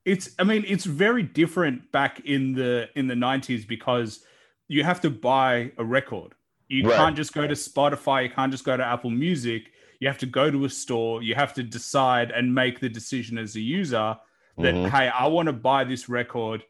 It's 0.05 0.29
I 0.37 0.43
mean 0.43 0.63
it's 0.67 0.85
very 0.85 1.23
different 1.23 1.91
back 1.91 2.21
in 2.21 2.53
the 2.53 2.89
in 2.95 3.07
the 3.07 3.15
90s 3.15 3.67
because 3.67 4.23
you 4.67 4.83
have 4.83 5.01
to 5.01 5.09
buy 5.09 5.71
a 5.77 5.83
record. 5.83 6.34
You 6.67 6.87
Right. 6.89 6.95
can't 6.97 7.15
just 7.15 7.33
go 7.33 7.45
to 7.47 7.53
Spotify, 7.53 8.23
you 8.23 8.29
can't 8.29 8.51
just 8.51 8.63
go 8.63 8.75
to 8.75 8.85
Apple 8.85 9.09
Music. 9.11 9.71
You 9.99 10.07
have 10.07 10.17
to 10.19 10.25
go 10.25 10.51
to 10.51 10.65
a 10.65 10.69
store, 10.69 11.23
you 11.23 11.35
have 11.35 11.53
to 11.53 11.63
decide 11.63 12.31
and 12.31 12.53
make 12.53 12.79
the 12.79 12.89
decision 12.89 13.37
as 13.37 13.55
a 13.55 13.61
user 13.61 14.17
that 14.57 14.73
Mhm. 14.73 14.89
hey, 14.89 15.07
I 15.09 15.27
want 15.27 15.47
to 15.47 15.53
buy 15.53 15.83
this 15.83 16.09
record 16.09 16.63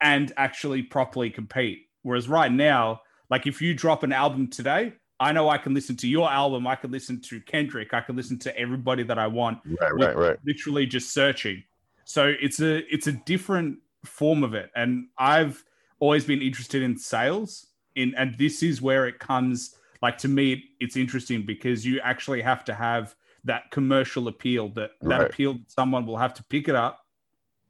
and 0.00 0.32
actually 0.36 0.82
properly 0.82 1.30
compete. 1.30 1.88
Whereas 2.02 2.28
right 2.28 2.50
now, 2.52 3.02
like 3.30 3.46
if 3.46 3.62
you 3.62 3.74
drop 3.74 4.02
an 4.02 4.12
album 4.12 4.48
today, 4.48 4.92
I 5.20 5.32
know 5.32 5.48
I 5.48 5.58
can 5.58 5.72
listen 5.72 5.96
to 5.98 6.08
your 6.08 6.30
album, 6.30 6.66
I 6.66 6.74
can 6.74 6.90
listen 6.90 7.20
to 7.22 7.40
Kendrick, 7.40 7.94
I 7.94 8.00
can 8.00 8.16
listen 8.16 8.38
to 8.40 8.58
everybody 8.58 9.04
that 9.04 9.18
I 9.18 9.26
want 9.28 9.60
Right, 9.64 9.94
right, 9.94 10.16
right. 10.16 10.38
literally 10.44 10.86
just 10.86 11.12
searching. 11.12 11.62
So 12.04 12.34
it's 12.40 12.60
a 12.60 12.78
it's 12.92 13.06
a 13.06 13.12
different 13.12 13.78
form 14.04 14.42
of 14.42 14.52
it, 14.54 14.70
and 14.74 15.08
I've 15.16 15.64
always 16.00 16.24
been 16.24 16.42
interested 16.42 16.82
in 16.82 16.98
sales. 16.98 17.68
In 17.94 18.14
and 18.16 18.36
this 18.36 18.62
is 18.62 18.82
where 18.82 19.06
it 19.06 19.18
comes. 19.18 19.76
Like 20.02 20.18
to 20.18 20.28
me, 20.28 20.64
it's 20.80 20.96
interesting 20.96 21.46
because 21.46 21.86
you 21.86 22.00
actually 22.00 22.42
have 22.42 22.64
to 22.66 22.74
have 22.74 23.14
that 23.44 23.70
commercial 23.70 24.28
appeal 24.28 24.68
that 24.70 24.92
that 25.02 25.20
Right. 25.20 25.30
appeal 25.30 25.54
that 25.54 25.70
someone 25.70 26.06
will 26.06 26.18
have 26.18 26.34
to 26.34 26.44
pick 26.44 26.68
it 26.68 26.74
up 26.74 27.06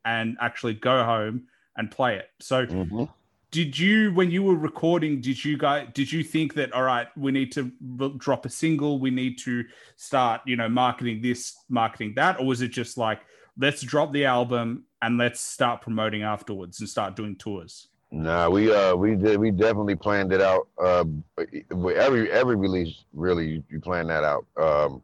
and 0.05 0.37
actually 0.41 0.75
go 0.75 1.05
home 1.05 1.47
and 1.77 1.91
play 1.91 2.17
it. 2.17 2.31
So 2.41 2.67
Mhm. 2.67 3.09
did 3.51 3.79
you 3.79 4.13
when 4.15 4.33
you 4.33 4.43
were 4.43 4.57
recording 4.57 5.21
did 5.21 5.45
you 5.45 5.57
guys 5.57 5.87
did 5.95 6.11
you 6.11 6.25
think 6.25 6.55
that 6.55 6.73
all 6.73 6.83
right 6.83 7.07
we 7.17 7.31
need 7.31 7.53
to 7.53 7.71
drop 8.17 8.45
a 8.45 8.51
single 8.51 8.99
we 8.99 9.11
need 9.13 9.39
to 9.39 9.65
start 9.95 10.41
you 10.45 10.57
know 10.57 10.69
marketing 10.69 11.23
this 11.23 11.55
marketing 11.69 12.13
that 12.17 12.41
or 12.41 12.47
was 12.47 12.63
it 12.63 12.69
just 12.69 12.99
like 12.99 13.21
let's 13.57 13.81
drop 13.83 14.13
the 14.13 14.25
album 14.25 14.85
and 15.03 15.19
let's 15.19 15.41
start 15.41 15.81
promoting 15.81 16.23
afterwards 16.23 16.81
and 16.81 16.89
start 16.89 17.15
doing 17.15 17.37
tours 17.37 17.87
Nah, 18.15 18.49
we 18.49 18.73
uh 18.73 18.95
we 18.95 19.17
did 19.17 19.41
we 19.41 19.51
definitely 19.51 19.97
planned 19.97 20.33
it 20.33 20.41
out. 20.41 20.69
Uh, 20.81 21.05
every 21.37 22.31
every 22.31 22.55
release, 22.55 23.05
really, 23.13 23.65
you, 23.69 23.81
plan 23.81 24.07
that 24.07 24.23
out. 24.23 24.47
Um, 24.57 25.03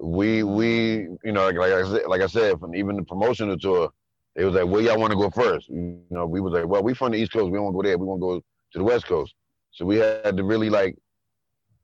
we 0.00 0.42
we 0.42 1.06
you 1.22 1.30
know 1.30 1.46
like, 1.46 1.54
like 1.54 1.72
I 1.72 1.84
said 1.84 2.02
like 2.08 2.20
I 2.22 2.26
said 2.26 2.58
from 2.58 2.74
even 2.74 2.96
the 2.96 3.04
promotional 3.04 3.56
tour, 3.56 3.88
it 4.34 4.44
was 4.44 4.52
like 4.52 4.66
where 4.66 4.82
y'all 4.82 4.98
want 4.98 5.12
to 5.12 5.16
go 5.16 5.30
first. 5.30 5.68
You 5.68 6.00
know, 6.10 6.26
we 6.26 6.40
was 6.40 6.52
like, 6.52 6.66
well, 6.66 6.82
we 6.82 6.92
from 6.92 7.12
the 7.12 7.18
East 7.18 7.30
Coast, 7.30 7.52
we 7.52 7.56
don't 7.56 7.72
go 7.72 7.82
there, 7.82 7.96
we 7.96 8.04
want 8.04 8.18
to 8.20 8.26
go 8.26 8.40
to 8.40 8.78
the 8.78 8.84
West 8.84 9.06
Coast. 9.06 9.32
So 9.70 9.84
we 9.84 9.98
had 9.98 10.36
to 10.36 10.42
really 10.42 10.70
like 10.70 10.96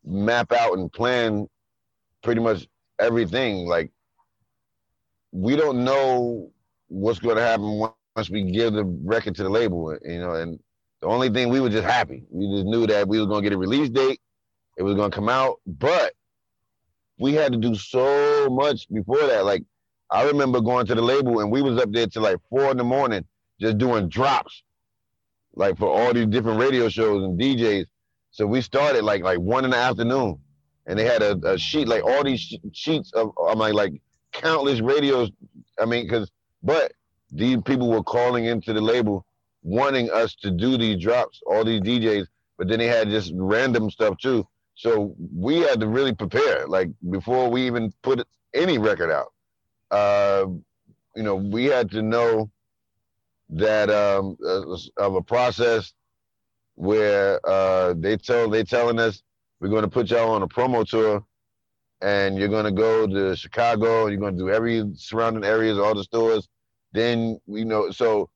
map 0.05 0.51
out 0.51 0.77
and 0.77 0.93
plan 0.93 1.49
pretty 2.25 2.41
much 2.41 2.67
everything. 2.99 3.69
Like 3.69 3.93
we 5.31 5.55
don't 5.55 5.85
know 5.85 6.51
what's 6.89 7.21
going 7.21 7.37
to 7.37 7.43
happen 7.43 7.79
once 8.17 8.31
we 8.31 8.51
give 8.51 8.73
the 8.73 8.85
record 8.85 9.35
to 9.37 9.43
the 9.43 9.49
label, 9.49 9.97
you 10.05 10.21
know, 10.21 10.33
and 10.33 10.59
the 11.01 11.07
only 11.07 11.31
thing 11.31 11.49
we 11.49 11.61
were 11.61 11.71
just 11.71 11.87
happy. 11.87 12.25
We 12.31 12.47
just 12.55 12.67
knew 12.67 12.87
that 12.87 13.09
we 13.09 13.19
was 13.19 13.27
gonna 13.27 13.43
get 13.43 13.53
a 13.53 13.59
release 13.59 13.89
date. 13.91 14.21
It 14.77 14.83
was 14.83 14.95
gonna 14.95 15.11
come 15.11 15.29
out, 15.29 15.61
but 15.67 16.13
we 17.19 17.35
had 17.35 17.53
to 17.53 17.59
do 17.59 17.75
so 17.75 18.49
much 18.51 18.89
before 18.93 19.27
that. 19.27 19.45
Like 19.45 19.63
I 20.11 20.25
remember 20.25 20.61
going 20.61 20.87
to 20.87 20.95
the 20.95 21.03
label 21.03 21.41
and 21.41 21.51
we 21.51 21.63
was 21.63 21.81
up 21.81 21.93
there 21.93 22.07
till 22.07 22.23
like 22.23 22.39
four 22.49 22.71
in 22.71 22.77
the 22.77 22.85
morning 22.85 23.25
just 23.61 23.79
doing 23.79 24.09
drops, 24.09 24.63
like 25.55 25.77
for 25.79 25.89
all 25.89 26.13
these 26.13 26.27
different 26.27 26.59
radio 26.61 26.89
shows 26.89 27.23
and 27.25 27.39
DJs. 27.39 27.87
So 28.33 28.47
we 28.47 28.61
started 28.61 29.03
like 29.03 29.23
like 29.23 29.39
one 29.39 29.65
in 29.65 29.71
the 29.71 29.77
afternoon, 29.77 30.39
and 30.87 30.99
they 30.99 31.05
had 31.05 31.23
a, 31.23 31.37
a 31.45 31.59
sheet 31.59 31.89
like 31.89 32.05
all 32.05 32.25
these 32.25 32.57
sheets 32.73 33.13
of 33.13 33.33
I'm 33.49 33.59
like 33.59 33.75
like 33.75 33.93
countless 34.33 34.81
radios. 34.81 35.31
I 35.79 35.85
mean, 35.85 36.05
because 36.07 36.31
but 36.63 36.93
these 37.31 37.59
people 37.65 37.91
were 37.91 38.03
calling 38.03 38.47
into 38.47 38.73
the 38.73 38.81
label 38.81 39.25
wanting 39.63 40.11
us 40.11 40.35
to 40.37 40.51
do 40.51 40.77
these 40.77 41.03
drops, 41.03 41.41
all 41.47 41.65
these 41.65 41.81
DJs, 41.81 42.27
but 42.59 42.69
then 42.69 42.79
they 42.79 42.87
had 42.87 43.09
just 43.09 43.33
random 43.35 43.91
stuff 43.91 44.17
too. 44.19 44.47
So 44.75 45.15
we 45.37 45.59
had 45.59 45.81
to 45.81 45.89
really 45.89 46.15
prepare, 46.15 46.67
like 46.67 46.89
before 47.11 47.51
we 47.51 47.67
even 47.67 47.93
put 48.03 48.27
any 48.55 48.79
record 48.79 49.11
out. 49.11 49.33
Uh, 49.91 50.47
you 51.15 51.23
know, 51.23 51.35
we 51.35 51.67
had 51.67 51.91
to 51.91 52.03
know 52.03 52.51
that 53.51 53.91
um, 53.91 54.37
uh, 54.47 54.77
of 54.97 55.15
a 55.17 55.23
process 55.23 55.93
where 56.77 57.41
uh, 57.47 57.95
they 57.97 58.17
tell 58.17 58.49
they 58.49 58.65
telling 58.65 58.99
us 58.99 59.23
we're 59.61 59.69
going 59.69 59.83
to 59.83 59.89
put 59.89 60.11
y'all 60.11 60.31
on 60.31 60.43
a 60.43 60.49
promo 60.49 60.87
tour, 60.89 61.23
and 62.01 62.39
you're 62.39 62.49
going 62.49 62.65
to 62.65 62.73
go 62.73 63.07
to 63.07 63.37
Chicago. 63.37 64.07
You're 64.07 64.21
going 64.21 64.37
to 64.37 64.39
do 64.39 64.51
every 64.51 64.85
surrounding 64.95 65.45
areas, 65.45 65.79
all 65.79 65.95
the 65.95 66.05
stores. 66.05 66.49
Then 66.93 67.41
you 67.47 67.65
know, 67.65 67.91
so 67.91 68.29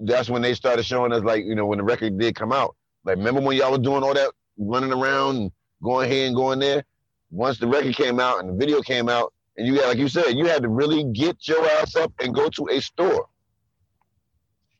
that's 0.00 0.28
when 0.28 0.42
they 0.42 0.54
started 0.54 0.84
showing 0.84 1.12
us 1.12 1.22
like 1.22 1.44
you 1.44 1.54
know 1.54 1.66
when 1.66 1.78
the 1.78 1.84
record 1.84 2.18
did 2.18 2.34
come 2.34 2.52
out. 2.52 2.76
Like 3.04 3.16
remember 3.16 3.40
when 3.40 3.56
y'all 3.56 3.72
were 3.72 3.78
doing 3.78 4.02
all 4.02 4.14
that 4.14 4.30
running 4.58 4.92
around 4.92 5.36
and 5.36 5.52
going 5.82 6.10
here 6.10 6.26
and 6.26 6.36
going 6.36 6.58
there. 6.58 6.84
Once 7.30 7.58
the 7.58 7.66
record 7.66 7.96
came 7.96 8.20
out 8.20 8.40
and 8.40 8.48
the 8.48 8.54
video 8.54 8.80
came 8.80 9.08
out, 9.08 9.32
and 9.56 9.66
you 9.66 9.74
had 9.74 9.88
like 9.88 9.98
you 9.98 10.08
said, 10.08 10.32
you 10.32 10.46
had 10.46 10.62
to 10.62 10.68
really 10.68 11.04
get 11.12 11.48
your 11.48 11.64
ass 11.72 11.96
up 11.96 12.12
and 12.20 12.34
go 12.34 12.48
to 12.50 12.68
a 12.70 12.80
store. 12.80 13.28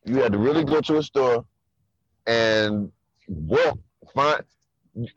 You 0.04 0.16
had 0.16 0.32
to 0.32 0.38
really 0.38 0.64
go 0.64 0.80
to 0.82 0.98
a 0.98 1.02
store 1.02 1.44
and 2.26 2.92
walk, 3.26 3.78
find 4.14 4.42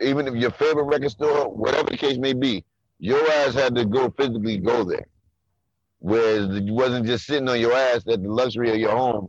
even 0.01 0.27
if 0.27 0.35
your 0.35 0.51
favorite 0.51 0.85
record 0.85 1.11
store, 1.11 1.49
whatever 1.49 1.89
the 1.89 1.97
case 1.97 2.17
may 2.17 2.33
be, 2.33 2.63
your 2.99 3.23
ass 3.31 3.53
had 3.53 3.75
to 3.75 3.85
go 3.85 4.09
physically 4.17 4.57
go 4.57 4.83
there. 4.83 5.07
Whereas 5.99 6.61
you 6.61 6.73
wasn't 6.73 7.05
just 7.05 7.25
sitting 7.25 7.49
on 7.49 7.59
your 7.59 7.73
ass 7.73 8.03
at 8.07 8.21
the 8.21 8.29
luxury 8.29 8.69
of 8.69 8.77
your 8.77 8.91
home, 8.91 9.27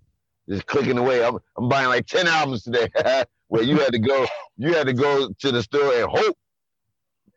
just 0.48 0.66
clicking 0.66 0.98
away. 0.98 1.24
I'm, 1.24 1.38
I'm 1.56 1.68
buying 1.68 1.88
like 1.88 2.06
10 2.06 2.26
albums 2.26 2.62
today. 2.62 2.88
where 3.48 3.62
you 3.62 3.78
had 3.78 3.92
to 3.92 3.98
go, 3.98 4.26
you 4.56 4.74
had 4.74 4.86
to 4.86 4.92
go 4.92 5.30
to 5.40 5.52
the 5.52 5.62
store 5.62 5.92
and 5.94 6.08
hope. 6.10 6.36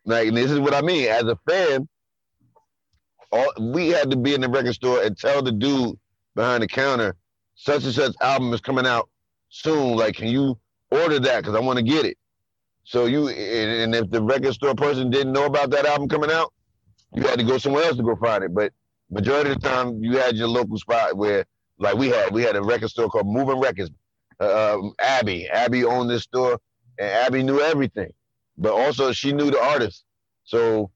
Like 0.05 0.33
this 0.33 0.51
is 0.51 0.59
what 0.59 0.73
I 0.73 0.81
mean. 0.81 1.07
As 1.07 1.23
a 1.23 1.37
fan, 1.47 1.87
all, 3.31 3.51
we 3.59 3.89
had 3.89 4.11
to 4.11 4.17
be 4.17 4.33
in 4.33 4.41
the 4.41 4.49
record 4.49 4.73
store 4.73 5.01
and 5.03 5.17
tell 5.17 5.41
the 5.41 5.51
dude 5.51 5.97
behind 6.35 6.63
the 6.63 6.67
counter, 6.67 7.15
such 7.55 7.83
and 7.83 7.93
such 7.93 8.15
album 8.21 8.53
is 8.53 8.61
coming 8.61 8.85
out 8.85 9.09
soon. 9.49 9.95
Like, 9.95 10.15
can 10.15 10.27
you 10.27 10.57
order 10.89 11.19
that? 11.19 11.41
Because 11.41 11.55
I 11.55 11.59
want 11.59 11.77
to 11.77 11.83
get 11.83 12.05
it. 12.05 12.17
So 12.83 13.05
you 13.05 13.29
and 13.29 13.95
if 13.95 14.09
the 14.09 14.21
record 14.21 14.53
store 14.53 14.75
person 14.75 15.09
didn't 15.09 15.33
know 15.33 15.45
about 15.45 15.69
that 15.69 15.85
album 15.85 16.09
coming 16.09 16.31
out, 16.31 16.51
you 17.13 17.21
had 17.23 17.39
to 17.39 17.45
go 17.45 17.57
somewhere 17.57 17.83
else 17.83 17.97
to 17.97 18.03
go 18.03 18.15
find 18.15 18.43
it. 18.43 18.53
But 18.53 18.73
majority 19.11 19.51
of 19.51 19.61
the 19.61 19.67
time, 19.67 20.03
you 20.03 20.17
had 20.17 20.35
your 20.35 20.47
local 20.47 20.77
spot 20.77 21.17
where, 21.17 21.45
like 21.77 21.95
we 21.95 22.09
had, 22.09 22.33
we 22.33 22.43
had 22.43 22.55
a 22.55 22.61
record 22.61 22.89
store 22.89 23.09
called 23.09 23.27
Moving 23.27 23.59
Records. 23.59 23.91
Uh, 24.39 24.75
um, 24.75 24.93
Abby, 24.99 25.47
Abby 25.49 25.83
owned 25.83 26.09
this 26.09 26.23
store, 26.23 26.59
and 26.97 27.09
Abby 27.09 27.43
knew 27.43 27.59
everything. 27.59 28.11
But 28.57 28.73
also, 28.73 29.11
she 29.11 29.33
knew 29.33 29.51
the 29.51 29.61
artist. 29.61 30.05
So 30.43 30.91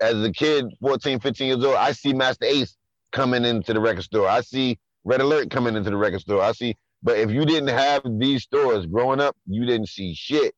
as 0.00 0.22
a 0.22 0.32
kid, 0.32 0.66
14, 0.80 1.20
15 1.20 1.46
years 1.46 1.64
old, 1.64 1.76
I 1.76 1.92
see 1.92 2.12
Masta 2.12 2.46
Ace 2.46 2.76
coming 3.12 3.44
into 3.44 3.72
the 3.72 3.80
record 3.80 4.04
store. 4.04 4.28
I 4.28 4.40
see 4.40 4.78
Red 5.04 5.20
Alert 5.20 5.50
coming 5.50 5.76
into 5.76 5.90
the 5.90 5.96
record 5.96 6.20
store. 6.20 6.42
I 6.42 6.52
see, 6.52 6.76
but 7.02 7.18
if 7.18 7.30
you 7.30 7.44
didn't 7.44 7.68
have 7.68 8.02
these 8.18 8.42
stores 8.42 8.86
growing 8.86 9.20
up, 9.20 9.36
you 9.46 9.64
didn't 9.66 9.88
see 9.88 10.14
shit. 10.14 10.54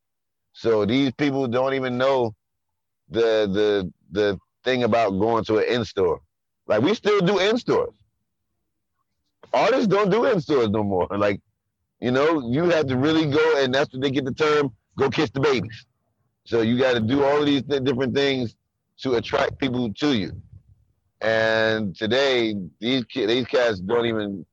So 0.53 0.85
these 0.85 1.13
people 1.13 1.47
don't 1.47 1.75
even 1.75 1.97
know 1.97 2.35
the 3.09 3.49
the 3.53 3.93
the 4.11 4.39
thing 4.65 4.83
about 4.83 5.11
going 5.11 5.45
to 5.45 5.59
an 5.59 5.65
in 5.65 5.85
store. 5.85 6.21
Like 6.71 6.83
we 6.83 6.95
still 6.95 7.21
do 7.21 7.41
in 7.41 7.59
stores. 7.59 7.93
Artists 9.53 9.89
don't 9.89 10.09
do 10.09 10.25
in 10.27 10.41
stores 10.41 10.71
no 10.71 10.85
more. 10.85 11.09
Like, 11.19 11.41
you 12.01 12.13
know, 12.13 12.49
you 12.49 12.65
have 12.71 12.87
to 12.87 12.97
really 12.97 13.27
go, 13.29 13.63
and 13.63 13.75
that's 13.75 13.93
what 13.93 14.01
they 14.03 14.11
get 14.13 14.25
the 14.25 14.33
term 14.33 14.73
"go 14.97 15.11
kiss 15.11 15.31
the 15.31 15.41
babies." 15.41 15.85
So 16.45 16.61
you 16.61 16.79
got 16.79 16.95
to 16.95 17.01
do 17.01 17.25
all 17.25 17.41
of 17.41 17.47
these 17.47 17.65
th- 17.65 17.83
different 17.83 18.15
things 18.15 18.55
to 18.99 19.17
attract 19.17 19.59
people 19.59 19.93
to 19.93 20.17
you. 20.17 20.31
And 21.21 21.97
today, 21.97 22.55
these 22.79 23.05
ki- 23.05 23.27
these 23.27 23.47
cats 23.47 23.81
don't 23.81 24.07
even 24.07 24.47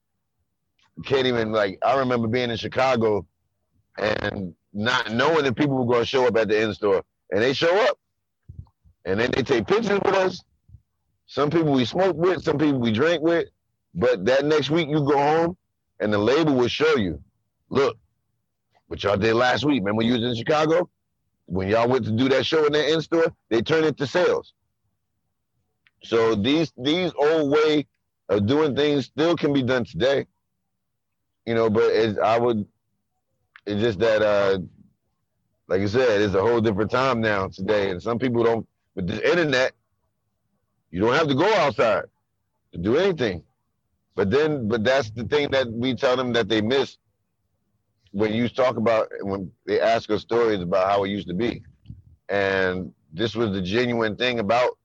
can't 1.06 1.28
even 1.28 1.52
like. 1.52 1.78
I 1.86 2.00
remember 2.00 2.28
being 2.28 2.50
in 2.50 2.58
Chicago 2.58 3.28
and 4.00 4.56
not 4.74 5.12
knowing 5.14 5.44
that 5.44 5.56
people 5.56 5.76
were 5.78 5.86
going 5.86 6.02
to 6.02 6.06
show 6.08 6.26
up 6.26 6.36
at 6.36 6.48
the 6.48 6.64
in 6.64 6.74
store, 6.74 7.04
and 7.30 7.44
they 7.44 7.54
show 7.54 7.74
up, 7.88 8.00
and 9.06 9.20
then 9.20 9.30
they 9.36 9.44
take 9.44 9.68
pictures 9.68 10.00
with 10.04 10.16
us. 10.16 10.42
Some 11.28 11.50
people 11.50 11.74
we 11.74 11.86
smoke 11.86 12.16
with, 12.16 12.44
some 12.44 12.58
people 12.58 12.80
we 12.80 12.92
drink 12.92 13.22
with, 13.22 13.50
but 13.94 14.26
that 14.26 14.46
next 14.46 14.70
week 14.70 14.88
you 14.88 15.06
go 15.06 15.18
home, 15.18 15.58
and 16.00 16.12
the 16.12 16.18
label 16.18 16.56
will 16.56 16.68
show 16.68 16.96
you, 16.96 17.22
look, 17.70 17.98
what 18.88 19.04
y'all 19.04 19.18
did 19.18 19.34
last 19.34 19.66
week. 19.66 19.82
Remember 19.82 20.04
you 20.04 20.14
was 20.14 20.24
in 20.24 20.36
Chicago? 20.36 20.90
When 21.46 21.68
y'all 21.68 21.88
went 21.88 22.06
to 22.06 22.12
do 22.12 22.30
that 22.30 22.46
show 22.46 22.66
in 22.66 22.74
their 22.74 22.94
in 22.94 23.02
store, 23.02 23.34
they 23.50 23.62
turned 23.62 23.86
it 23.86 23.98
to 23.98 24.08
sales. 24.08 24.54
So 26.04 26.36
these 26.36 26.72
these 26.78 27.12
old 27.18 27.52
way 27.52 27.88
of 28.30 28.46
doing 28.46 28.76
things 28.76 29.06
still 29.06 29.36
can 29.36 29.54
be 29.54 29.64
done 29.64 29.84
today. 29.86 30.28
You 31.46 31.56
know, 31.56 31.70
but 31.70 31.92
it's, 31.92 32.20
I 32.20 32.38
would 32.38 32.66
it's 33.66 33.82
just 33.82 34.00
that 34.00 34.22
uh 34.22 34.60
like 35.68 35.82
I 35.82 35.86
said, 35.88 36.22
it's 36.22 36.34
a 36.34 36.42
whole 36.42 36.62
different 36.62 36.92
time 36.92 37.20
now 37.20 37.48
today. 37.48 37.90
And 37.90 38.02
some 38.02 38.20
people 38.20 38.44
don't 38.44 38.68
with 38.96 39.08
the 39.08 39.30
internet, 39.30 39.74
you 40.92 41.02
don't 41.02 41.14
have 41.14 41.28
to 41.28 41.36
go 41.36 41.52
outside 41.56 42.06
to 42.72 42.78
do 42.78 42.98
anything. 42.98 43.44
But 44.16 44.32
then 44.32 44.68
but 44.68 44.84
that's 44.84 45.12
the 45.12 45.24
thing 45.26 45.52
that 45.52 45.72
we 45.72 45.94
tell 45.94 46.16
them 46.16 46.34
that 46.34 46.50
they 46.50 46.62
miss 46.62 46.98
when 48.12 48.34
you 48.34 48.50
talk 48.50 48.78
about 48.78 49.10
when 49.22 49.52
they 49.66 49.80
ask 49.80 50.10
us 50.10 50.22
stories 50.22 50.62
about 50.62 50.90
how 50.90 51.04
it 51.04 51.10
used 51.10 51.28
to 51.28 51.34
be. 51.34 51.62
And 52.30 52.94
this 53.14 53.36
was 53.36 53.52
the 53.52 53.62
genuine 53.62 54.16
thing 54.16 54.40
about 54.40 54.78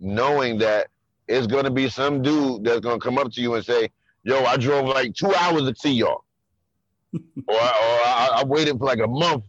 knowing 0.00 0.58
that 0.58 0.88
it's 1.28 1.46
gonna 1.46 1.70
be 1.70 1.88
some 1.88 2.20
dude 2.20 2.64
that's 2.64 2.80
gonna 2.80 2.98
come 2.98 3.16
up 3.16 3.32
to 3.32 3.40
you 3.40 3.54
and 3.54 3.64
say, 3.64 3.90
"Yo, 4.24 4.44
I 4.44 4.56
drove 4.56 4.86
like 4.86 5.14
two 5.14 5.32
hours 5.34 5.62
to 5.62 5.74
see 5.76 5.92
y'all," 5.92 6.24
or, 7.14 7.54
or 7.54 7.56
I, 7.56 8.30
I 8.38 8.44
waited 8.44 8.78
for 8.78 8.84
like 8.84 8.98
a 8.98 9.06
month 9.06 9.44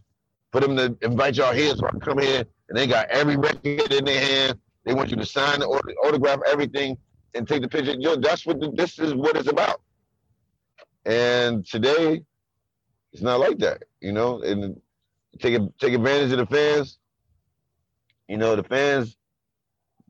for 0.52 0.60
them 0.60 0.76
to 0.76 0.96
invite 1.02 1.36
y'all 1.36 1.52
here, 1.52 1.74
so 1.74 1.86
I 1.86 1.98
come 1.98 2.18
here, 2.18 2.44
and 2.68 2.78
they 2.78 2.86
got 2.86 3.08
every 3.08 3.36
record 3.36 3.92
in 3.92 4.04
their 4.04 4.20
hand. 4.20 4.58
They 4.86 4.94
want 4.94 5.10
you 5.10 5.18
to 5.18 5.26
sign 5.26 5.60
the 5.60 5.68
auto- 5.68 5.94
autograph 6.06 6.40
everything 6.50 6.98
and 7.34 7.48
take 7.48 7.62
the 7.62 7.68
picture. 7.68 7.96
Yo, 7.98 8.16
that's 8.16 8.46
what 8.46 8.60
the, 8.60 8.72
this 8.72 9.00
is 9.00 9.14
what 9.14 9.36
it's 9.36 9.48
about. 9.50 9.82
And 11.06 11.66
today, 11.66 12.22
It's 13.12 13.22
not 13.22 13.40
like 13.40 13.58
that, 13.60 13.84
you 14.00 14.12
know. 14.12 14.42
And 14.42 14.80
take 15.40 15.60
take 15.80 15.94
advantage 15.94 16.32
of 16.32 16.38
the 16.38 16.46
fans. 16.46 16.98
You 18.28 18.38
know, 18.38 18.56
the 18.56 18.64
fans 18.64 19.16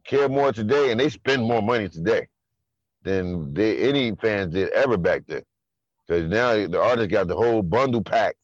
care 0.06 0.28
more 0.28 0.52
today, 0.52 0.90
and 0.92 1.00
they 1.00 1.08
spend 1.10 1.42
more 1.44 1.62
money 1.62 1.88
today 1.88 2.28
than 3.02 3.54
they, 3.54 3.78
any 3.88 4.14
fans 4.16 4.54
did 4.54 4.70
ever 4.70 4.96
back 4.98 5.24
then. 5.28 5.42
Because 6.06 6.30
now 6.30 6.54
the 6.54 6.80
artists 6.80 7.12
got 7.12 7.28
the 7.28 7.36
whole 7.36 7.62
bundle 7.62 8.02
pack. 8.02 8.36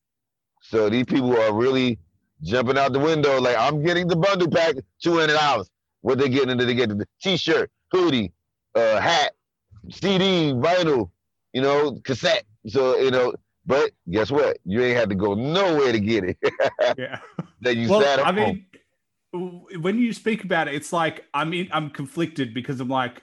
So 0.62 0.90
these 0.90 1.06
people 1.06 1.36
are 1.38 1.54
really 1.54 1.98
jumping 2.42 2.78
out 2.78 2.92
the 2.92 3.00
window 3.00 3.40
like, 3.40 3.56
I'm 3.58 3.82
getting 3.84 4.08
the 4.08 4.16
bundle 4.16 4.50
pack, 4.50 4.76
$200. 5.04 5.66
What 6.02 6.18
they 6.18 6.28
getting 6.28 6.50
into? 6.50 6.64
They 6.64 6.74
get 6.74 6.90
the 6.90 7.06
t-shirt, 7.22 7.70
hoodie, 7.90 8.32
uh, 8.74 9.00
hat, 9.00 9.32
CD, 9.90 10.52
vinyl, 10.52 11.10
you 11.52 11.62
know, 11.62 11.98
cassette. 12.04 12.44
So, 12.66 12.98
you 12.98 13.10
know, 13.10 13.32
but 13.66 13.90
guess 14.10 14.30
what? 14.30 14.58
You 14.64 14.82
ain't 14.82 14.96
had 14.98 15.08
to 15.10 15.14
go 15.14 15.34
nowhere 15.34 15.92
to 15.92 16.00
get 16.00 16.24
it. 16.24 16.38
yeah. 16.98 17.18
That 17.60 17.76
you 17.76 17.88
well, 17.88 18.00
sat 18.00 18.18
at 18.18 18.26
I 18.26 18.32
home. 18.32 18.64
mean, 19.32 19.80
when 19.80 19.98
you 19.98 20.12
speak 20.12 20.44
about 20.44 20.68
it, 20.68 20.74
it's 20.74 20.92
like 20.92 21.24
I 21.32 21.44
mean 21.44 21.68
I'm 21.72 21.90
conflicted 21.90 22.52
because 22.54 22.80
I'm 22.80 22.88
like, 22.88 23.22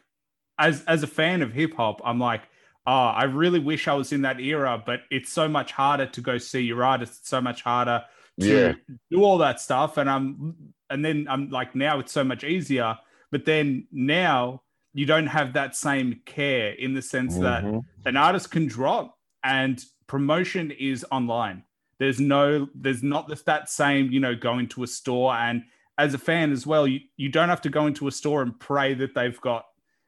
as 0.58 0.84
as 0.88 1.04
a 1.04 1.08
fan 1.08 1.42
of 1.42 1.52
hip 1.54 1.76
hop, 1.76 2.02
I'm 2.04 2.20
like, 2.20 2.44
oh, 2.88 2.92
I 2.92 3.26
really 3.26 3.60
wish 3.60 3.88
I 3.88 3.94
was 3.94 4.12
in 4.12 4.22
that 4.24 4.40
era, 4.40 4.82
but 4.84 5.02
it's 5.12 5.32
so 5.32 5.48
much 5.48 5.72
harder 5.74 6.06
to 6.06 6.22
go 6.22 6.38
see 6.38 6.62
your 6.62 6.84
artist. 6.84 7.20
It's 7.20 7.30
so 7.30 7.42
much 7.42 7.62
harder 7.62 8.04
to 8.42 8.48
Yeah. 8.48 8.74
do 9.12 9.24
all 9.24 9.38
that 9.40 9.60
stuff. 9.60 9.98
And 9.98 10.10
I'm 10.10 10.74
and 10.90 11.04
then 11.04 11.28
I'm 11.30 11.50
like, 11.50 11.76
now 11.76 12.00
it's 12.00 12.12
so 12.12 12.24
much 12.24 12.44
easier. 12.44 12.98
But 13.32 13.46
then 13.46 13.88
now 13.92 14.64
you 14.94 15.06
don't 15.06 15.28
have 15.28 15.54
that 15.54 15.76
same 15.76 16.22
care 16.26 16.72
in 16.72 16.94
the 16.94 17.02
sense 17.02 17.38
that 17.38 17.64
Mhm. 17.64 17.84
an 18.06 18.18
artist 18.18 18.50
can 18.52 18.66
drop 18.68 19.18
and 19.44 19.84
promotion 20.08 20.72
is 20.72 21.06
online. 21.12 21.64
There's 22.00 22.20
no, 22.20 22.68
there's 22.74 23.04
not 23.04 23.28
this, 23.28 23.44
that 23.44 23.70
same, 23.70 24.12
you 24.12 24.20
know, 24.20 24.36
going 24.36 24.68
to 24.70 24.84
a 24.84 24.88
store 24.88 25.36
and 25.36 25.64
as 25.98 26.14
a 26.14 26.18
fan 26.18 26.52
as 26.52 26.66
well, 26.66 26.88
you, 26.88 27.02
you 27.18 27.30
don't 27.30 27.50
have 27.50 27.62
to 27.62 27.70
go 27.70 27.86
into 27.86 28.08
a 28.08 28.12
store 28.12 28.42
and 28.42 28.58
pray 28.60 28.94
that 28.96 29.14
they've 29.14 29.40
got, 29.42 29.66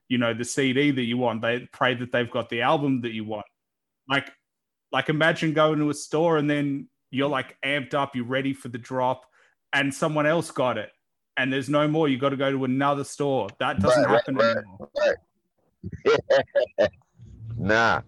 you 0.07 0.17
know, 0.17 0.33
the 0.33 0.45
CD 0.45 0.89
that 0.89 1.03
you 1.03 1.17
want. 1.17 1.41
They 1.41 1.67
pray 1.73 1.93
that 1.95 2.11
they've 2.11 2.31
got 2.31 2.49
the 2.49 2.61
album 2.61 3.01
that 3.01 3.11
you 3.11 3.25
want. 3.25 3.45
Like, 4.07 4.31
like 4.91 5.09
imagine 5.09 5.53
going 5.53 5.79
to 5.79 5.89
a 5.89 5.93
store 5.93 6.37
and 6.37 6.49
then 6.49 6.87
you're 7.11 7.29
like 7.29 7.57
amped 7.63 7.93
up, 7.93 8.15
you're 8.15 8.25
ready 8.25 8.53
for 8.53 8.69
the 8.69 8.77
drop, 8.77 9.25
and 9.73 9.93
someone 9.93 10.25
else 10.25 10.51
got 10.51 10.77
it, 10.77 10.89
and 11.37 11.51
there's 11.51 11.69
no 11.69 11.87
more. 11.87 12.07
You 12.09 12.17
got 12.17 12.29
to 12.29 12.37
go 12.37 12.51
to 12.51 12.65
another 12.65 13.03
store. 13.03 13.47
That 13.59 13.79
doesn't 13.79 14.03
Right, 14.03 14.09
right, 14.09 14.15
happen 14.15 14.35
right. 14.35 14.57
anymore. 14.57 14.89
Nah, 17.57 18.01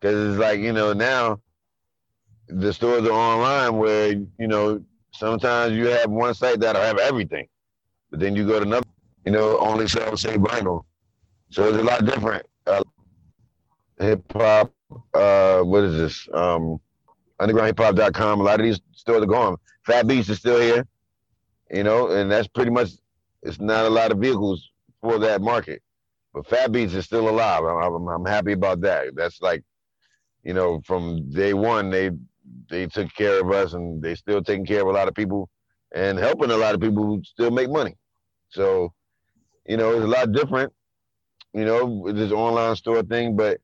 because 0.00 0.30
it's 0.32 0.40
like 0.40 0.60
you 0.60 0.72
know 0.72 0.92
now 0.92 1.40
the 2.48 2.72
stores 2.72 3.04
are 3.08 3.10
online 3.10 3.76
where 3.78 4.12
you 4.12 4.46
know 4.46 4.82
sometimes 5.12 5.72
you 5.74 5.86
have 5.86 6.10
one 6.10 6.34
site 6.34 6.60
that'll 6.60 6.82
have 6.82 6.98
everything, 6.98 7.48
but 8.10 8.20
then 8.20 8.36
you 8.36 8.46
go 8.46 8.60
to 8.60 8.66
another, 8.66 8.86
you 9.24 9.32
know, 9.32 9.58
only 9.58 9.88
sell 9.88 10.16
say 10.16 10.36
vinyl, 10.36 10.84
so 11.50 11.68
it's 11.68 11.78
a 11.78 11.82
lot 11.82 12.04
different. 12.04 12.46
Uh, 12.66 12.82
hip 13.98 14.22
hop, 14.32 14.72
uh, 15.14 15.60
what 15.62 15.82
is 15.84 15.96
this? 15.96 16.28
Um, 16.32 16.78
undergroundhiphop.com. 17.40 18.40
A 18.40 18.42
lot 18.42 18.60
of 18.60 18.64
these 18.64 18.80
stores 18.92 19.22
are 19.22 19.26
gone. 19.26 19.56
Fat 19.84 20.06
Beats 20.06 20.28
is 20.28 20.38
still 20.38 20.60
here, 20.60 20.86
you 21.72 21.82
know, 21.82 22.08
and 22.08 22.30
that's 22.30 22.48
pretty 22.48 22.70
much. 22.70 22.90
It's 23.42 23.60
not 23.60 23.86
a 23.86 23.90
lot 23.90 24.12
of 24.12 24.18
vehicles 24.18 24.70
for 25.00 25.18
that 25.18 25.40
market. 25.40 25.82
But 26.32 26.46
Fat 26.46 26.70
Beats 26.70 26.94
is 26.94 27.04
still 27.04 27.28
alive. 27.28 27.64
I'm, 27.64 27.94
I'm, 27.94 28.08
I'm 28.08 28.24
happy 28.24 28.52
about 28.52 28.80
that. 28.82 29.16
That's 29.16 29.42
like, 29.42 29.64
you 30.44 30.54
know, 30.54 30.80
from 30.84 31.30
day 31.30 31.52
one, 31.54 31.90
they 31.90 32.10
they 32.70 32.86
took 32.86 33.12
care 33.14 33.40
of 33.40 33.50
us, 33.50 33.72
and 33.72 34.00
they 34.02 34.14
still 34.14 34.42
taking 34.42 34.66
care 34.66 34.82
of 34.82 34.86
a 34.86 34.92
lot 34.92 35.08
of 35.08 35.14
people, 35.14 35.48
and 35.94 36.18
helping 36.18 36.50
a 36.50 36.56
lot 36.56 36.74
of 36.74 36.80
people 36.80 37.04
who 37.04 37.22
still 37.24 37.50
make 37.50 37.70
money. 37.70 37.96
So, 38.50 38.92
you 39.66 39.76
know, 39.76 39.92
it's 39.92 40.04
a 40.04 40.08
lot 40.08 40.32
different, 40.32 40.72
you 41.52 41.64
know, 41.64 41.84
with 41.84 42.16
this 42.16 42.32
online 42.32 42.76
store 42.76 43.02
thing. 43.02 43.36
But 43.36 43.60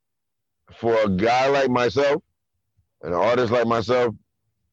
for 0.74 0.94
a 1.04 1.08
guy 1.08 1.48
like 1.48 1.70
myself, 1.70 2.22
an 3.02 3.12
artist 3.12 3.52
like 3.52 3.66
myself, 3.66 4.14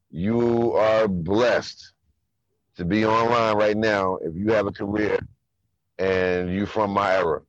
you 0.09 0.73
are 0.73 1.07
blessed 1.07 1.93
to 2.78 2.86
be 2.86 3.05
online 3.05 3.55
right 3.55 3.78
now 3.78 4.17
if 4.17 4.36
you 4.36 4.51
have 4.51 4.67
a 4.67 4.71
career 4.71 5.19
and 5.97 6.53
you 6.53 6.65
from 6.65 6.91
my 6.91 7.15
era 7.15 7.41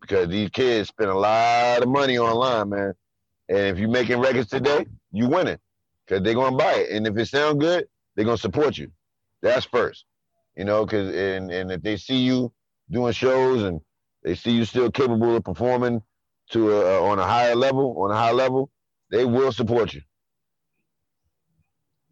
because 0.00 0.28
these 0.28 0.50
kids 0.50 0.88
spend 0.88 1.10
a 1.10 1.14
lot 1.14 1.82
of 1.82 1.88
money 1.88 2.18
online, 2.18 2.68
man. 2.68 2.94
And 3.48 3.58
if 3.58 3.78
you're 3.78 3.88
making 3.88 4.20
records 4.20 4.48
today, 4.48 4.86
you 5.12 5.28
winning 5.28 5.58
because 6.06 6.22
they're 6.22 6.34
gonna 6.34 6.56
buy 6.56 6.74
it. 6.74 6.90
And 6.90 7.06
if 7.06 7.16
it 7.16 7.26
sound 7.26 7.60
good, 7.60 7.86
they're 8.14 8.24
gonna 8.24 8.36
support 8.36 8.76
you. 8.76 8.90
That's 9.42 9.64
first, 9.64 10.04
you 10.56 10.64
know. 10.64 10.84
Because 10.84 11.14
and 11.14 11.50
and 11.50 11.72
if 11.72 11.82
they 11.82 11.96
see 11.96 12.18
you 12.18 12.52
doing 12.90 13.12
shows 13.12 13.62
and 13.62 13.80
they 14.22 14.34
see 14.34 14.50
you 14.52 14.64
still 14.64 14.90
capable 14.90 15.36
of 15.36 15.44
performing 15.44 16.02
to 16.50 16.72
a, 16.72 17.02
on 17.02 17.18
a 17.18 17.24
higher 17.24 17.54
level, 17.54 17.96
on 18.02 18.10
a 18.10 18.14
high 18.14 18.32
level, 18.32 18.70
they 19.10 19.24
will 19.24 19.52
support 19.52 19.94
you. 19.94 20.02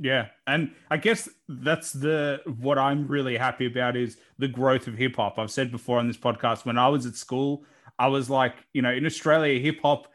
Yeah, 0.02 0.28
and 0.48 0.72
I 0.90 0.96
guess 0.96 1.28
that's 1.48 1.92
the 1.92 2.40
what 2.58 2.76
I'm 2.76 3.06
really 3.06 3.36
happy 3.36 3.66
about 3.66 3.96
is 3.96 4.16
the 4.36 4.48
growth 4.48 4.88
of 4.88 4.94
hip 4.94 5.14
hop. 5.14 5.38
I've 5.38 5.50
said 5.50 5.70
before 5.70 6.00
on 6.00 6.08
this 6.08 6.16
podcast 6.16 6.64
when 6.64 6.76
I 6.76 6.88
was 6.88 7.06
at 7.06 7.14
school, 7.14 7.64
I 8.00 8.08
was 8.08 8.28
like, 8.28 8.54
you 8.72 8.82
know, 8.82 8.90
in 8.90 9.06
Australia, 9.06 9.60
hip 9.60 9.78
hop 9.80 10.08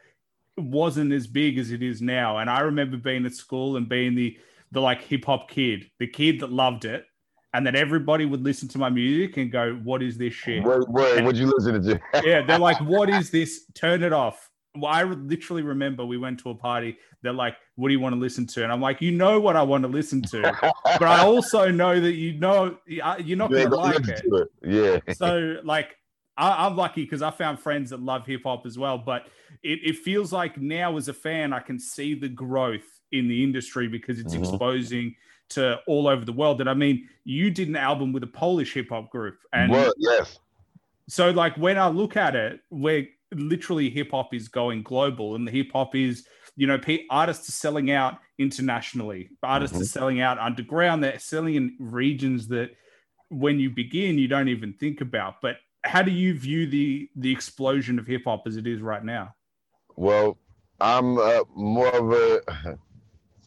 wasn't 0.58 1.12
as 1.12 1.26
big 1.26 1.56
as 1.56 1.70
it 1.70 1.82
is 1.82 2.02
now. 2.02 2.36
And 2.36 2.50
I 2.50 2.60
remember 2.60 2.98
being 2.98 3.24
at 3.24 3.32
school 3.32 3.78
and 3.78 3.88
being 3.88 4.14
the 4.14 4.36
the 4.72 4.80
like 4.80 5.02
hip 5.02 5.24
hop 5.24 5.48
kid, 5.48 5.90
the 5.98 6.06
kid 6.06 6.40
that 6.40 6.52
loved 6.52 6.84
it, 6.84 7.06
and 7.54 7.66
that 7.66 7.74
everybody 7.74 8.26
would 8.26 8.44
listen 8.44 8.68
to 8.68 8.78
my 8.78 8.90
music 8.90 9.38
and 9.38 9.50
go, 9.50 9.72
"What 9.84 10.02
is 10.02 10.18
this 10.18 10.34
shit?" 10.34 10.64
What 10.64 10.86
what 10.90 11.24
what 11.24 11.36
you 11.36 11.46
listen 11.46 11.82
to? 11.82 12.00
yeah, 12.22 12.42
they're 12.42 12.58
like, 12.58 12.78
"What 12.82 13.08
is 13.08 13.30
this? 13.30 13.64
Turn 13.74 14.02
it 14.02 14.12
off." 14.12 14.50
Well, 14.80 14.92
I 14.92 15.02
literally 15.02 15.62
remember 15.62 16.04
we 16.04 16.18
went 16.18 16.40
to 16.40 16.50
a 16.50 16.54
party. 16.54 16.98
They're 17.22 17.32
like, 17.32 17.56
"What 17.76 17.88
do 17.88 17.92
you 17.94 18.00
want 18.00 18.14
to 18.14 18.20
listen 18.20 18.46
to?" 18.48 18.62
And 18.62 18.72
I'm 18.72 18.80
like, 18.80 19.00
"You 19.00 19.12
know 19.12 19.40
what 19.40 19.56
I 19.56 19.62
want 19.62 19.82
to 19.82 19.88
listen 19.88 20.22
to." 20.22 20.42
but 20.84 21.02
I 21.02 21.22
also 21.24 21.70
know 21.70 22.00
that 22.00 22.12
you 22.14 22.34
know 22.34 22.78
uh, 23.02 23.16
you're 23.22 23.36
not 23.36 23.50
going 23.50 23.64
to 23.64 23.70
gonna 23.70 23.82
like 23.82 24.08
it. 24.08 24.22
it. 24.24 24.48
Yeah. 24.62 25.12
So, 25.14 25.56
like, 25.64 25.96
I, 26.36 26.66
I'm 26.66 26.76
lucky 26.76 27.02
because 27.04 27.22
I 27.22 27.30
found 27.30 27.58
friends 27.60 27.90
that 27.90 28.00
love 28.00 28.26
hip 28.26 28.42
hop 28.44 28.66
as 28.66 28.78
well. 28.78 28.98
But 28.98 29.26
it, 29.62 29.80
it 29.84 29.96
feels 29.98 30.32
like 30.32 30.58
now, 30.58 30.96
as 30.96 31.08
a 31.08 31.14
fan, 31.14 31.52
I 31.52 31.60
can 31.60 31.78
see 31.78 32.14
the 32.14 32.28
growth 32.28 32.86
in 33.12 33.26
the 33.28 33.42
industry 33.42 33.88
because 33.88 34.20
it's 34.20 34.34
Mhm. 34.34 34.40
exposing 34.40 35.16
to 35.50 35.80
all 35.86 36.06
over 36.06 36.24
the 36.24 36.32
world. 36.32 36.60
And 36.60 36.68
I 36.68 36.74
mean, 36.74 37.08
you 37.24 37.50
did 37.50 37.68
an 37.68 37.76
album 37.76 38.12
with 38.12 38.22
a 38.22 38.26
Polish 38.28 38.74
hip 38.74 38.90
hop 38.90 39.10
group, 39.10 39.38
and 39.52 39.72
Well, 39.72 39.92
yes. 39.96 40.38
so 41.08 41.30
like 41.30 41.56
when 41.56 41.78
I 41.78 41.88
look 41.88 42.16
at 42.16 42.36
it, 42.36 42.60
where 42.68 43.06
literally 43.32 43.90
hip 43.90 44.10
hop 44.10 44.34
is 44.34 44.48
going 44.48 44.82
global, 44.82 45.34
and 45.34 45.46
the 45.46 45.52
hip 45.52 45.70
hop 45.72 45.94
is, 45.94 46.26
you 46.56 46.66
know 46.66 46.78
artists 47.10 47.48
are 47.48 47.52
selling 47.52 47.90
out 47.90 48.18
internationally. 48.38 49.30
Artists 49.42 49.76
Mhm. 49.76 49.82
are 49.82 49.86
selling 49.86 50.20
out 50.20 50.38
underground. 50.38 51.02
They're 51.04 51.18
selling 51.18 51.54
in 51.54 51.76
regions 51.78 52.48
that, 52.48 52.70
when 53.28 53.60
you 53.60 53.70
begin, 53.70 54.18
you 54.18 54.28
don't 54.28 54.48
even 54.48 54.72
think 54.72 55.00
about. 55.00 55.40
But 55.42 55.58
how 55.84 56.02
do 56.02 56.10
you 56.10 56.34
view 56.34 56.66
the 56.66 57.08
the 57.16 57.30
explosion 57.30 57.98
of 57.98 58.06
hip 58.06 58.22
hop 58.24 58.46
as 58.46 58.56
it 58.56 58.66
is 58.66 58.80
right 58.80 59.04
now? 59.04 59.34
Well, 59.96 60.38
I'm 60.80 61.18
uh, 61.18 61.44
more 61.54 61.88
of 61.94 62.12
a. 62.12 62.78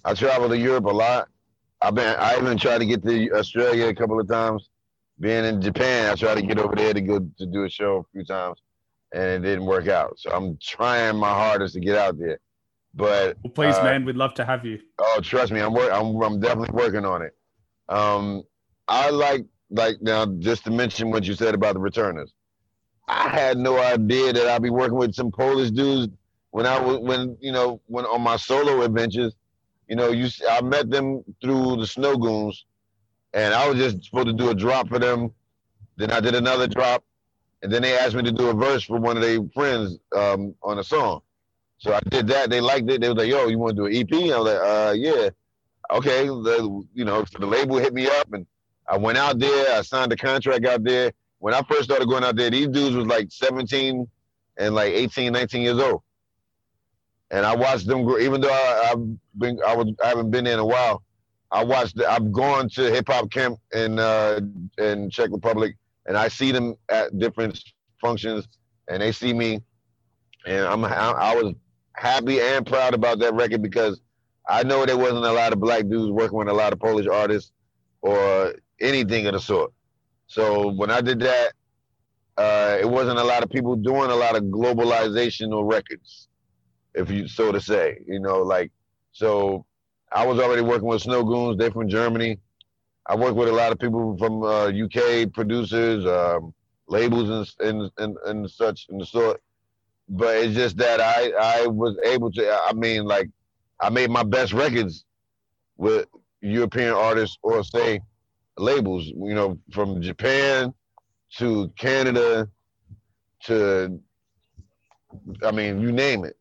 I 0.04 0.14
travel 0.14 0.50
to 0.50 0.58
Europe 0.58 0.86
a 0.86 0.90
lot. 0.90 1.30
I've 1.82 1.96
been. 1.96 2.16
I 2.18 2.38
even 2.38 2.58
tried 2.58 2.80
to 2.80 2.86
get 2.86 3.04
to 3.04 3.32
Australia 3.34 3.88
a 3.88 3.96
couple 3.96 4.20
of 4.20 4.28
times. 4.28 4.70
Being 5.20 5.46
in 5.46 5.62
Japan, 5.62 6.12
I 6.12 6.16
tried 6.16 6.36
to 6.36 6.42
get 6.42 6.58
over 6.58 6.76
there 6.76 6.94
to 6.94 7.02
go 7.02 7.20
to 7.20 7.46
do 7.46 7.64
a 7.66 7.70
show 7.70 7.98
a 7.98 8.04
few 8.12 8.24
times, 8.26 8.60
and 9.14 9.24
it 9.46 9.48
didn't 9.50 9.66
work 9.66 9.88
out. 9.88 10.20
So 10.20 10.32
I'm 10.32 10.58
trying 10.62 11.18
my 11.18 11.30
hardest 11.30 11.74
to 11.76 11.80
get 11.80 11.98
out 11.98 12.18
there. 12.18 12.40
But 12.94 13.38
Well, 13.44 13.52
please, 13.54 13.76
Uh, 13.76 13.84
man, 13.84 14.06
we'd 14.06 14.16
love 14.18 14.34
to 14.36 14.46
have 14.46 14.66
you. 14.66 14.80
Oh, 15.00 15.20
trust 15.24 15.52
me, 15.52 15.62
I'm 15.62 15.74
work. 15.74 15.92
I'm, 15.94 16.22
I'm 16.22 16.40
definitely 16.40 16.74
working 16.74 17.06
on 17.06 17.22
it. 17.22 17.34
Um, 17.90 18.44
I 18.88 19.10
like 19.10 19.46
like 19.70 20.02
now 20.02 20.26
just 20.26 20.66
to 20.66 20.72
mention 20.72 21.12
what 21.12 21.24
you 21.24 21.34
said 21.34 21.56
about 21.56 21.76
the 21.76 21.80
returners. 21.80 22.34
I 23.08 23.30
had 23.30 23.58
no 23.58 23.80
idea 23.80 24.34
that 24.34 24.48
I'd 24.48 24.62
be 24.62 24.70
working 24.70 24.98
with 24.98 25.14
some 25.14 25.32
Polish 25.32 25.72
dudes 25.72 26.14
when 26.52 26.66
I 26.66 26.80
was 26.80 27.00
when 27.00 27.38
you 27.40 27.52
know 27.52 27.82
when 27.88 28.06
on 28.06 28.22
my 28.22 28.36
solo 28.36 28.82
adventures. 28.84 29.34
You 29.88 29.96
know, 29.98 30.10
you 30.12 30.30
I 30.50 30.62
met 30.62 30.90
them 30.90 31.24
through 31.42 31.78
the 31.78 31.88
Snow 31.88 32.16
Goons, 32.18 32.66
and 33.34 33.54
I 33.54 33.68
was 33.70 33.78
just 33.78 34.06
supposed 34.06 34.28
to 34.28 34.34
do 34.34 34.50
a 34.50 34.56
drop 34.56 34.88
for 34.88 35.00
them. 35.00 35.32
Then 35.98 36.12
I 36.12 36.20
did 36.22 36.36
another 36.36 36.68
drop, 36.68 37.04
and 37.64 37.72
then 37.72 37.82
they 37.82 37.98
asked 37.98 38.16
me 38.16 38.24
to 38.24 38.32
do 38.32 38.50
a 38.50 38.54
verse 38.54 38.84
for 38.84 39.00
one 39.00 39.18
of 39.18 39.24
their 39.24 39.40
friends 39.54 39.98
um, 40.16 40.56
on 40.64 40.80
a 40.80 40.84
song. 40.84 41.22
So 41.78 41.94
I 41.94 42.00
did 42.10 42.28
that. 42.28 42.50
They 42.50 42.62
liked 42.62 42.90
it. 42.90 43.02
They 43.02 43.10
was 43.10 43.18
like, 43.18 43.30
"Yo, 43.30 43.48
you 43.48 43.58
want 43.60 43.76
to 43.76 43.84
do 43.84 43.86
an 43.88 43.96
EP?" 43.96 44.14
I 44.34 44.40
was 44.40 44.54
like, 44.54 44.62
"Uh, 44.62 44.94
yeah." 44.96 45.30
Okay, 45.92 46.26
the, 46.28 46.84
you 46.94 47.06
know, 47.06 47.26
so 47.26 47.40
the 47.40 47.46
label 47.46 47.78
hit 47.78 47.94
me 47.94 48.08
up, 48.08 48.32
and 48.34 48.46
I 48.88 48.98
went 48.98 49.18
out 49.18 49.40
there. 49.40 49.78
I 49.78 49.82
signed 49.82 50.12
the 50.12 50.18
contract 50.18 50.66
out 50.66 50.84
there. 50.84 51.12
When 51.40 51.54
I 51.54 51.62
first 51.64 51.84
started 51.86 52.08
going 52.08 52.24
out 52.24 52.36
there, 52.36 52.50
these 52.50 52.68
dudes 52.68 52.96
was 52.96 53.08
like 53.08 53.32
17 53.32 54.08
and 54.58 54.76
like 54.76 54.94
18, 54.94 55.34
19 55.34 55.62
years 55.62 55.80
old. 55.80 56.02
and 57.32 57.46
I 57.46 57.56
watched 57.56 57.88
them 57.88 58.04
grow. 58.04 58.20
Even 58.20 58.42
though 58.42 58.52
I, 58.52 58.88
have 58.90 59.04
been, 59.38 59.60
I 59.66 59.76
was, 59.76 59.94
I 60.04 60.10
haven't 60.10 60.32
been 60.32 60.48
in 60.48 60.60
a 60.60 60.66
while. 60.66 61.04
I 61.52 61.64
watched. 61.64 62.00
I've 62.02 62.32
gone 62.32 62.70
to 62.70 62.92
hip 62.92 63.08
hop 63.08 63.32
camp 63.32 63.60
in 63.74 64.00
uh, 64.00 64.40
in 64.78 65.10
Czech 65.10 65.30
Republic, 65.32 65.76
and 66.06 66.18
I 66.18 66.28
see 66.28 66.52
them 66.52 66.76
at 66.90 67.18
different 67.18 67.62
functions, 68.00 68.48
and 68.90 69.02
they 69.02 69.12
see 69.12 69.34
me, 69.34 69.62
and 70.46 70.66
I'm. 70.66 70.84
I, 70.86 70.90
I 70.90 71.36
was 71.36 71.54
happy 71.96 72.40
and 72.40 72.66
proud 72.66 72.94
about 72.94 73.20
that 73.20 73.34
record 73.34 73.62
because 73.62 74.02
I 74.48 74.64
know 74.64 74.86
there 74.86 74.98
wasn't 74.98 75.26
a 75.26 75.32
lot 75.32 75.54
of 75.54 75.60
black 75.60 75.88
dudes 75.88 76.12
working 76.12 76.38
with 76.38 76.48
a 76.48 76.54
lot 76.54 76.74
of 76.74 76.80
Polish 76.80 77.08
artists 77.08 77.52
or 78.02 78.54
anything 78.80 79.28
of 79.28 79.34
the 79.34 79.40
sort. 79.40 79.72
So 80.28 80.72
when 80.72 80.90
I 80.90 81.02
did 81.02 81.20
that, 81.20 81.54
uh, 82.38 82.78
it 82.80 82.90
wasn't 82.90 83.20
a 83.20 83.24
lot 83.24 83.44
of 83.44 83.50
people 83.50 83.76
doing 83.76 84.10
a 84.10 84.16
lot 84.16 84.36
of 84.36 84.44
globalizational 84.44 85.70
records, 85.70 86.28
if 86.96 87.10
you 87.12 87.28
so 87.28 87.52
to 87.52 87.62
say. 87.62 88.00
You 88.08 88.20
know, 88.20 88.40
like 88.42 88.72
so 89.12 89.66
I 90.12 90.26
was 90.26 90.40
already 90.40 90.62
working 90.62 90.88
with 90.88 91.04
Snow 91.04 91.24
Goons. 91.24 91.58
They're 91.58 91.72
from 91.72 91.90
Germany. 91.90 92.40
I 93.08 93.16
work 93.16 93.36
with 93.36 93.50
a 93.50 93.52
lot 93.54 93.72
of 93.72 93.80
people 93.80 94.18
from 94.18 94.44
uh, 94.44 94.68
UK 94.68 95.32
producers, 95.34 96.06
um, 96.06 96.54
labels, 96.88 97.30
and, 97.30 97.52
and 97.60 97.92
and 97.98 98.18
and 98.26 98.50
such 98.50 98.88
and 98.90 99.02
the 99.02 99.06
sort. 99.06 99.42
But 100.08 100.38
it's 100.38 100.56
just 100.56 100.78
that 100.78 101.02
I 101.02 101.32
I 101.64 101.68
was 101.68 101.98
able 102.06 102.32
to. 102.34 102.60
I 102.68 102.74
mean, 102.74 103.06
like 103.06 103.30
I 103.80 103.90
made 103.90 104.10
my 104.10 104.24
best 104.24 104.54
records 104.54 105.06
with 105.78 106.08
European 106.42 106.94
artists 106.94 107.38
or 107.42 107.64
say 107.64 108.02
labels. 108.58 109.06
You 109.08 109.34
know, 109.34 109.60
from 109.72 110.02
Japan 110.02 110.74
to 111.38 111.72
Canada 111.78 112.48
to 113.46 114.00
I 115.44 115.52
mean, 115.52 115.82
you 115.82 115.92
name 115.92 116.26
it. 116.26 116.38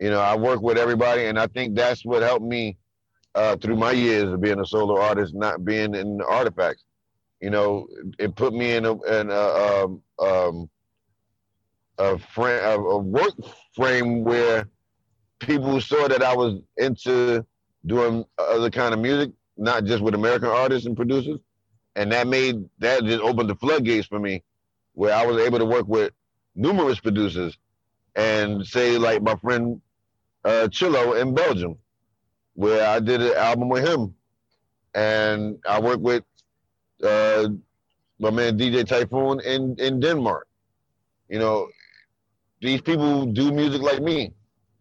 You 0.00 0.10
know, 0.10 0.20
I 0.20 0.36
work 0.36 0.62
with 0.62 0.78
everybody, 0.78 1.24
and 1.26 1.38
I 1.38 1.48
think 1.48 1.74
that's 1.74 2.04
what 2.04 2.22
helped 2.22 2.44
me 2.44 2.76
uh, 3.34 3.56
through 3.56 3.76
my 3.76 3.92
years 3.92 4.24
of 4.24 4.40
being 4.40 4.60
a 4.60 4.66
solo 4.66 5.00
artist, 5.00 5.34
not 5.34 5.64
being 5.64 5.94
in 5.94 6.20
artifacts. 6.22 6.84
You 7.40 7.50
know, 7.50 7.86
it 8.18 8.34
put 8.34 8.52
me 8.52 8.72
in 8.74 8.84
a, 8.84 9.00
in 9.02 9.30
a, 9.30 9.84
um, 9.84 10.02
um, 10.18 10.70
a, 11.98 12.18
frame, 12.18 12.60
a, 12.64 12.74
a 12.78 12.98
work 12.98 13.34
frame 13.74 14.24
where 14.24 14.68
people 15.38 15.80
saw 15.80 16.08
that 16.08 16.22
I 16.22 16.34
was 16.34 16.60
into 16.76 17.44
doing 17.86 18.24
other 18.38 18.70
kind 18.70 18.92
of 18.92 19.00
music, 19.00 19.30
not 19.56 19.84
just 19.84 20.02
with 20.02 20.14
American 20.14 20.48
artists 20.48 20.86
and 20.86 20.96
producers, 20.96 21.38
and 21.96 22.12
that 22.12 22.26
made 22.26 22.64
that 22.78 23.04
just 23.04 23.20
opened 23.22 23.50
the 23.50 23.56
floodgates 23.56 24.06
for 24.06 24.18
me, 24.18 24.42
where 24.92 25.14
I 25.14 25.24
was 25.26 25.38
able 25.38 25.58
to 25.58 25.64
work 25.64 25.86
with 25.86 26.12
numerous 26.54 26.98
producers, 26.98 27.56
and 28.14 28.66
say 28.66 28.98
like 28.98 29.22
my 29.22 29.36
friend 29.36 29.80
uh, 30.44 30.68
Chillo 30.70 31.20
in 31.20 31.34
Belgium 31.34 31.76
where 32.58 32.84
I 32.88 32.98
did 32.98 33.22
an 33.22 33.36
album 33.36 33.68
with 33.68 33.86
him, 33.86 34.16
and 34.92 35.58
I 35.64 35.80
worked 35.80 36.02
with 36.02 36.24
uh, 37.04 37.50
my 38.18 38.30
man 38.30 38.58
DJ 38.58 38.84
Typhoon 38.84 39.38
in 39.42 39.76
in 39.78 40.00
Denmark. 40.00 40.48
You 41.28 41.38
know, 41.38 41.68
these 42.60 42.80
people 42.80 43.26
do 43.26 43.52
music 43.52 43.80
like 43.80 44.02
me. 44.02 44.32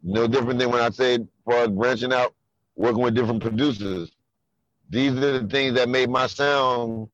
No 0.02 0.26
different 0.26 0.58
than 0.58 0.72
when 0.72 0.82
I 0.82 0.90
said, 0.90 1.28
for 1.46 1.68
branching 1.68 2.12
out, 2.12 2.34
working 2.76 3.04
with 3.04 3.14
different 3.14 3.44
producers. 3.44 4.12
These 4.90 5.12
are 5.12 5.40
the 5.40 5.48
things 5.48 5.76
that 5.76 5.88
made 5.88 6.10
my 6.10 6.26
sound 6.26 7.10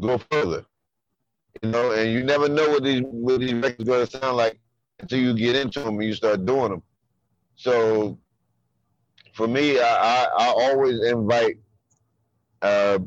go 0.00 0.16
further. 0.16 0.64
You 1.62 1.68
know, 1.68 1.92
and 1.92 2.10
you 2.10 2.24
never 2.24 2.48
know 2.48 2.66
what 2.70 2.82
these 2.82 3.02
what 3.04 3.40
these 3.40 3.52
records 3.52 3.84
going 3.84 4.06
to 4.06 4.18
sound 4.18 4.38
like 4.38 4.58
until 5.00 5.18
you 5.18 5.34
get 5.34 5.54
into 5.54 5.80
them 5.80 5.96
and 5.98 6.04
you 6.04 6.14
start 6.14 6.46
doing 6.46 6.70
them. 6.70 6.82
So 7.56 8.18
for 9.38 9.46
me, 9.46 9.78
I, 9.78 9.84
I, 9.84 10.24
I 10.36 10.46
always 10.48 11.00
invite. 11.00 11.58
Uh, 12.60 12.98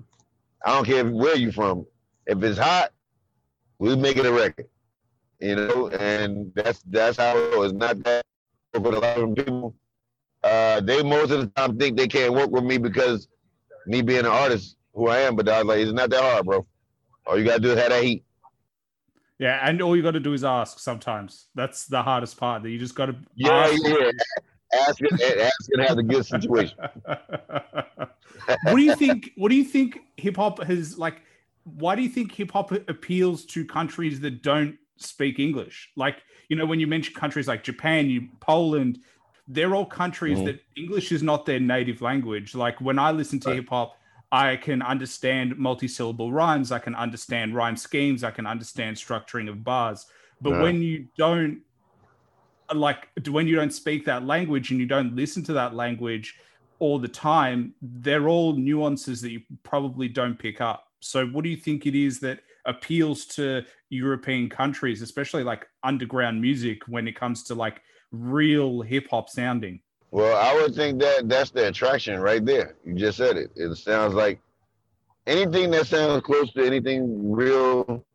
I 0.66 0.76
don't 0.76 0.86
care 0.86 1.06
where 1.06 1.36
you 1.36 1.52
from. 1.52 1.86
If 2.26 2.42
it's 2.42 2.58
hot, 2.58 2.92
we 3.80 3.98
make 3.98 4.16
it 4.16 4.26
a 4.26 4.32
record. 4.32 4.68
You 5.42 5.56
know, 5.56 5.90
and 5.90 6.54
that's 6.56 6.84
that's 6.84 7.18
how 7.18 7.38
it 7.38 7.58
was. 7.58 7.74
Not 7.74 8.02
that 8.04 8.24
for 8.74 8.80
a 8.80 9.00
lot 9.00 9.18
of 9.18 9.36
people, 9.36 9.76
uh, 10.42 10.80
they 10.80 11.04
most 11.04 11.32
of 11.32 11.42
the 11.42 11.48
time 11.48 11.78
think 11.78 11.98
they 11.98 12.08
can't 12.08 12.34
work 12.34 12.50
with 12.50 12.64
me 12.64 12.78
because 12.78 13.28
me 13.86 14.02
being 14.02 14.20
an 14.20 14.28
artist 14.28 14.78
who 14.94 15.10
I 15.10 15.20
am. 15.20 15.36
But 15.36 15.50
I 15.50 15.58
was 15.58 15.68
like, 15.68 15.80
it's 15.80 15.92
not 15.92 16.12
that 16.12 16.22
hard, 16.22 16.46
bro. 16.46 16.66
All 17.26 17.38
you 17.38 17.44
gotta 17.44 17.60
do 17.60 17.72
is 17.72 17.80
have 17.80 17.90
that 17.90 18.04
heat. 18.04 18.24
Yeah, 19.38 19.60
and 19.68 19.82
all 19.82 19.98
you 19.98 20.04
got 20.04 20.12
to 20.12 20.20
do 20.20 20.34
is 20.34 20.44
ask. 20.44 20.80
Sometimes 20.80 21.48
that's 21.56 21.88
the 21.88 22.04
hardest 22.04 22.38
part. 22.38 22.64
That 22.64 22.70
you 22.70 22.78
just 22.78 22.96
got 22.96 23.08
to. 23.08 23.16
Yeah, 23.36 23.52
ask. 23.52 23.82
yeah 23.84 24.12
asking 24.74 25.10
asking 25.14 25.80
has 25.80 25.98
a 25.98 26.04
good 26.04 26.26
situation. 26.26 26.78
what 27.06 28.76
do 28.76 28.82
you 28.82 28.96
think? 28.96 29.32
What 29.36 29.50
do 29.50 29.56
you 29.56 29.64
think 29.64 30.00
hip 30.18 30.38
hop 30.38 30.64
has 30.64 30.98
like? 30.98 31.22
Why 31.64 31.96
do 31.96 32.02
you 32.02 32.10
think 32.10 32.32
hip 32.32 32.52
hop 32.52 32.72
appeals 32.72 33.46
to 33.46 33.66
countries 33.66 34.20
that 34.22 34.42
don't 34.42 34.78
speak 34.98 35.40
English? 35.40 35.90
Like 35.96 36.24
you 36.50 36.56
know, 36.56 36.66
when 36.66 36.80
you 36.80 36.88
mention 36.88 37.14
countries 37.14 37.48
like 37.48 37.64
Japan, 37.64 38.10
you 38.10 38.30
Poland, 38.40 39.00
they're 39.48 39.76
all 39.76 39.86
countries 39.86 40.38
mm-hmm. 40.38 40.48
that 40.48 40.62
English 40.76 41.12
is 41.12 41.24
not 41.24 41.46
their 41.46 41.60
native 41.60 42.02
language. 42.02 42.56
Like 42.56 42.80
when 42.82 43.00
I 43.00 43.12
listen 43.12 43.40
to 43.42 43.50
right. 43.50 43.58
hip 43.58 43.70
hop. 43.70 43.98
I 44.34 44.56
can 44.56 44.82
understand 44.82 45.58
multi-syllable 45.58 46.32
rhymes. 46.32 46.72
I 46.72 46.80
can 46.80 46.96
understand 46.96 47.54
rhyme 47.54 47.76
schemes. 47.76 48.24
I 48.24 48.32
can 48.32 48.48
understand 48.48 48.96
structuring 48.96 49.50
of 49.50 49.62
bars. 49.62 50.06
But 50.40 50.52
yeah. 50.52 50.62
when 50.62 50.82
you 50.82 51.08
don't 51.18 51.64
Uh, 52.72 52.76
like 52.76 53.10
when 53.30 53.48
you 53.48 53.56
don't 53.56 53.74
speak 53.74 54.06
that 54.06 54.26
language 54.26 54.72
and 54.72 54.80
you 54.80 54.86
don't 54.86 55.16
listen 55.16 55.44
to 55.44 55.54
that 55.54 55.76
language 55.76 56.38
all 56.80 56.98
the 57.00 57.08
time, 57.08 57.74
they're 57.82 58.28
all 58.28 58.54
nuances 58.54 59.22
that 59.22 59.32
you 59.32 59.42
probably 59.64 60.08
don't 60.08 60.38
pick 60.38 60.62
up. 60.62 60.88
So, 61.00 61.28
what 61.28 61.44
do 61.44 61.50
you 61.50 61.58
think 61.58 61.86
it 61.86 61.96
is 61.96 62.20
that 62.22 62.40
appeals 62.66 63.26
to 63.26 63.64
European 63.90 64.50
countries, 64.50 65.02
especially 65.02 65.44
like 65.44 65.68
underground 65.84 66.42
music, 66.42 66.84
when 66.88 67.08
it 67.08 67.16
comes 67.16 67.44
to 67.44 67.56
like 67.56 67.82
real 68.12 68.82
hip 68.82 69.08
hop 69.10 69.30
sounding? 69.30 69.80
Well, 70.12 70.38
I 70.38 70.54
would 70.62 70.76
think 70.76 71.00
that 71.00 71.30
that's 71.30 71.52
the 71.52 71.70
attraction 71.70 72.20
right 72.20 72.46
there. 72.46 72.76
You 72.86 72.96
just 72.96 73.18
said 73.18 73.38
it. 73.38 73.52
It 73.56 73.74
sounds 73.76 74.14
like 74.14 74.40
anything 75.26 75.72
that 75.72 75.88
sounds 75.88 76.22
close 76.24 76.52
to 76.54 76.66
anything 76.66 77.32
real, 77.32 78.06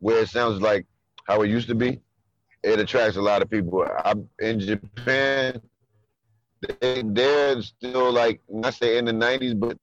where 0.00 0.22
it 0.22 0.28
sounds 0.28 0.60
like 0.60 0.86
how 1.24 1.42
it 1.42 1.48
used 1.48 1.68
to 1.68 1.74
be, 1.74 2.00
it 2.62 2.78
attracts 2.78 3.16
a 3.16 3.22
lot 3.22 3.42
of 3.42 3.50
people. 3.50 3.86
I'm 4.04 4.28
in 4.38 4.60
Japan. 4.60 5.60
They, 6.80 7.02
they're 7.04 7.62
still 7.62 8.12
like 8.12 8.40
not 8.48 8.74
say 8.74 8.98
in 8.98 9.06
the 9.06 9.12
'90s, 9.12 9.58
but 9.58 9.78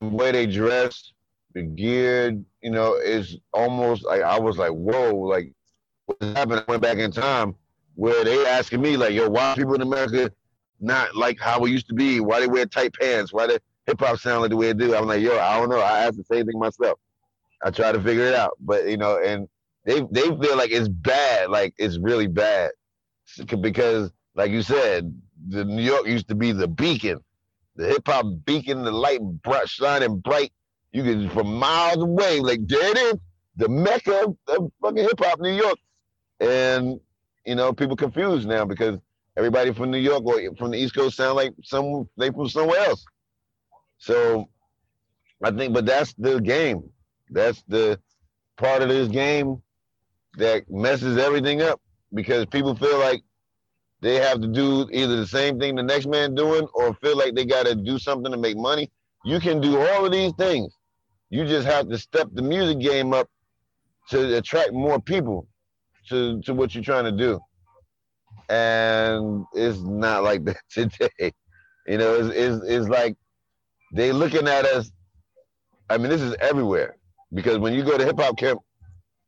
the 0.00 0.08
way 0.08 0.32
they 0.32 0.46
dress, 0.46 1.12
the 1.54 1.62
gear, 1.62 2.30
you 2.62 2.70
know, 2.70 2.94
is 2.94 3.36
almost 3.52 4.04
like 4.04 4.22
I 4.22 4.38
was 4.38 4.56
like, 4.56 4.70
whoa, 4.70 5.14
like 5.14 5.52
what 6.06 6.22
happened? 6.22 6.64
I 6.66 6.70
went 6.70 6.82
back 6.82 6.98
in 6.98 7.10
time 7.10 7.54
where 7.94 8.24
they 8.24 8.46
asking 8.46 8.80
me 8.80 8.96
like, 8.96 9.12
yo, 9.12 9.28
why 9.28 9.54
people 9.54 9.74
in 9.74 9.82
America 9.82 10.32
not 10.80 11.14
like 11.14 11.38
how 11.38 11.64
it 11.64 11.70
used 11.70 11.88
to 11.88 11.94
be? 11.94 12.20
Why 12.20 12.40
they 12.40 12.46
wear 12.46 12.66
tight 12.66 12.94
pants? 12.94 13.32
Why 13.32 13.46
the 13.46 13.60
hip 13.86 14.00
hop 14.00 14.18
sound 14.18 14.42
like 14.42 14.50
the 14.50 14.56
way 14.56 14.70
it 14.70 14.78
do? 14.78 14.94
I'm 14.94 15.06
like, 15.06 15.20
yo, 15.20 15.38
I 15.38 15.58
don't 15.58 15.68
know. 15.68 15.80
I 15.80 16.00
asked 16.00 16.16
the 16.16 16.24
same 16.24 16.46
thing 16.46 16.58
myself. 16.58 16.98
I 17.64 17.70
try 17.70 17.92
to 17.92 18.02
figure 18.02 18.24
it 18.24 18.34
out, 18.34 18.56
but 18.60 18.88
you 18.88 18.96
know, 18.96 19.18
and 19.18 19.48
they 19.84 20.00
they 20.10 20.22
feel 20.22 20.56
like 20.56 20.70
it's 20.70 20.88
bad, 20.88 21.50
like 21.50 21.74
it's 21.78 21.98
really 21.98 22.28
bad, 22.28 22.70
because 23.60 24.10
like 24.34 24.50
you 24.50 24.62
said, 24.62 25.12
the 25.48 25.64
New 25.64 25.82
York 25.82 26.06
used 26.06 26.28
to 26.28 26.34
be 26.34 26.52
the 26.52 26.68
beacon, 26.68 27.18
the 27.76 27.86
hip 27.88 28.06
hop 28.06 28.26
beacon, 28.44 28.82
the 28.84 28.92
light 28.92 29.20
bright, 29.20 29.68
shining 29.68 30.18
bright. 30.18 30.52
You 30.92 31.02
can 31.02 31.30
from 31.30 31.54
miles 31.54 32.02
away, 32.02 32.40
like 32.40 32.66
there 32.66 32.90
it 32.90 32.98
is, 32.98 33.14
the 33.56 33.68
mecca 33.68 34.34
of 34.48 34.72
fucking 34.80 35.02
hip 35.02 35.18
hop, 35.18 35.40
New 35.40 35.52
York, 35.52 35.78
and 36.40 37.00
you 37.44 37.54
know 37.54 37.72
people 37.72 37.96
confused 37.96 38.46
now 38.46 38.64
because 38.64 38.98
everybody 39.36 39.72
from 39.72 39.90
New 39.90 39.98
York 39.98 40.24
or 40.24 40.40
from 40.56 40.70
the 40.70 40.78
East 40.78 40.94
Coast 40.94 41.16
sound 41.16 41.36
like 41.36 41.54
some 41.64 42.08
they 42.16 42.30
from 42.30 42.48
somewhere 42.48 42.80
else. 42.80 43.04
So 43.98 44.48
I 45.42 45.50
think, 45.50 45.74
but 45.74 45.86
that's 45.86 46.12
the 46.14 46.40
game. 46.40 46.90
That's 47.30 47.62
the 47.66 47.98
part 48.56 48.82
of 48.82 48.88
this 48.88 49.08
game 49.08 49.62
that 50.38 50.70
messes 50.70 51.18
everything 51.18 51.62
up 51.62 51.80
because 52.14 52.46
people 52.46 52.74
feel 52.74 52.98
like 52.98 53.22
they 54.00 54.16
have 54.16 54.40
to 54.40 54.48
do 54.48 54.88
either 54.92 55.16
the 55.16 55.26
same 55.26 55.58
thing 55.60 55.76
the 55.76 55.82
next 55.82 56.06
man 56.06 56.34
doing 56.34 56.66
or 56.74 56.94
feel 56.94 57.16
like 57.16 57.34
they 57.34 57.44
got 57.44 57.66
to 57.66 57.74
do 57.74 57.98
something 57.98 58.32
to 58.32 58.38
make 58.38 58.56
money. 58.56 58.90
You 59.24 59.38
can 59.38 59.60
do 59.60 59.78
all 59.78 60.04
of 60.04 60.12
these 60.12 60.32
things. 60.32 60.74
You 61.30 61.44
just 61.46 61.66
have 61.66 61.88
to 61.88 61.98
step 61.98 62.28
the 62.32 62.42
music 62.42 62.80
game 62.80 63.14
up 63.14 63.30
to 64.10 64.36
attract 64.36 64.72
more 64.72 65.00
people 65.00 65.46
to, 66.08 66.42
to 66.42 66.52
what 66.52 66.74
you're 66.74 66.82
trying 66.82 67.04
to 67.04 67.12
do. 67.12 67.40
And 68.48 69.46
it's 69.54 69.78
not 69.78 70.24
like 70.24 70.44
that 70.46 70.58
today. 70.70 71.32
You 71.86 71.98
know, 71.98 72.14
it's, 72.14 72.34
it's, 72.34 72.64
it's 72.66 72.88
like 72.88 73.16
they 73.92 74.12
looking 74.12 74.48
at 74.48 74.64
us. 74.64 74.90
I 75.88 75.98
mean, 75.98 76.10
this 76.10 76.22
is 76.22 76.34
everywhere 76.40 76.96
because 77.32 77.58
when 77.58 77.72
you 77.72 77.84
go 77.84 77.96
to 77.96 78.04
hip 78.04 78.18
hop 78.18 78.36
camp, 78.36 78.60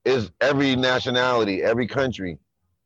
is 0.05 0.31
every 0.41 0.77
nationality, 0.77 1.63
every 1.63 1.87
country 1.87 2.39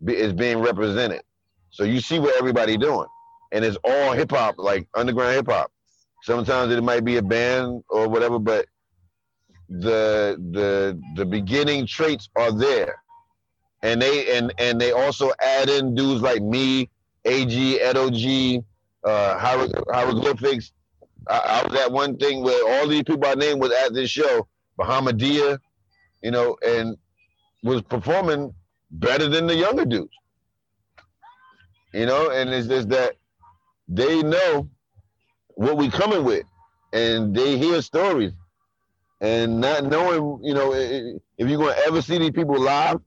be, 0.04 0.16
is 0.16 0.32
being 0.32 0.58
represented. 0.58 1.22
So 1.70 1.84
you 1.84 2.00
see 2.00 2.18
what 2.18 2.36
everybody 2.38 2.76
doing, 2.76 3.06
and 3.52 3.64
it's 3.64 3.76
all 3.84 4.12
hip 4.12 4.30
hop, 4.30 4.56
like 4.58 4.88
underground 4.94 5.34
hip 5.34 5.48
hop. 5.48 5.70
Sometimes 6.22 6.72
it 6.72 6.82
might 6.82 7.04
be 7.04 7.16
a 7.16 7.22
band 7.22 7.82
or 7.88 8.08
whatever, 8.08 8.38
but 8.38 8.66
the 9.68 10.36
the 10.52 11.00
the 11.16 11.26
beginning 11.26 11.86
traits 11.86 12.28
are 12.36 12.52
there, 12.52 13.02
and 13.82 14.00
they 14.00 14.36
and 14.36 14.52
and 14.58 14.80
they 14.80 14.92
also 14.92 15.30
add 15.40 15.68
in 15.68 15.94
dudes 15.94 16.22
like 16.22 16.42
me, 16.42 16.88
Ag, 17.24 17.52
Edo 17.52 18.10
G, 18.10 18.62
uh, 19.04 19.38
hieroglyphics. 19.38 20.72
I, 21.28 21.62
I 21.62 21.68
was 21.68 21.78
at 21.80 21.92
one 21.92 22.16
thing 22.16 22.42
where 22.42 22.80
all 22.80 22.88
these 22.88 23.02
people 23.02 23.26
I 23.26 23.34
named 23.34 23.60
was 23.60 23.72
at 23.72 23.92
this 23.92 24.08
show, 24.10 24.48
Bahamadia, 24.78 25.58
you 26.22 26.30
know, 26.30 26.56
and 26.66 26.96
was 27.62 27.82
performing 27.82 28.54
better 28.90 29.28
than 29.28 29.46
the 29.46 29.54
younger 29.54 29.84
dudes. 29.84 30.12
You 31.92 32.06
know, 32.06 32.30
and 32.30 32.50
it's 32.50 32.68
just 32.68 32.90
that 32.90 33.14
they 33.88 34.22
know 34.22 34.68
what 35.54 35.76
we 35.76 35.90
coming 35.90 36.24
with, 36.24 36.44
and 36.92 37.34
they 37.34 37.59
hear 37.59 37.82
stories, 37.82 38.32
and 39.20 39.61
not 39.61 39.84
knowing, 39.84 40.40
you 40.44 40.54
know, 40.54 40.72
if 40.74 41.48
you're 41.48 41.59
gonna 41.59 41.80
ever 41.86 42.02
see 42.02 42.18
these 42.18 42.30
people 42.30 42.59
live, 42.59 43.00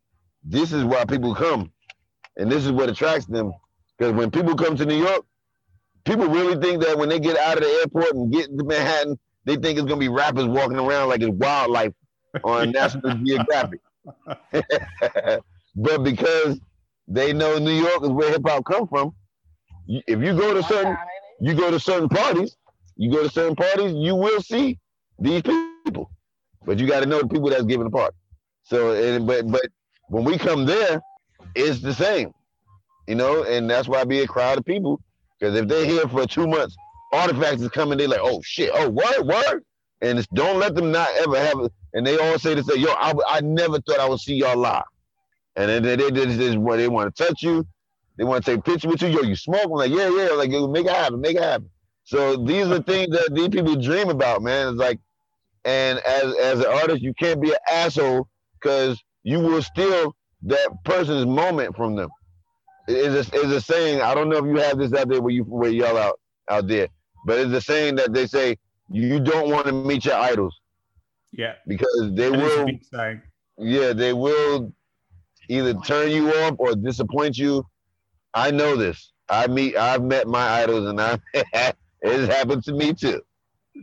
this 0.44 0.74
is 0.74 0.84
why 0.84 1.06
people 1.06 1.36
come, 1.36 1.72
and 2.38 2.52
this 2.52 2.66
is 2.66 2.72
what 2.72 2.90
attracts 2.90 3.26
them. 3.28 3.54
Because 3.98 4.14
when 4.14 4.32
people 4.32 4.56
come 4.56 4.76
to 4.78 4.86
New 4.86 4.98
York, 4.98 5.24
people 6.06 6.28
really 6.28 6.60
think 6.62 6.84
that 6.84 6.98
when 6.98 7.10
they 7.10 7.20
get 7.20 7.38
out 7.38 7.58
of 7.58 7.64
the 7.64 7.70
airport 7.82 8.14
and 8.14 8.32
get 8.34 8.48
to 8.58 8.64
Manhattan, 8.66 9.20
they 9.46 9.56
think 9.56 9.78
it's 9.80 9.88
gonna 9.88 9.98
be 10.00 10.10
rappers 10.10 10.46
walking 10.46 10.80
around 10.80 11.10
like 11.10 11.22
it's 11.22 11.32
wildlife 11.32 11.94
on 12.44 12.72
National 12.74 13.16
Geographic. 13.18 13.80
but 15.76 16.04
because 16.04 16.60
they 17.08 17.34
know 17.34 17.58
New 17.58 17.74
York 17.74 18.04
is 18.04 18.10
where 18.10 18.30
hip 18.30 18.42
hop 18.46 18.66
come 18.66 18.88
from, 18.88 19.14
if 19.88 20.20
you 20.20 20.36
go 20.36 20.54
to 20.54 20.64
certain 20.64 20.98
you 21.40 21.56
go 21.56 21.72
to 21.72 21.80
certain 21.80 22.08
parties, 22.08 22.56
you 22.96 23.12
go 23.12 23.24
to 23.24 23.30
certain 23.30 23.56
parties, 23.56 23.94
you 23.94 24.16
will 24.16 24.42
see 24.42 24.80
these 25.20 25.42
people. 25.42 26.12
But 26.66 26.78
you 26.80 26.88
got 26.88 27.00
to 27.00 27.08
know 27.08 27.20
the 27.20 27.28
people 27.28 27.50
that's 27.50 27.64
giving 27.64 27.86
the 27.86 27.92
party. 27.92 28.16
So, 28.64 28.92
and, 28.92 29.26
but 29.26 29.50
but 29.50 29.66
when 30.10 30.24
we 30.24 30.38
come 30.38 30.66
there, 30.66 31.02
it's 31.56 31.82
the 31.82 31.94
same, 31.94 32.32
you 33.08 33.16
know, 33.16 33.44
and 33.44 33.70
that's 33.70 33.88
why 33.88 34.02
I 34.02 34.04
be 34.04 34.20
a 34.20 34.28
crowd 34.28 34.60
of 34.60 34.66
people. 34.66 35.02
Because 35.40 35.56
if 35.56 35.68
they're 35.68 35.86
here 35.86 36.08
for 36.08 36.28
two 36.28 36.46
months, 36.46 36.76
artifacts 37.12 37.62
is 37.62 37.70
coming, 37.70 37.98
They're 37.98 38.08
like, 38.08 38.20
oh 38.22 38.42
shit, 38.44 38.70
oh 38.74 38.90
what, 38.90 39.26
what? 39.26 39.62
And 40.02 40.20
it's, 40.20 40.28
don't 40.28 40.60
let 40.60 40.76
them 40.76 40.92
not 40.92 41.10
ever 41.18 41.40
have. 41.40 41.70
And 41.94 42.06
they 42.06 42.18
all 42.18 42.40
say 42.40 42.56
to 42.56 42.64
say, 42.64 42.80
yo, 42.80 42.90
I, 42.92 43.14
I 43.28 43.42
never 43.42 43.80
thought 43.82 44.00
I 44.00 44.08
would 44.08 44.20
see 44.20 44.36
y'all 44.36 44.58
live. 44.58 44.84
And 45.56 45.70
then 45.70 45.84
they, 45.84 45.96
they, 45.96 46.10
they, 46.10 46.26
they, 46.26 46.56
they 46.56 46.88
want 46.88 47.16
to 47.16 47.24
touch 47.24 47.44
you. 47.44 47.68
They 48.18 48.24
want 48.24 48.46
to 48.46 48.56
take 48.56 48.64
pictures 48.64 48.90
with 48.90 49.02
you. 49.02 49.10
Yo, 49.10 49.22
you 49.22 49.36
smoke? 49.36 49.66
I'm 49.66 49.72
like, 49.72 49.92
yeah, 49.92 50.10
yeah. 50.10 50.30
Like, 50.30 50.50
make 50.50 50.86
it 50.86 50.92
happen, 50.92 51.20
make 51.20 51.36
it 51.36 51.44
happen. 51.44 51.70
So 52.04 52.36
these 52.36 52.68
are 52.68 52.82
things 52.82 53.10
that 53.16 53.34
these 53.34 53.50
people 53.50 53.76
dream 53.76 54.10
about, 54.10 54.42
man. 54.42 54.70
It's 54.70 54.78
like, 54.78 55.00
and 55.64 56.00
as 56.00 56.36
as 56.38 56.60
an 56.60 56.66
artist, 56.66 57.02
you 57.02 57.14
can't 57.14 57.42
be 57.42 57.52
an 57.52 57.58
asshole 57.72 58.28
because 58.60 59.02
you 59.24 59.40
will 59.40 59.62
steal 59.62 60.16
that 60.44 60.84
person's 60.84 61.26
moment 61.26 61.76
from 61.76 61.96
them. 61.96 62.10
It's 62.88 63.30
a, 63.30 63.36
it's 63.36 63.54
a 63.54 63.62
saying. 63.62 64.02
I 64.02 64.16
don't 64.16 64.30
know 64.30 64.38
if 64.38 64.46
you 64.46 64.58
have 64.58 64.78
this 64.78 64.94
out 64.94 65.08
there 65.08 65.22
where 65.22 65.32
you 65.32 65.44
where 65.44 65.70
y'all 65.70 65.98
out 65.98 66.20
out 66.50 66.68
there, 66.68 66.88
but 67.26 67.40
it's 67.40 67.54
a 67.54 67.62
saying 67.62 67.96
that 67.96 68.14
they 68.14 68.26
say 68.28 68.58
you 68.90 69.20
don't 69.20 69.52
want 69.52 69.68
to 69.68 69.72
meet 69.72 70.06
your 70.06 70.16
idols. 70.16 70.60
Yeah, 71.32 71.54
because 71.68 72.12
they 72.14 72.30
that 72.30 72.82
will. 72.92 73.16
Yeah, 73.58 73.94
they 73.94 74.14
will 74.14 74.74
either 75.50 75.74
turn 75.86 76.12
you 76.12 76.30
off 76.30 76.56
or 76.58 76.76
disappoint 76.76 77.38
you. 77.38 77.66
I 78.34 78.52
know 78.52 78.76
this. 78.76 79.12
I 79.30 79.48
meet. 79.48 79.78
I've 79.78 80.04
met 80.04 80.28
my 80.28 80.62
idols, 80.62 80.90
and 80.90 81.00
I 81.00 81.20
it's 82.02 82.34
happened 82.34 82.64
to 82.66 82.74
me 82.74 82.94
too. 82.94 83.22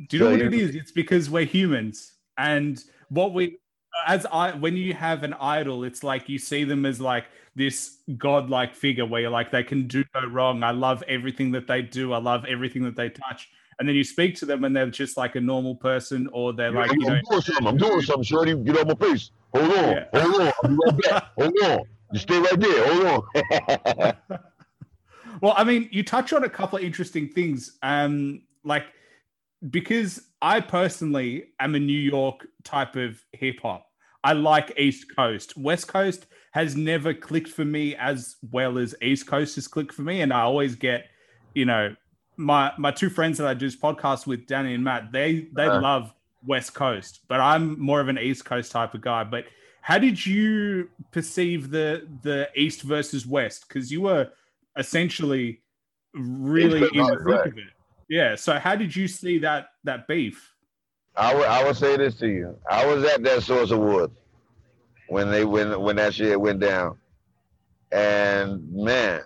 Do 0.09 0.17
you 0.17 0.19
know 0.19 0.31
so 0.31 0.31
what 0.33 0.41
it 0.41 0.55
is? 0.55 0.75
It's 0.75 0.93
because 0.93 1.31
we're 1.31 1.45
humans, 1.45 2.15
and 2.37 2.83
what 3.09 3.33
we 3.33 3.59
as 4.07 4.27
I 4.27 4.53
when 4.53 4.77
you 4.77 4.95
have 4.95 5.23
an 5.23 5.35
idol, 5.35 5.85
it's 5.85 6.03
like 6.03 6.29
you 6.29 6.39
see 6.39 6.65
them 6.65 6.85
as 6.87 7.01
like 7.01 7.27
this 7.55 7.99
godlike 8.17 8.75
figure 8.75 9.05
where 9.07 9.23
you're 9.23 9.31
like 9.31 9.51
they 9.51 9.65
can 9.65 9.87
do 9.87 10.05
no 10.15 10.27
wrong. 10.29 10.63
I 10.63 10.71
love 10.71 11.03
everything 11.09 11.53
that 11.53 11.67
they 11.67 11.83
do. 11.83 12.13
I 12.13 12.19
love 12.19 12.45
everything 12.45 12.85
that 12.85 12.97
they 12.97 13.09
touch. 13.09 13.49
And 13.79 13.89
then 13.89 13.95
you 13.95 14.05
speak 14.05 14.35
to 14.37 14.47
them 14.47 14.65
and 14.65 14.75
they're 14.75 14.91
just 14.91 15.17
like 15.17 15.37
a 15.37 15.41
normal 15.41 15.75
person, 15.75 16.29
or 16.33 16.53
they're 16.53 16.73
yeah, 16.73 16.81
like, 16.81 16.91
I'm, 16.91 17.01
you 17.01 17.07
know, 17.07 17.15
I'm 17.15 17.23
doing 17.29 17.43
something. 17.43 17.67
I'm 17.67 17.77
doing 17.77 18.03
something, 18.03 18.25
Shorty. 18.25 18.55
Get 18.57 18.79
on 18.79 18.89
my 18.89 18.95
face. 18.95 19.31
Hold 19.55 19.71
on. 19.71 19.89
Yeah. 19.91 20.05
Hold 20.15 20.41
on. 20.41 20.53
I'll 20.63 20.71
be 20.71 20.77
right 20.85 21.03
back. 21.03 21.25
Hold 21.39 21.55
on. 21.63 21.81
You 22.13 22.19
stay 22.19 22.39
right 22.39 22.61
there. 22.61 22.95
Hold 22.95 23.25
on. 23.37 24.15
well, 25.41 25.55
I 25.57 25.65
mean, 25.65 25.89
you 25.93 26.03
touch 26.03 26.33
on 26.33 26.45
a 26.45 26.49
couple 26.49 26.79
of 26.79 26.85
interesting 26.85 27.29
things. 27.29 27.79
Um, 27.83 28.43
like 28.65 28.85
because 29.71 30.23
I 30.41 30.61
personally 30.61 31.47
am 31.59 31.75
a 31.75 31.81
New 31.81 31.99
York 31.99 32.47
type 32.65 32.97
of 32.97 33.23
hip 33.33 33.61
hop. 33.63 33.87
I 34.25 34.33
like 34.33 34.79
East 34.79 35.07
Coast. 35.15 35.57
West 35.57 35.89
Coast 35.89 36.27
has 36.53 36.77
never 36.77 37.15
clicked 37.15 37.49
for 37.49 37.65
me 37.65 37.95
as 37.97 38.37
well 38.51 38.79
as 38.79 38.95
East 39.03 39.27
Coast 39.27 39.55
has 39.57 39.69
clicked 39.69 39.93
for 39.93 40.03
me. 40.03 40.21
And 40.21 40.33
I 40.33 40.41
always 40.43 40.75
get, 40.75 41.07
you 41.55 41.65
know, 41.65 41.95
my 42.39 42.73
my 42.79 42.91
two 42.91 43.11
friends 43.11 43.37
that 43.39 43.47
I 43.47 43.53
do 43.53 43.67
this 43.67 43.77
podcast 43.77 44.27
with, 44.27 44.47
Danny 44.47 44.75
and 44.75 44.83
Matt, 44.83 45.13
they 45.13 45.49
they 45.53 45.67
uh 45.67 45.81
love 45.81 46.15
West 46.47 46.73
Coast, 46.73 47.21
but 47.29 47.41
I'm 47.41 47.79
more 47.79 48.01
of 48.01 48.09
an 48.09 48.19
East 48.19 48.45
Coast 48.45 48.73
type 48.73 48.95
of 48.95 49.01
guy. 49.03 49.25
But 49.25 49.45
how 49.83 49.99
did 49.99 50.25
you 50.25 50.89
perceive 51.11 51.71
the 51.71 52.07
the 52.23 52.49
East 52.55 52.83
versus 52.83 53.27
West? 53.27 53.67
Because 53.69 53.93
you 53.93 54.03
were 54.03 54.31
essentially 54.77 55.61
really 56.15 56.89
in 56.95 57.05
the 57.05 57.23
thick 57.27 57.53
of 57.53 57.59
it. 57.59 57.65
Yeah. 58.09 58.37
So 58.37 58.59
how 58.59 58.77
did 58.77 58.95
you 58.95 59.09
see 59.09 59.39
that 59.41 59.71
that 59.85 60.07
beef? 60.07 60.55
I 61.17 61.35
would 61.35 61.47
I 61.47 61.65
would 61.65 61.77
say 61.77 61.97
this 61.97 62.15
to 62.17 62.29
you. 62.29 62.57
I 62.71 62.87
was 62.87 63.05
at 63.05 63.23
that 63.25 63.43
Source 63.43 63.73
Awards 63.73 64.17
when 65.09 65.31
they 65.31 65.45
when 65.45 65.81
when 65.81 65.97
that 65.97 66.15
shit 66.15 66.41
went 66.41 66.61
down, 66.61 66.99
and 67.91 68.73
man, 68.73 69.23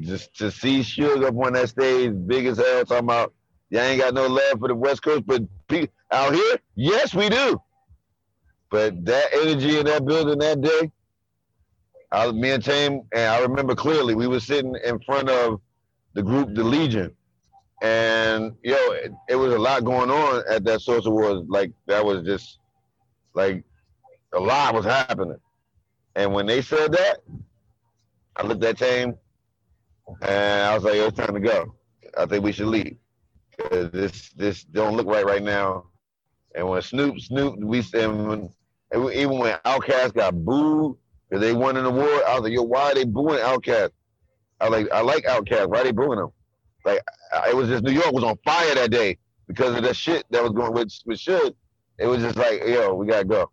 just 0.00 0.34
to 0.38 0.50
see 0.50 0.80
Suge 0.80 1.24
up 1.24 1.36
on 1.36 1.52
that 1.54 1.68
stage, 1.68 2.12
big 2.26 2.46
as 2.46 2.58
hell, 2.58 2.84
talking 2.84 3.04
about 3.04 3.34
y'all 3.70 3.82
ain't 3.82 4.00
got 4.00 4.14
no 4.14 4.26
love 4.26 4.58
for 4.58 4.68
the 4.68 4.74
West 4.74 5.02
Coast, 5.02 5.24
but 5.26 5.42
out 6.10 6.34
here, 6.34 6.58
yes, 6.74 7.14
we 7.14 7.28
do. 7.28 7.60
But 8.70 9.04
that 9.04 9.26
energy 9.34 9.78
in 9.78 9.86
that 9.86 10.04
building 10.04 10.38
that 10.38 10.60
day, 10.60 10.90
I, 12.10 12.30
me 12.32 12.50
and 12.50 12.64
Tame, 12.64 13.02
and 13.12 13.32
I 13.32 13.40
remember 13.40 13.74
clearly, 13.74 14.14
we 14.14 14.26
were 14.26 14.40
sitting 14.40 14.74
in 14.84 14.98
front 15.00 15.28
of 15.28 15.60
the 16.14 16.22
group, 16.22 16.54
the 16.54 16.64
Legion, 16.64 17.14
and 17.82 18.54
yo, 18.62 18.76
it, 18.92 19.12
it, 19.28 19.34
was 19.34 19.52
a 19.52 19.58
lot 19.58 19.84
going 19.84 20.10
on 20.10 20.42
at 20.48 20.64
that 20.64 20.82
Source 20.82 21.06
Awards. 21.06 21.48
Like 21.48 21.72
that 21.86 22.04
was 22.04 22.24
just 22.24 22.58
like 23.34 23.64
a 24.32 24.38
lot 24.38 24.74
was 24.74 24.84
happening. 24.84 25.40
And 26.14 26.32
when 26.32 26.46
they 26.46 26.62
said 26.62 26.92
that, 26.92 27.18
I 28.36 28.46
looked 28.46 28.62
at 28.64 28.78
Tame 28.78 29.16
and 30.22 30.62
I 30.62 30.74
was 30.74 30.84
like, 30.84 30.94
it's 30.94 31.16
time 31.16 31.34
to 31.34 31.40
go. 31.40 31.74
I 32.16 32.26
think 32.26 32.44
we 32.44 32.52
should 32.52 32.66
leave. 32.66 32.96
Cause 33.58 33.90
this 33.90 34.30
this 34.30 34.64
don't 34.64 34.96
look 34.96 35.06
right 35.06 35.24
right 35.24 35.42
now. 35.42 35.86
And 36.54 36.68
when 36.68 36.82
Snoop 36.82 37.20
Snoop 37.20 37.56
we 37.58 37.82
and 37.94 38.48
even 38.94 39.38
when 39.38 39.58
Outkast 39.64 40.14
got 40.14 40.34
booed 40.44 40.96
because 41.28 41.40
they 41.42 41.52
won 41.52 41.76
an 41.76 41.84
award, 41.84 42.22
I 42.26 42.34
was 42.34 42.42
like, 42.42 42.52
yo, 42.52 42.62
why 42.62 42.92
are 42.92 42.94
they 42.94 43.04
booing 43.04 43.38
Outkast? 43.38 43.90
I 44.60 44.68
like 44.68 44.90
I 44.90 45.00
like 45.00 45.24
Outkast. 45.24 45.68
Why 45.68 45.80
are 45.80 45.84
they 45.84 45.92
booing 45.92 46.18
them? 46.18 46.30
Like 46.84 47.00
it 47.48 47.56
was 47.56 47.68
just 47.68 47.84
New 47.84 47.92
York 47.92 48.12
was 48.12 48.24
on 48.24 48.36
fire 48.44 48.74
that 48.74 48.90
day 48.90 49.18
because 49.46 49.76
of 49.76 49.82
the 49.82 49.94
shit 49.94 50.24
that 50.30 50.42
was 50.42 50.52
going 50.52 50.72
with 50.72 50.92
with 51.06 51.18
shit. 51.18 51.54
It 51.98 52.06
was 52.06 52.22
just 52.22 52.36
like, 52.36 52.62
yo, 52.66 52.94
we 52.94 53.06
gotta 53.06 53.24
go, 53.24 53.50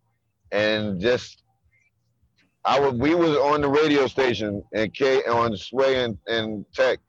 and 0.52 1.00
just 1.00 1.44
I 2.66 2.80
was 2.80 2.94
we 2.94 3.16
was 3.16 3.36
on 3.38 3.62
the 3.62 3.70
radio 3.70 4.08
station 4.08 4.64
and 4.74 4.94
K 4.94 5.24
on 5.24 5.56
Sway 5.56 6.04
and, 6.04 6.18
and 6.28 6.66
Tech 6.74 7.00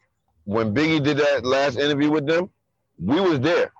when 0.45 0.75
Biggie 0.75 1.03
did 1.03 1.19
that 1.19 1.45
last 1.45 1.79
interview 1.79 2.11
with 2.11 2.27
them. 2.27 2.51
We 2.99 3.21
was 3.21 3.41
there 3.41 3.73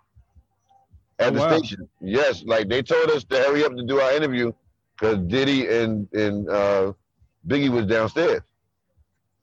at 1.19 1.29
oh, 1.29 1.31
the 1.31 1.41
wow. 1.41 1.59
station. 1.59 1.89
Yes, 2.01 2.43
like 2.45 2.69
they 2.69 2.83
told 2.83 3.11
us 3.11 3.25
to 3.25 3.37
hurry 3.37 3.65
up 3.65 3.77
to 3.77 3.85
do 3.85 4.01
our 4.01 4.13
interview 4.13 4.53
because 4.95 5.19
Diddy 5.27 5.69
and 5.69 6.09
and 6.13 6.49
uh, 6.49 6.93
Biggie 7.47 7.71
was 7.71 7.87
downstairs. 7.87 8.43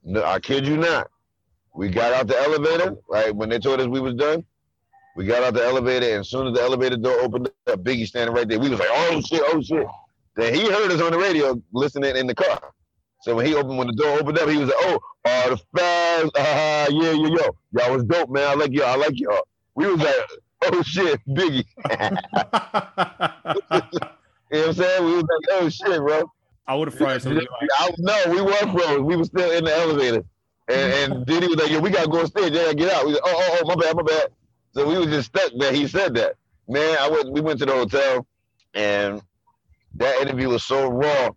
No, 0.04 0.24
I 0.24 0.40
kid 0.40 0.66
you 0.68 0.78
not. 0.78 1.10
We 1.76 1.90
got 1.90 2.14
out 2.14 2.28
the 2.28 2.40
elevator, 2.40 2.96
right? 3.10 3.36
When 3.36 3.50
they 3.50 3.60
told 3.60 3.80
us 3.80 3.88
we 3.88 4.00
was 4.00 4.16
done, 4.16 4.44
we 5.16 5.26
got 5.26 5.44
out 5.44 5.54
the 5.54 5.64
elevator, 5.64 6.08
and 6.08 6.22
as 6.22 6.30
soon 6.30 6.48
as 6.48 6.54
the 6.54 6.62
elevator 6.62 6.98
door 6.98 7.20
opened 7.20 7.50
up, 7.68 7.84
Biggie 7.84 8.08
standing 8.08 8.36
right 8.36 8.48
there. 8.48 8.60
We 8.60 8.70
was 8.70 8.80
like, 8.80 8.90
oh 8.92 9.22
shit, 9.22 9.42
oh 9.46 9.62
shit. 9.62 9.88
Then 10.38 10.54
he 10.54 10.70
heard 10.70 10.92
us 10.92 11.02
on 11.02 11.12
the 11.12 11.18
radio 11.18 11.62
listening 11.74 12.16
in 12.16 12.28
the 12.28 12.36
car. 12.36 12.62
So 13.22 13.36
when 13.36 13.46
he 13.48 13.56
opened, 13.56 13.78
when 13.78 13.88
the 13.88 13.94
door 13.94 14.20
opened 14.20 14.38
up, 14.38 14.48
he 14.48 14.58
was 14.58 14.70
like, 14.70 14.78
oh, 14.80 15.00
uh, 15.26 15.50
the 15.50 15.58
fans, 15.76 16.32
uh, 16.36 16.88
yeah, 16.92 17.12
yeah, 17.12 17.28
yo, 17.28 17.58
y'all 17.72 17.94
was 17.94 18.04
dope, 18.06 18.30
man. 18.30 18.48
I 18.48 18.54
like 18.54 18.72
y'all, 18.72 18.86
I 18.86 18.96
like 18.96 19.20
y'all. 19.20 19.48
We 19.74 19.88
was 19.88 20.00
like, 20.00 20.16
oh 20.66 20.82
shit, 20.84 21.20
Biggie. 21.28 21.66
you 21.76 21.90
know 24.52 24.60
what 24.60 24.68
I'm 24.68 24.74
saying? 24.74 25.06
We 25.06 25.14
was 25.16 25.24
like, 25.24 25.60
oh 25.60 25.70
shit, 25.70 26.00
bro. 26.00 26.32
I 26.68 26.76
would 26.76 26.90
have 26.90 26.98
frozen. 26.98 27.34
no, 27.98 28.24
we 28.28 28.42
were 28.42 28.54
frozen. 28.54 29.06
We 29.06 29.16
were 29.16 29.26
still 29.26 29.52
in 29.52 29.64
the 29.64 29.76
elevator. 29.76 30.24
And, 30.68 31.14
and 31.14 31.26
then 31.26 31.44
he 31.44 31.48
was 31.48 31.58
like, 31.58 31.72
"Yo, 31.72 31.80
we 31.80 31.90
gotta 31.90 32.10
go 32.10 32.26
stage. 32.26 32.52
Yeah, 32.52 32.74
get 32.74 32.92
out." 32.92 33.06
We 33.06 33.14
like, 33.14 33.22
"Oh, 33.24 33.34
oh, 33.34 33.60
oh, 33.62 33.68
my 33.68 33.76
bad, 33.76 33.96
my 33.96 34.04
bad." 34.04 34.28
So 34.74 34.86
we 34.86 34.98
was 34.98 35.08
just 35.08 35.30
stuck 35.30 35.52
there. 35.58 35.72
He 35.72 35.88
said 35.88 36.14
that. 36.16 36.36
Man, 36.68 36.98
I 37.00 37.10
went. 37.10 37.32
We 37.32 37.40
went 37.40 37.60
to 37.60 37.66
the 37.66 37.72
hotel, 37.72 38.28
and 38.74 39.22
that 39.98 40.22
interview 40.22 40.50
was 40.50 40.64
so 40.66 40.90
raw. 40.90 41.30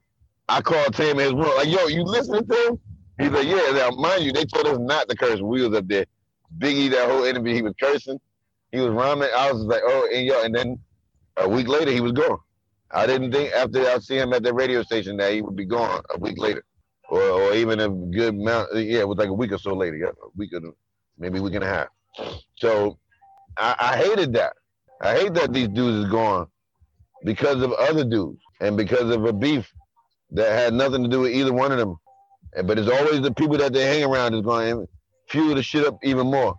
I 0.48 0.60
called 0.60 0.98
in 0.98 1.18
his 1.18 1.32
room, 1.32 1.52
like, 1.56 1.68
"Yo, 1.68 1.86
you 1.86 2.02
listening 2.02 2.46
to 2.46 2.66
him?" 2.66 2.80
He's 3.18 3.30
like, 3.30 3.46
"Yeah." 3.46 3.70
Now, 3.72 3.90
mind 3.90 4.24
you, 4.24 4.32
they 4.32 4.44
told 4.44 4.66
us 4.66 4.78
not 4.80 5.08
to 5.08 5.16
curse 5.16 5.40
we 5.40 5.66
was 5.66 5.76
up 5.76 5.86
there. 5.86 6.06
Biggie, 6.58 6.90
that 6.90 7.08
whole 7.08 7.24
interview, 7.24 7.54
he 7.54 7.62
was 7.62 7.74
cursing. 7.80 8.20
He 8.72 8.80
was 8.80 8.90
rhyming. 8.90 9.28
I 9.36 9.52
was 9.52 9.62
like, 9.62 9.82
"Oh," 9.84 10.08
and 10.12 10.26
yo, 10.26 10.42
and 10.42 10.54
then 10.54 10.78
a 11.36 11.48
week 11.48 11.68
later, 11.68 11.90
he 11.90 12.00
was 12.00 12.12
gone. 12.12 12.38
I 12.90 13.06
didn't 13.06 13.32
think 13.32 13.52
after 13.52 13.86
I 13.88 13.98
see 13.98 14.18
him 14.18 14.32
at 14.32 14.42
the 14.42 14.52
radio 14.52 14.82
station 14.82 15.16
that 15.18 15.32
he 15.32 15.42
would 15.42 15.56
be 15.56 15.64
gone 15.64 16.02
a 16.12 16.18
week 16.18 16.38
later, 16.38 16.64
or, 17.08 17.22
or 17.22 17.54
even 17.54 17.80
a 17.80 17.88
good 17.88 18.34
amount. 18.34 18.74
Yeah, 18.74 19.00
it 19.00 19.08
was 19.08 19.18
like 19.18 19.28
a 19.28 19.32
week 19.34 19.52
or 19.52 19.58
so 19.58 19.74
later. 19.74 19.96
Yeah, 19.96 20.08
a 20.08 20.28
week 20.36 20.52
or 20.52 20.60
maybe 21.18 21.38
a 21.38 21.42
week 21.42 21.54
and 21.54 21.64
a 21.64 21.68
half. 21.68 21.88
So 22.56 22.98
I, 23.56 23.76
I 23.78 23.96
hated 23.96 24.32
that. 24.32 24.54
I 25.00 25.14
hate 25.14 25.34
that 25.34 25.52
these 25.52 25.68
dudes 25.68 26.04
is 26.04 26.10
gone 26.10 26.48
because 27.24 27.62
of 27.62 27.72
other 27.72 28.04
dudes 28.04 28.40
and 28.60 28.76
because 28.76 29.14
of 29.14 29.24
a 29.24 29.32
beef 29.32 29.72
that 30.32 30.52
had 30.52 30.74
nothing 30.74 31.02
to 31.02 31.08
do 31.08 31.20
with 31.20 31.32
either 31.32 31.52
one 31.52 31.72
of 31.72 31.78
them. 31.78 31.96
But 32.64 32.78
it's 32.78 32.90
always 32.90 33.20
the 33.20 33.32
people 33.32 33.56
that 33.58 33.72
they 33.72 33.86
hang 33.86 34.04
around 34.04 34.34
is 34.34 34.42
going 34.42 34.80
to 34.80 34.88
fuel 35.28 35.54
the 35.54 35.62
shit 35.62 35.86
up 35.86 35.98
even 36.02 36.26
more. 36.26 36.54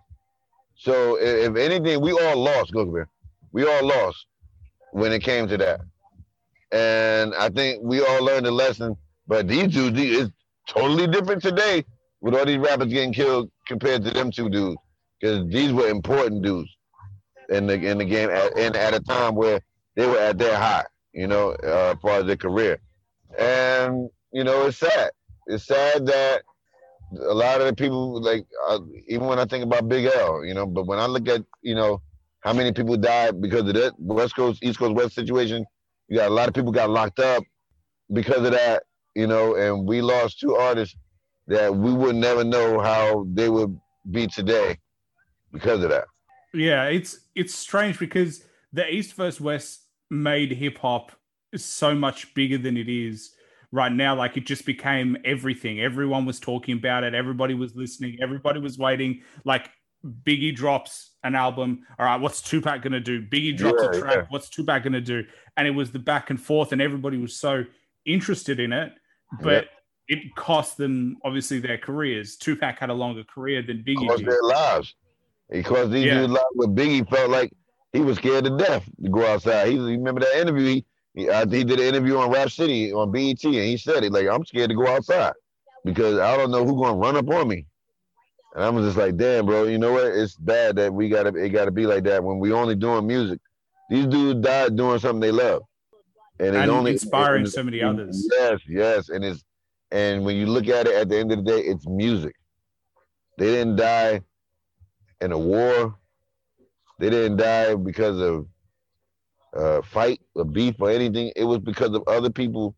So 0.75 1.17
if 1.19 1.55
anything, 1.55 2.01
we 2.01 2.11
all 2.11 2.37
lost, 2.37 2.71
here. 2.73 3.07
We 3.51 3.67
all 3.67 3.85
lost 3.85 4.25
when 4.91 5.11
it 5.11 5.19
came 5.21 5.47
to 5.47 5.57
that. 5.57 5.81
And 6.71 7.35
I 7.35 7.49
think 7.49 7.81
we 7.83 8.01
all 8.01 8.23
learned 8.23 8.47
a 8.47 8.51
lesson. 8.51 8.95
But 9.27 9.47
these 9.47 9.67
dudes, 9.67 9.99
it's 9.99 10.31
totally 10.67 11.07
different 11.07 11.41
today 11.41 11.85
with 12.21 12.33
all 12.33 12.45
these 12.45 12.57
rappers 12.57 12.87
getting 12.87 13.13
killed 13.13 13.51
compared 13.67 14.03
to 14.05 14.11
them 14.11 14.31
two 14.31 14.49
dudes. 14.49 14.77
Because 15.19 15.47
these 15.49 15.71
were 15.71 15.87
important 15.89 16.41
dudes 16.41 16.69
in 17.49 17.67
the 17.67 17.73
in 17.73 17.97
the 17.97 18.05
game 18.05 18.29
at, 18.29 18.57
and 18.57 18.75
at 18.75 18.93
a 18.93 18.99
time 19.01 19.35
where 19.35 19.59
they 19.95 20.07
were 20.07 20.17
at 20.17 20.37
their 20.37 20.57
high, 20.57 20.85
you 21.13 21.27
know, 21.27 21.51
uh, 21.51 21.95
far 22.01 22.19
as 22.19 22.25
their 22.25 22.37
career. 22.37 22.79
And 23.37 24.09
you 24.31 24.43
know, 24.43 24.67
it's 24.67 24.77
sad. 24.77 25.11
It's 25.47 25.65
sad 25.65 26.05
that 26.05 26.43
a 27.19 27.33
lot 27.33 27.59
of 27.59 27.67
the 27.67 27.75
people, 27.75 28.21
like, 28.21 28.45
uh, 28.67 28.79
even 29.07 29.27
when 29.27 29.39
I 29.39 29.45
think 29.45 29.63
about 29.63 29.89
Big 29.89 30.05
L, 30.05 30.45
you 30.45 30.53
know, 30.53 30.65
but 30.65 30.85
when 30.85 30.99
I 30.99 31.05
look 31.05 31.27
at, 31.27 31.43
you 31.61 31.75
know, 31.75 32.01
how 32.39 32.53
many 32.53 32.71
people 32.71 32.95
died 32.97 33.41
because 33.41 33.67
of 33.67 33.73
that 33.73 33.93
West 33.99 34.35
Coast, 34.35 34.63
East 34.63 34.79
Coast, 34.79 34.95
West 34.95 35.15
situation, 35.15 35.65
you 36.07 36.17
got 36.17 36.29
a 36.29 36.33
lot 36.33 36.47
of 36.47 36.53
people 36.53 36.71
got 36.71 36.89
locked 36.89 37.19
up 37.19 37.43
because 38.13 38.45
of 38.45 38.51
that, 38.51 38.83
you 39.15 39.27
know, 39.27 39.55
and 39.55 39.87
we 39.87 40.01
lost 40.01 40.39
two 40.39 40.55
artists 40.55 40.95
that 41.47 41.75
we 41.75 41.93
would 41.93 42.15
never 42.15 42.43
know 42.43 42.79
how 42.79 43.25
they 43.33 43.49
would 43.49 43.77
be 44.09 44.27
today 44.27 44.77
because 45.51 45.83
of 45.83 45.89
that. 45.89 46.05
Yeah, 46.53 46.85
it's 46.85 47.19
it's 47.35 47.53
strange 47.53 47.99
because 47.99 48.43
the 48.73 48.89
East 48.89 49.13
versus 49.13 49.39
West 49.39 49.80
made 50.11 50.51
hip 50.51 50.77
hop 50.77 51.13
so 51.55 51.95
much 51.95 52.33
bigger 52.35 52.57
than 52.57 52.77
it 52.77 52.89
is 52.89 53.33
right 53.71 53.91
now. 53.91 54.13
Like 54.13 54.37
it 54.37 54.45
just 54.45 54.65
became 54.65 55.17
everything. 55.25 55.79
Everyone 55.79 56.25
was 56.25 56.39
talking 56.39 56.77
about 56.77 57.03
it. 57.03 57.15
Everybody 57.15 57.53
was 57.53 57.75
listening. 57.75 58.17
Everybody 58.21 58.59
was 58.59 58.77
waiting. 58.77 59.21
Like 59.45 59.69
Biggie 60.05 60.53
drops 60.53 61.11
an 61.23 61.33
album. 61.33 61.85
All 61.97 62.05
right, 62.05 62.19
what's 62.19 62.41
Tupac 62.41 62.81
gonna 62.81 62.99
do? 62.99 63.25
Biggie 63.25 63.55
drops 63.55 63.81
yeah, 63.81 63.89
a 63.89 64.01
track. 64.01 64.15
Yeah. 64.15 64.25
What's 64.29 64.49
Tupac 64.49 64.83
gonna 64.83 65.01
do? 65.01 65.23
And 65.57 65.67
it 65.67 65.71
was 65.71 65.91
the 65.91 65.99
back 65.99 66.29
and 66.29 66.39
forth, 66.39 66.73
and 66.73 66.81
everybody 66.81 67.17
was 67.17 67.39
so 67.39 67.63
interested 68.05 68.59
in 68.59 68.73
it, 68.73 68.91
but 69.41 69.67
yeah. 70.09 70.17
it 70.17 70.35
cost 70.35 70.77
them 70.77 71.17
obviously 71.23 71.59
their 71.59 71.77
careers. 71.77 72.35
Tupac 72.35 72.79
had 72.79 72.89
a 72.89 72.93
longer 72.93 73.23
career 73.23 73.61
than 73.61 73.83
Biggie. 73.83 74.07
Cost 74.07 74.25
their 74.25 74.43
lives. 74.43 74.95
Because 75.49 75.89
these 75.89 76.05
yeah. 76.05 76.25
dudes 76.25 76.39
with 76.55 76.75
Biggie 76.75 77.07
felt 77.09 77.29
like 77.29 77.51
he 77.93 77.99
was 78.01 78.17
scared 78.17 78.45
to 78.45 78.57
death 78.57 78.85
to 79.03 79.09
go 79.09 79.25
outside. 79.25 79.67
He, 79.67 79.77
remember 79.77 80.21
that 80.21 80.39
interview? 80.39 80.65
He, 80.65 80.85
he, 81.13 81.29
uh, 81.29 81.45
he 81.47 81.63
did 81.63 81.79
an 81.79 81.87
interview 81.87 82.17
on 82.17 82.31
Rap 82.31 82.49
City 82.49 82.93
on 82.93 83.11
BET, 83.11 83.43
and 83.43 83.53
he 83.53 83.77
said 83.77 84.03
it 84.03 84.13
like, 84.13 84.27
"I'm 84.27 84.45
scared 84.45 84.69
to 84.69 84.75
go 84.75 84.87
outside 84.87 85.33
because 85.83 86.19
I 86.19 86.37
don't 86.37 86.51
know 86.51 86.63
who's 86.63 86.81
gonna 86.81 86.97
run 86.97 87.17
up 87.17 87.29
on 87.29 87.47
me." 87.47 87.65
And 88.55 88.63
I 88.63 88.69
was 88.69 88.85
just 88.85 88.97
like, 88.97 89.17
"Damn, 89.17 89.45
bro, 89.45 89.65
you 89.65 89.77
know 89.77 89.93
what? 89.93 90.05
It's 90.05 90.35
bad 90.35 90.77
that 90.77 90.93
we 90.93 91.09
gotta 91.09 91.29
it 91.35 91.49
gotta 91.49 91.71
be 91.71 91.85
like 91.85 92.03
that 92.05 92.23
when 92.23 92.39
we 92.39 92.53
only 92.53 92.75
doing 92.75 93.07
music. 93.07 93.39
These 93.89 94.07
dudes 94.07 94.41
died 94.41 94.77
doing 94.77 94.99
something 94.99 95.19
they 95.19 95.31
love, 95.31 95.63
and 96.39 96.55
it's 96.55 96.69
only 96.69 96.93
inspiring 96.93 97.43
and, 97.43 97.51
so 97.51 97.63
many 97.63 97.81
others. 97.81 98.25
Yes, 98.31 98.61
yes, 98.67 99.09
and 99.09 99.25
it's 99.25 99.43
and 99.91 100.23
when 100.23 100.37
you 100.37 100.45
look 100.45 100.69
at 100.69 100.87
it 100.87 100.95
at 100.95 101.09
the 101.09 101.19
end 101.19 101.31
of 101.33 101.43
the 101.43 101.51
day, 101.51 101.59
it's 101.59 101.85
music. 101.85 102.35
They 103.37 103.47
didn't 103.47 103.75
die 103.75 104.21
in 105.19 105.33
a 105.33 105.37
war. 105.37 105.97
They 107.01 107.09
didn't 107.09 107.37
die 107.37 107.75
because 107.75 108.21
of 108.21 108.47
a 109.55 109.81
fight, 109.81 110.21
or 110.35 110.45
beef, 110.45 110.75
or 110.79 110.91
anything. 110.91 111.33
It 111.35 111.45
was 111.45 111.59
because 111.59 111.95
of 111.95 112.03
other 112.07 112.29
people 112.29 112.75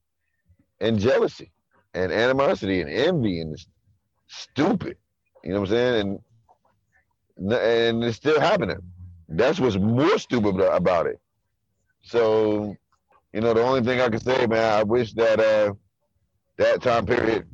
and 0.80 0.98
jealousy 0.98 1.52
and 1.94 2.12
animosity 2.12 2.82
and 2.82 2.90
envy 2.90 3.42
and 3.42 3.58
stupid. 4.28 4.98
You 5.44 5.54
know 5.54 5.62
what 5.62 5.72
I'm 5.72 5.76
saying? 5.76 6.20
And 7.38 7.54
and 7.54 8.04
it's 8.06 8.18
still 8.18 8.40
happening. 8.40 8.80
That's 9.28 9.60
what's 9.60 9.78
more 9.78 10.18
stupid 10.20 10.62
about 10.62 11.08
it. 11.08 11.20
So, 12.04 12.78
you 13.34 13.42
know, 13.42 13.54
the 13.54 13.64
only 13.64 13.82
thing 13.82 14.02
I 14.02 14.10
can 14.10 14.22
say, 14.22 14.48
man, 14.48 14.80
I 14.80 14.84
wish 14.84 15.14
that 15.16 15.42
uh 15.42 15.74
that 16.60 16.82
time 16.82 17.06
period 17.06 17.48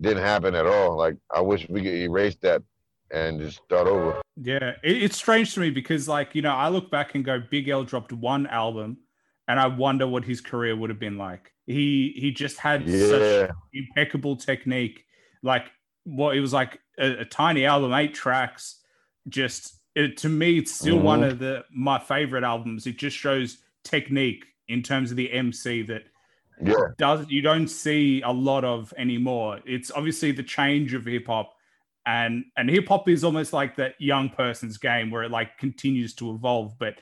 didn't 0.00 0.24
happen 0.24 0.56
at 0.56 0.66
all. 0.66 0.96
Like 0.96 1.16
I 1.32 1.42
wish 1.42 1.68
we 1.68 1.82
could 1.82 1.94
erase 1.94 2.36
that 2.42 2.62
and 3.10 3.40
just 3.40 3.62
start 3.64 3.86
over. 3.86 4.20
Yeah, 4.36 4.72
it, 4.82 5.02
it's 5.02 5.16
strange 5.16 5.54
to 5.54 5.60
me 5.60 5.70
because, 5.70 6.08
like, 6.08 6.34
you 6.34 6.42
know, 6.42 6.54
I 6.54 6.68
look 6.68 6.90
back 6.90 7.14
and 7.14 7.24
go, 7.24 7.42
Big 7.50 7.68
L 7.68 7.84
dropped 7.84 8.12
one 8.12 8.46
album, 8.46 8.98
and 9.46 9.58
I 9.58 9.66
wonder 9.66 10.06
what 10.06 10.24
his 10.24 10.40
career 10.40 10.76
would 10.76 10.90
have 10.90 11.00
been 11.00 11.18
like. 11.18 11.52
He 11.66 12.14
he 12.16 12.30
just 12.30 12.58
had 12.58 12.88
yeah. 12.88 13.08
such 13.08 13.50
impeccable 13.72 14.36
technique. 14.36 15.04
Like, 15.42 15.70
what 16.04 16.36
it 16.36 16.40
was 16.40 16.52
like 16.52 16.80
a, 16.98 17.20
a 17.20 17.24
tiny 17.24 17.64
album, 17.64 17.92
eight 17.92 18.14
tracks. 18.14 18.80
Just 19.28 19.78
it, 19.94 20.16
to 20.18 20.28
me, 20.28 20.58
it's 20.58 20.72
still 20.72 20.96
mm-hmm. 20.96 21.04
one 21.04 21.24
of 21.24 21.38
the 21.38 21.64
my 21.70 21.98
favorite 21.98 22.44
albums. 22.44 22.86
It 22.86 22.98
just 22.98 23.16
shows 23.16 23.58
technique 23.84 24.44
in 24.68 24.82
terms 24.82 25.10
of 25.10 25.16
the 25.16 25.32
MC 25.32 25.82
that 25.82 26.02
yeah. 26.62 26.74
does 26.98 27.26
you 27.28 27.42
don't 27.42 27.68
see 27.68 28.22
a 28.22 28.30
lot 28.30 28.64
of 28.64 28.92
anymore. 28.96 29.60
It's 29.66 29.90
obviously 29.90 30.32
the 30.32 30.42
change 30.42 30.94
of 30.94 31.04
hip 31.04 31.26
hop 31.26 31.54
and 32.08 32.46
and 32.56 32.70
hip 32.70 32.88
hop 32.88 33.06
is 33.08 33.22
almost 33.22 33.52
like 33.52 33.76
that 33.76 33.94
young 33.98 34.30
person's 34.30 34.78
game 34.78 35.10
where 35.10 35.24
it 35.24 35.30
like 35.30 35.58
continues 35.58 36.14
to 36.14 36.34
evolve. 36.34 36.78
But 36.78 36.94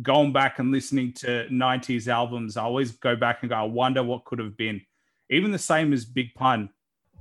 going 0.00 0.32
back 0.32 0.58
and 0.58 0.72
listening 0.72 1.12
to 1.18 1.46
'90s 1.52 2.08
albums, 2.08 2.56
I 2.56 2.62
always 2.62 2.92
go 2.92 3.14
back 3.14 3.42
and 3.42 3.50
go, 3.50 3.56
I 3.56 3.62
wonder 3.64 4.02
what 4.02 4.24
could 4.24 4.38
have 4.38 4.56
been. 4.56 4.80
Even 5.28 5.52
the 5.52 5.58
same 5.58 5.92
as 5.92 6.06
Big 6.06 6.34
Pun. 6.34 6.70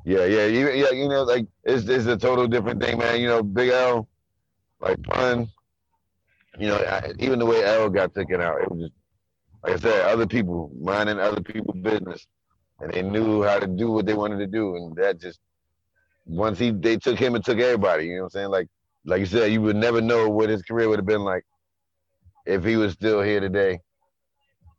Yeah, 0.05 0.23
yeah, 0.23 0.45
you, 0.45 0.69
yeah. 0.69 0.91
You 0.91 1.09
know, 1.09 1.23
like 1.23 1.45
it's 1.65 1.87
it's 1.89 2.05
a 2.05 2.17
total 2.17 2.47
different 2.47 2.81
thing, 2.81 2.97
man. 2.97 3.19
You 3.19 3.27
know, 3.27 3.43
Big 3.43 3.69
L, 3.69 4.07
like 4.79 5.03
Pun. 5.03 5.49
You 6.57 6.67
know, 6.67 6.77
I, 6.77 7.11
even 7.19 7.39
the 7.39 7.45
way 7.45 7.61
L 7.65 7.89
got 7.89 8.15
taken 8.15 8.39
out, 8.39 8.61
it 8.61 8.71
was 8.71 8.83
just 8.83 8.93
like 9.63 9.73
I 9.73 9.79
said, 9.79 10.05
other 10.07 10.27
people 10.27 10.71
minding 10.79 11.19
other 11.19 11.41
people's 11.41 11.81
business, 11.81 12.25
and 12.79 12.93
they 12.93 13.01
knew 13.01 13.43
how 13.43 13.59
to 13.59 13.67
do 13.67 13.91
what 13.91 14.05
they 14.05 14.13
wanted 14.13 14.37
to 14.37 14.47
do, 14.47 14.77
and 14.77 14.95
that 14.95 15.19
just 15.19 15.39
once 16.25 16.59
he 16.59 16.71
they 16.71 16.97
took 16.97 17.19
him 17.19 17.35
and 17.35 17.43
took 17.45 17.59
everybody. 17.59 18.07
You 18.07 18.15
know 18.17 18.23
what 18.23 18.25
I'm 18.27 18.29
saying? 18.31 18.49
Like 18.49 18.67
like 19.05 19.19
you 19.19 19.25
said, 19.25 19.51
you 19.51 19.61
would 19.61 19.75
never 19.75 20.01
know 20.01 20.29
what 20.29 20.49
his 20.49 20.61
career 20.63 20.89
would 20.89 20.99
have 20.99 21.05
been 21.05 21.23
like 21.23 21.43
if 22.45 22.63
he 22.63 22.77
was 22.77 22.93
still 22.93 23.21
here 23.21 23.39
today. 23.39 23.79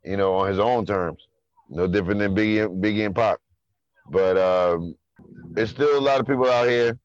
You 0.03 0.17
know, 0.17 0.35
on 0.35 0.49
his 0.49 0.59
own 0.59 0.85
terms. 0.85 1.27
No 1.69 1.87
different 1.87 2.19
than 2.19 2.35
Biggie, 2.35 2.67
Biggie 2.81 3.05
and 3.05 3.15
Pop. 3.15 3.41
But 4.09 4.37
um, 4.37 4.95
there's 5.51 5.71
still 5.71 5.97
a 5.97 6.01
lot 6.01 6.19
of 6.19 6.27
people 6.27 6.49
out 6.49 6.67
here 6.67 6.97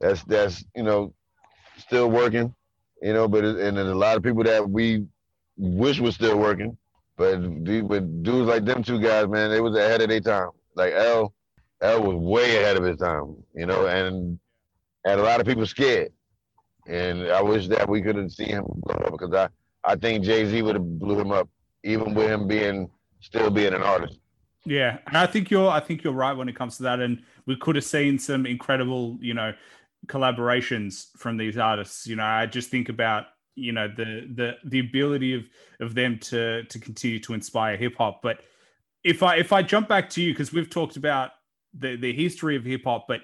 that's 0.00 0.24
that's 0.24 0.64
you 0.76 0.82
know 0.82 1.14
still 1.78 2.10
working. 2.10 2.54
You 3.02 3.12
know, 3.14 3.28
but 3.28 3.44
it, 3.44 3.56
and 3.58 3.76
there's 3.76 3.88
a 3.88 3.94
lot 3.94 4.16
of 4.16 4.22
people 4.22 4.44
that 4.44 4.68
we 4.68 5.06
wish 5.56 6.00
was 6.00 6.14
still 6.16 6.38
working. 6.38 6.76
But 7.16 7.40
with 7.40 8.24
dudes 8.24 8.48
like 8.48 8.64
them 8.64 8.82
two 8.82 9.00
guys, 9.00 9.28
man, 9.28 9.50
they 9.50 9.60
was 9.60 9.76
ahead 9.76 10.02
of 10.02 10.08
their 10.08 10.20
time. 10.20 10.50
Like 10.76 10.94
L, 10.94 11.34
L 11.80 12.02
was 12.02 12.16
way 12.16 12.62
ahead 12.62 12.76
of 12.76 12.84
his 12.84 12.98
time, 12.98 13.36
you 13.54 13.66
know, 13.66 13.86
and 13.86 14.38
and 15.04 15.20
a 15.20 15.22
lot 15.22 15.40
of 15.40 15.46
people 15.46 15.66
scared. 15.66 16.12
And 16.86 17.30
I 17.30 17.40
wish 17.42 17.68
that 17.68 17.88
we 17.88 18.02
could 18.02 18.16
have 18.16 18.30
seen 18.30 18.48
him 18.48 18.64
blow 18.66 18.94
up 18.96 19.12
because 19.12 19.32
I, 19.34 19.48
I 19.84 19.96
think 19.96 20.24
Jay 20.24 20.46
Z 20.46 20.62
would 20.62 20.76
have 20.76 20.98
blew 20.98 21.18
him 21.18 21.32
up, 21.32 21.48
even 21.82 22.14
with 22.14 22.30
him 22.30 22.46
being 22.46 22.90
still 23.20 23.50
being 23.50 23.74
an 23.74 23.82
artist. 23.82 24.18
Yeah, 24.66 24.98
and 25.06 25.16
I 25.16 25.26
think 25.26 25.50
you're 25.50 25.70
I 25.70 25.80
think 25.80 26.04
you're 26.04 26.12
right 26.12 26.32
when 26.32 26.48
it 26.48 26.56
comes 26.56 26.76
to 26.78 26.84
that. 26.84 27.00
And 27.00 27.22
we 27.46 27.56
could 27.56 27.76
have 27.76 27.84
seen 27.84 28.18
some 28.18 28.46
incredible, 28.46 29.18
you 29.20 29.34
know, 29.34 29.52
collaborations 30.06 31.08
from 31.16 31.36
these 31.36 31.58
artists. 31.58 32.06
You 32.06 32.16
know, 32.16 32.24
I 32.24 32.46
just 32.46 32.70
think 32.70 32.88
about 32.88 33.26
you 33.54 33.72
know 33.72 33.88
the 33.88 34.28
the 34.34 34.56
the 34.64 34.80
ability 34.80 35.34
of 35.34 35.44
of 35.80 35.94
them 35.94 36.18
to 36.18 36.64
to 36.64 36.78
continue 36.78 37.20
to 37.20 37.34
inspire 37.34 37.76
hip 37.76 37.96
hop. 37.96 38.20
But 38.22 38.40
if 39.02 39.22
I 39.22 39.36
if 39.36 39.52
I 39.52 39.62
jump 39.62 39.88
back 39.88 40.08
to 40.10 40.22
you 40.22 40.32
because 40.32 40.52
we've 40.52 40.70
talked 40.70 40.96
about 40.96 41.32
the 41.78 41.96
the 41.96 42.12
history 42.12 42.56
of 42.56 42.64
hip 42.64 42.84
hop, 42.84 43.06
but 43.08 43.20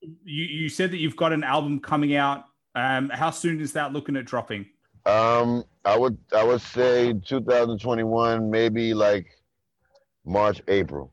you, 0.00 0.44
you 0.44 0.68
said 0.68 0.90
that 0.90 0.98
you've 0.98 1.16
got 1.16 1.32
an 1.32 1.44
album 1.44 1.80
coming 1.80 2.14
out. 2.14 2.44
Um, 2.74 3.08
how 3.08 3.30
soon 3.30 3.60
is 3.60 3.72
that 3.72 3.92
looking 3.92 4.16
at 4.16 4.24
dropping? 4.24 4.66
Um, 5.06 5.64
I 5.84 5.96
would 5.96 6.18
I 6.34 6.42
would 6.44 6.60
say 6.60 7.12
2021, 7.12 8.50
maybe 8.50 8.94
like 8.94 9.26
March, 10.24 10.62
April. 10.68 11.12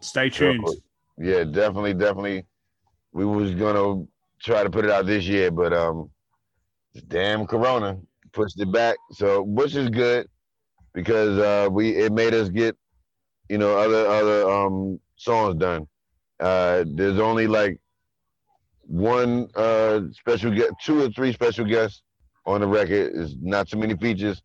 Stay 0.00 0.30
tuned. 0.30 0.66
So, 0.66 0.74
yeah, 1.18 1.44
definitely, 1.44 1.94
definitely. 1.94 2.46
We 3.12 3.24
was 3.24 3.54
gonna 3.54 4.04
try 4.40 4.62
to 4.62 4.70
put 4.70 4.84
it 4.84 4.90
out 4.90 5.06
this 5.06 5.24
year, 5.24 5.50
but 5.50 5.72
um, 5.72 6.10
damn 7.08 7.46
Corona 7.46 7.98
pushed 8.32 8.60
it 8.60 8.70
back. 8.72 8.96
So 9.12 9.42
which 9.42 9.74
is 9.74 9.88
good 9.90 10.28
because 10.92 11.38
uh, 11.38 11.68
we 11.70 11.90
it 11.96 12.12
made 12.12 12.34
us 12.34 12.48
get 12.48 12.76
you 13.48 13.58
know 13.58 13.76
other 13.76 14.06
other 14.06 14.50
um 14.50 15.00
songs 15.16 15.56
done. 15.56 15.86
Uh, 16.40 16.84
there's 16.86 17.20
only 17.20 17.46
like 17.46 17.80
one 18.86 19.48
uh 19.54 20.00
special 20.12 20.50
guest, 20.50 20.72
two 20.82 21.02
or 21.02 21.08
three 21.10 21.32
special 21.32 21.64
guests 21.64 22.02
on 22.46 22.60
the 22.60 22.66
record. 22.66 23.12
Is 23.14 23.36
not 23.40 23.68
too 23.68 23.78
many 23.78 23.96
features. 23.96 24.42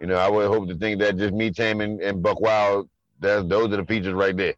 You 0.00 0.06
know, 0.06 0.16
I 0.16 0.28
would 0.28 0.48
hope 0.48 0.68
to 0.68 0.74
think 0.74 1.00
that 1.00 1.18
just 1.18 1.34
me, 1.34 1.50
Tame, 1.50 1.80
and, 1.80 2.00
and 2.00 2.22
Buck 2.22 2.40
Wild. 2.40 2.88
That's 3.18 3.46
those 3.46 3.72
are 3.72 3.76
the 3.76 3.84
features 3.84 4.14
right 4.14 4.36
there. 4.36 4.54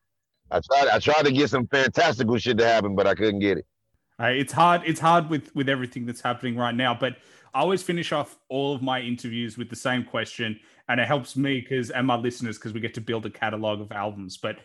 I 0.51 0.61
tried. 0.61 0.89
I 0.89 0.99
tried 0.99 1.25
to 1.25 1.33
get 1.33 1.51
some 1.51 1.67
fantastical 1.67 2.39
shit 2.39 2.59
to 2.59 2.67
happen, 2.67 2.95
but 2.95 3.07
I 3.07 3.15
couldn't 3.15 3.41
get 3.41 3.59
it. 3.59 3.67
Uh, 4.21 4.27
it's 4.27 4.53
hard. 4.53 4.83
It's 4.85 5.01
hard 5.01 5.29
with 5.29 5.55
with 5.55 5.69
everything 5.69 6.07
that's 6.07 6.21
happening 6.21 6.57
right 6.57 6.75
now. 6.75 6.95
But 6.95 7.17
I 7.55 7.61
always 7.61 7.83
finish 7.83 8.13
off 8.13 8.39
all 8.49 8.75
of 8.75 8.83
my 8.83 9.01
interviews 9.01 9.59
with 9.59 9.69
the 9.69 9.77
same 9.77 10.05
question, 10.05 10.61
and 10.89 11.01
it 11.01 11.07
helps 11.07 11.37
me 11.37 11.61
because 11.61 11.91
and 11.91 12.07
my 12.07 12.17
listeners 12.17 12.59
because 12.59 12.73
we 12.73 12.81
get 12.81 12.95
to 12.95 13.01
build 13.01 13.27
a 13.27 13.31
catalog 13.31 13.81
of 13.81 13.91
albums. 13.91 14.37
But 14.37 14.59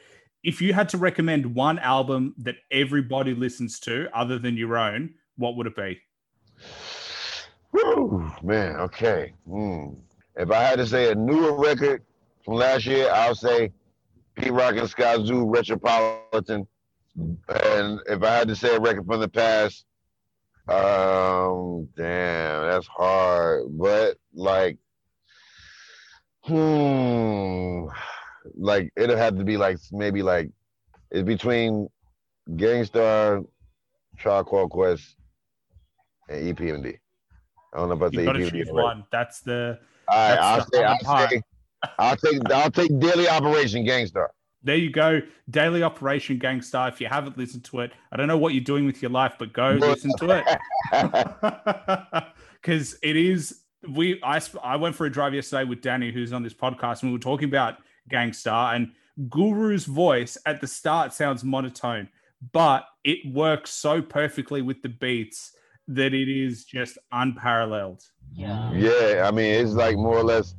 if 0.47 0.61
you 0.61 0.71
had 0.71 0.87
to 0.87 0.97
recommend 0.97 1.53
one 1.53 1.77
album 1.79 2.33
that 2.37 2.55
everybody 2.71 3.35
listens 3.35 3.81
to 3.81 4.07
other 4.17 4.39
than 4.39 4.55
your 4.55 4.77
own, 4.77 5.13
what 5.35 5.57
would 5.57 5.67
it 5.67 5.75
be? 5.75 5.99
Woo, 7.73 8.31
man, 8.41 8.77
okay. 8.77 9.33
Mm. 9.45 9.97
If 10.37 10.49
I 10.49 10.63
had 10.63 10.77
to 10.77 10.87
say 10.87 11.11
a 11.11 11.15
newer 11.15 11.59
record 11.59 12.01
from 12.45 12.53
last 12.53 12.85
year, 12.85 13.11
I'll 13.11 13.35
say 13.35 13.73
Pete 14.35 14.53
Rock 14.53 14.77
and 14.77 14.87
Skyzoo 14.87 15.53
Retropolitan. 15.53 16.65
And 17.17 17.99
if 18.07 18.23
I 18.23 18.29
had 18.29 18.47
to 18.47 18.55
say 18.55 18.73
a 18.73 18.79
record 18.79 19.05
from 19.05 19.19
the 19.19 19.27
past, 19.27 19.83
um, 20.69 21.89
damn, 21.97 22.69
that's 22.69 22.87
hard. 22.87 23.65
But 23.71 24.15
like, 24.33 24.77
hmm, 26.45 27.87
like 28.57 28.91
it'll 28.95 29.17
have 29.17 29.37
to 29.37 29.43
be 29.43 29.57
like 29.57 29.77
maybe 29.91 30.21
like 30.23 30.49
it's 31.11 31.23
between 31.23 31.87
Gang 32.55 32.85
Charcoal 34.17 34.67
Quest, 34.69 35.15
and 36.29 36.57
EPMD. 36.57 36.97
I 37.73 37.77
don't 37.77 37.89
know 37.89 37.95
about 37.95 38.13
you 38.13 38.25
the 38.25 38.49
choose 38.49 38.71
one. 38.71 39.05
That's 39.11 39.41
the. 39.41 39.79
All 40.09 40.17
right, 40.17 40.39
I'll 40.39 40.57
the 40.59 40.65
say, 40.73 40.83
I'll 40.83 40.99
say, 41.29 41.41
I'll 41.99 42.15
take, 42.15 42.51
I'll 42.51 42.71
take 42.71 42.99
Daily 42.99 43.27
Operation 43.27 43.83
Gang 43.83 44.07
Starr. 44.07 44.31
There 44.63 44.75
you 44.75 44.89
go. 44.89 45.21
Daily 45.49 45.83
Operation 45.83 46.39
Gang 46.39 46.61
Starr. 46.61 46.89
If 46.89 46.99
you 46.99 47.07
haven't 47.07 47.37
listened 47.37 47.63
to 47.65 47.81
it, 47.81 47.91
I 48.11 48.17
don't 48.17 48.27
know 48.27 48.37
what 48.37 48.53
you're 48.53 48.63
doing 48.63 48.85
with 48.85 49.01
your 49.01 49.11
life, 49.11 49.35
but 49.37 49.53
go 49.53 49.71
listen 49.71 50.11
to 50.17 50.43
it. 50.91 52.23
Because 52.61 52.97
it 53.03 53.15
is. 53.15 53.61
We 53.87 54.19
I 54.23 54.41
I 54.63 54.75
went 54.75 54.95
for 54.95 55.05
a 55.05 55.11
drive 55.11 55.33
yesterday 55.33 55.63
with 55.63 55.81
Danny, 55.81 56.11
who's 56.11 56.33
on 56.33 56.41
this 56.41 56.55
podcast, 56.55 57.03
and 57.03 57.11
we 57.11 57.13
were 57.13 57.21
talking 57.21 57.47
about 57.47 57.77
Gang 58.09 58.33
Starr 58.33 58.75
and 58.75 58.91
Guru's 59.29 59.85
voice 59.85 60.37
at 60.45 60.61
the 60.61 60.67
start 60.67 61.13
sounds 61.13 61.43
monotone, 61.43 62.09
but 62.51 62.85
it 63.03 63.19
works 63.33 63.71
so 63.71 64.01
perfectly 64.01 64.61
with 64.61 64.81
the 64.81 64.89
beats 64.89 65.53
that 65.87 66.13
it 66.13 66.29
is 66.29 66.65
just 66.65 66.97
unparalleled. 67.11 68.03
Yeah. 68.33 68.71
Yeah, 68.73 69.23
I 69.25 69.31
mean, 69.31 69.53
it's 69.53 69.73
like 69.73 69.95
more 69.95 70.17
or 70.17 70.23
less 70.23 70.53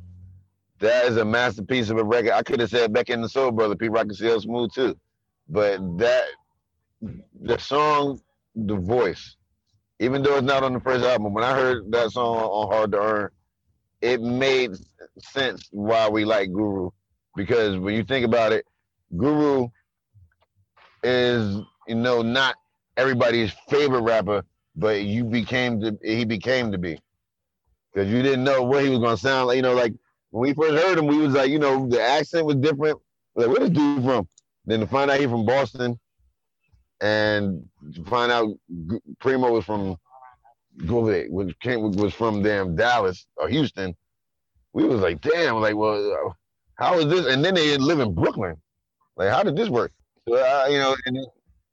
that 0.79 1.05
is 1.05 1.17
a 1.17 1.25
masterpiece 1.25 1.89
of 1.89 1.97
a 1.97 2.03
record. 2.03 2.31
I 2.31 2.41
could 2.41 2.59
have 2.59 2.69
said 2.69 2.91
Mecca 2.91 3.13
and 3.13 3.23
the 3.23 3.29
Soul 3.29 3.51
Brother, 3.51 3.75
Pete 3.75 3.91
Rock 3.91 4.03
and 4.03 4.15
CL 4.15 4.41
Smooth 4.41 4.73
too, 4.73 4.97
but 5.47 5.79
that 5.97 6.25
the 7.41 7.57
song, 7.57 8.19
the 8.55 8.75
voice, 8.75 9.35
even 9.99 10.23
though 10.23 10.37
it's 10.37 10.47
not 10.47 10.63
on 10.63 10.73
the 10.73 10.79
first 10.79 11.05
album, 11.05 11.33
when 11.33 11.43
I 11.43 11.53
heard 11.53 11.91
that 11.91 12.11
song 12.11 12.37
on 12.37 12.71
Hard 12.71 12.91
to 12.93 13.01
Earn, 13.01 13.29
it 14.01 14.21
made 14.21 14.71
sense 15.17 15.67
why 15.71 16.07
we 16.09 16.23
like 16.23 16.51
Guru, 16.51 16.89
because 17.35 17.77
when 17.77 17.95
you 17.95 18.03
think 18.03 18.25
about 18.25 18.51
it, 18.51 18.65
Guru 19.15 19.67
is 21.03 21.61
you 21.87 21.95
know 21.95 22.21
not 22.21 22.55
everybody's 22.97 23.53
favorite 23.69 24.01
rapper, 24.01 24.43
but 24.75 25.01
you 25.01 25.23
became 25.23 25.79
to 25.81 25.97
he 26.03 26.25
became 26.25 26.71
to 26.71 26.77
be 26.77 26.99
because 27.91 28.09
you 28.09 28.21
didn't 28.21 28.43
know 28.43 28.63
what 28.63 28.83
he 28.83 28.89
was 28.89 28.99
gonna 28.99 29.17
sound 29.17 29.47
like. 29.47 29.55
You 29.55 29.61
know, 29.61 29.73
like 29.73 29.93
when 30.31 30.41
we 30.41 30.53
first 30.53 30.83
heard 30.83 30.97
him, 30.97 31.07
we 31.07 31.17
was 31.17 31.33
like, 31.33 31.49
you 31.49 31.59
know, 31.59 31.87
the 31.87 32.01
accent 32.01 32.45
was 32.45 32.55
different. 32.57 32.99
Like, 33.35 33.47
where 33.47 33.59
this 33.59 33.69
dude 33.69 34.03
from? 34.03 34.27
Then 34.65 34.81
to 34.81 34.87
find 34.87 35.09
out 35.09 35.19
he 35.19 35.25
from 35.25 35.45
Boston, 35.45 35.99
and 37.01 37.67
to 37.95 38.03
find 38.05 38.31
out 38.31 38.49
Primo 39.19 39.51
was 39.51 39.65
from 39.65 39.97
go 40.85 40.99
over 40.99 41.11
there, 41.11 41.27
came 41.61 41.91
was 41.93 42.13
from 42.13 42.41
damn 42.41 42.75
Dallas 42.75 43.25
or 43.37 43.47
Houston. 43.49 43.95
We 44.73 44.83
was 44.83 45.01
like, 45.01 45.21
damn, 45.21 45.55
like, 45.55 45.75
well, 45.75 46.37
how 46.79 46.97
is 46.97 47.07
this? 47.07 47.25
And 47.25 47.43
then 47.43 47.55
they 47.55 47.77
live 47.77 47.99
in 47.99 48.13
Brooklyn. 48.15 48.55
Like, 49.17 49.29
how 49.29 49.43
did 49.43 49.57
this 49.57 49.69
work? 49.69 49.91
So, 50.27 50.35
uh, 50.35 50.67
you 50.69 50.77
know, 50.77 50.95
and, 51.05 51.17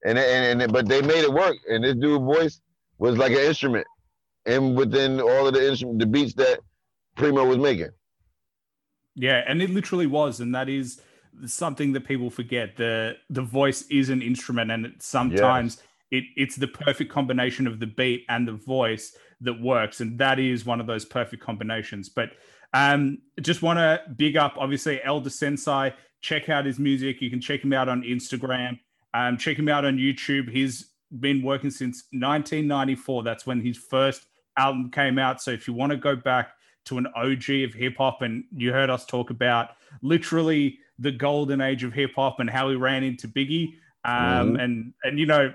and 0.04 0.18
and 0.18 0.62
and 0.62 0.72
but 0.72 0.88
they 0.88 1.00
made 1.00 1.22
it 1.22 1.32
work. 1.32 1.56
And 1.70 1.84
this 1.84 1.94
dude 1.94 2.22
voice 2.22 2.60
was 2.98 3.16
like 3.16 3.30
an 3.30 3.38
instrument, 3.38 3.86
and 4.46 4.76
within 4.76 5.20
all 5.20 5.46
of 5.46 5.54
the 5.54 5.68
instrument, 5.68 6.00
the 6.00 6.06
beats 6.06 6.34
that 6.34 6.58
Primo 7.14 7.44
was 7.44 7.58
making. 7.58 7.90
Yeah, 9.14 9.44
and 9.46 9.62
it 9.62 9.70
literally 9.70 10.06
was, 10.06 10.40
and 10.40 10.54
that 10.54 10.68
is 10.68 11.00
something 11.46 11.92
that 11.92 12.04
people 12.04 12.28
forget. 12.28 12.76
the 12.76 13.16
The 13.30 13.42
voice 13.42 13.82
is 13.88 14.08
an 14.08 14.22
instrument, 14.22 14.72
and 14.72 14.86
it, 14.86 15.02
sometimes 15.02 15.80
it 16.10 16.24
it's 16.36 16.56
the 16.56 16.68
perfect 16.68 17.12
combination 17.12 17.68
of 17.68 17.78
the 17.78 17.86
beat 17.86 18.24
and 18.28 18.48
the 18.48 18.52
voice 18.52 19.16
that 19.40 19.60
works, 19.60 20.00
and 20.00 20.18
that 20.18 20.40
is 20.40 20.66
one 20.66 20.80
of 20.80 20.88
those 20.88 21.04
perfect 21.04 21.42
combinations. 21.44 22.08
But 22.08 22.30
um, 22.76 23.18
just 23.40 23.62
want 23.62 23.78
to 23.78 24.02
big 24.16 24.36
up, 24.36 24.54
obviously, 24.58 25.02
El 25.02 25.20
Da 25.20 25.30
Sensei. 25.30 25.94
Check 26.20 26.48
out 26.48 26.64
his 26.64 26.78
music. 26.78 27.20
You 27.20 27.30
can 27.30 27.40
check 27.40 27.62
him 27.62 27.72
out 27.72 27.88
on 27.88 28.02
Instagram. 28.02 28.78
Um, 29.14 29.38
check 29.38 29.58
him 29.58 29.68
out 29.68 29.84
on 29.84 29.96
YouTube. 29.96 30.50
He's 30.50 30.92
been 31.20 31.42
working 31.42 31.70
since 31.70 32.04
1994. 32.12 33.22
That's 33.22 33.46
when 33.46 33.60
his 33.60 33.76
first 33.76 34.26
album 34.56 34.90
came 34.90 35.18
out. 35.18 35.40
So 35.40 35.50
if 35.52 35.66
you 35.68 35.74
want 35.74 35.92
to 35.92 35.96
go 35.96 36.16
back 36.16 36.50
to 36.86 36.98
an 36.98 37.06
OG 37.16 37.64
of 37.64 37.74
hip 37.74 37.96
hop, 37.96 38.22
and 38.22 38.44
you 38.54 38.72
heard 38.72 38.90
us 38.90 39.06
talk 39.06 39.30
about 39.30 39.70
literally 40.02 40.78
the 40.98 41.12
golden 41.12 41.60
age 41.60 41.84
of 41.84 41.92
hip 41.92 42.12
hop 42.14 42.40
and 42.40 42.48
how 42.50 42.68
he 42.70 42.76
ran 42.76 43.02
into 43.04 43.28
Biggie, 43.28 43.74
um, 44.04 44.54
Mhm. 44.54 44.62
and 44.62 44.92
and 45.04 45.18
you 45.18 45.26
know, 45.26 45.52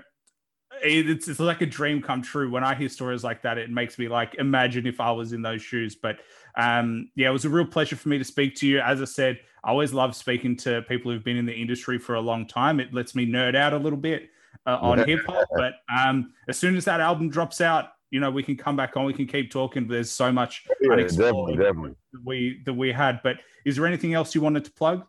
it's 0.82 1.28
it's 1.28 1.40
like 1.40 1.60
a 1.60 1.66
dream 1.66 2.02
come 2.02 2.22
true. 2.22 2.50
When 2.50 2.64
I 2.64 2.74
hear 2.74 2.88
stories 2.88 3.24
like 3.24 3.42
that, 3.42 3.58
it 3.58 3.70
makes 3.70 3.98
me 3.98 4.08
like 4.08 4.34
imagine 4.36 4.86
if 4.86 5.00
I 5.00 5.10
was 5.10 5.32
in 5.32 5.42
those 5.42 5.62
shoes. 5.62 5.94
But 5.94 6.18
um, 6.56 7.10
yeah, 7.14 7.28
it 7.28 7.32
was 7.32 7.44
a 7.44 7.48
real 7.48 7.66
pleasure 7.66 7.96
for 7.96 8.08
me 8.08 8.18
to 8.18 8.24
speak 8.24 8.54
to 8.56 8.66
you. 8.66 8.80
As 8.80 9.00
I 9.00 9.06
said, 9.06 9.40
I 9.64 9.70
always 9.70 9.92
love 9.92 10.14
speaking 10.14 10.56
to 10.58 10.82
people 10.82 11.12
who've 11.12 11.24
been 11.24 11.36
in 11.36 11.46
the 11.46 11.54
industry 11.54 11.98
for 11.98 12.14
a 12.14 12.20
long 12.20 12.46
time. 12.46 12.80
It 12.80 12.92
lets 12.92 13.14
me 13.14 13.26
nerd 13.26 13.54
out 13.54 13.72
a 13.72 13.78
little 13.78 13.98
bit 13.98 14.30
uh, 14.66 14.78
on 14.80 14.98
hip 15.06 15.20
hop. 15.26 15.48
But 15.54 15.74
um, 15.94 16.32
as 16.48 16.58
soon 16.58 16.76
as 16.76 16.84
that 16.84 17.00
album 17.00 17.28
drops 17.30 17.60
out, 17.60 17.90
you 18.10 18.20
know, 18.20 18.30
we 18.30 18.42
can 18.42 18.56
come 18.56 18.76
back 18.76 18.96
on. 18.96 19.04
We 19.04 19.14
can 19.14 19.26
keep 19.26 19.50
talking. 19.50 19.88
There's 19.88 20.10
so 20.10 20.30
much 20.30 20.66
Yeah, 20.80 20.96
definitely, 20.96 21.56
definitely. 21.56 21.94
that 22.12 22.20
we 22.24 22.60
that 22.66 22.74
we 22.74 22.92
had. 22.92 23.20
But 23.22 23.36
is 23.64 23.76
there 23.76 23.86
anything 23.86 24.14
else 24.14 24.34
you 24.34 24.40
wanted 24.40 24.64
to 24.66 24.72
plug? 24.72 25.04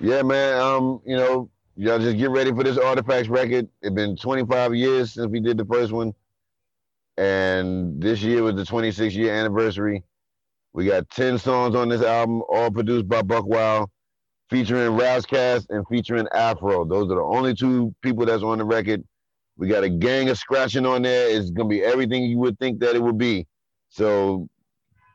Yeah, 0.00 0.22
man. 0.22 0.58
Um, 0.60 1.00
you 1.04 1.16
know, 1.16 1.50
y'all 1.76 1.98
just 1.98 2.18
get 2.18 2.30
ready 2.30 2.50
for 2.52 2.64
this 2.64 2.78
Artifacts 2.78 3.28
record. 3.28 3.68
It's 3.80 3.94
been 3.94 4.16
25 4.16 4.74
years 4.74 5.14
since 5.14 5.28
we 5.28 5.40
did 5.40 5.58
the 5.58 5.64
first 5.64 5.92
one, 5.92 6.14
and 7.16 8.00
this 8.00 8.22
year 8.22 8.42
was 8.42 8.54
the 8.54 8.64
26 8.64 9.14
year 9.14 9.34
anniversary. 9.34 10.02
We 10.72 10.86
got 10.86 11.08
10 11.10 11.38
songs 11.38 11.74
on 11.74 11.88
this 11.88 12.02
album, 12.02 12.42
all 12.48 12.70
produced 12.70 13.08
by 13.08 13.22
Buck 13.22 13.46
Wild, 13.46 13.90
featuring 14.48 14.96
Ras 14.96 15.26
Kass 15.26 15.66
and 15.70 15.86
featuring 15.88 16.26
Afro. 16.34 16.84
Those 16.84 17.10
are 17.10 17.16
the 17.16 17.22
only 17.22 17.54
two 17.54 17.94
people 18.02 18.24
that's 18.24 18.42
on 18.42 18.58
the 18.58 18.64
record. 18.64 19.04
We 19.56 19.68
got 19.68 19.84
a 19.84 19.90
gang 19.90 20.30
of 20.30 20.38
scratching 20.38 20.86
on 20.86 21.02
there. 21.02 21.28
It's 21.28 21.50
gonna 21.50 21.68
be 21.68 21.82
everything 21.82 22.24
you 22.24 22.38
would 22.38 22.58
think 22.58 22.80
that 22.80 22.96
it 22.96 23.02
would 23.02 23.18
be. 23.18 23.46
So 23.90 24.48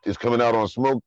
it's 0.05 0.17
coming 0.17 0.41
out 0.41 0.55
on 0.55 0.67
Smoke. 0.67 1.03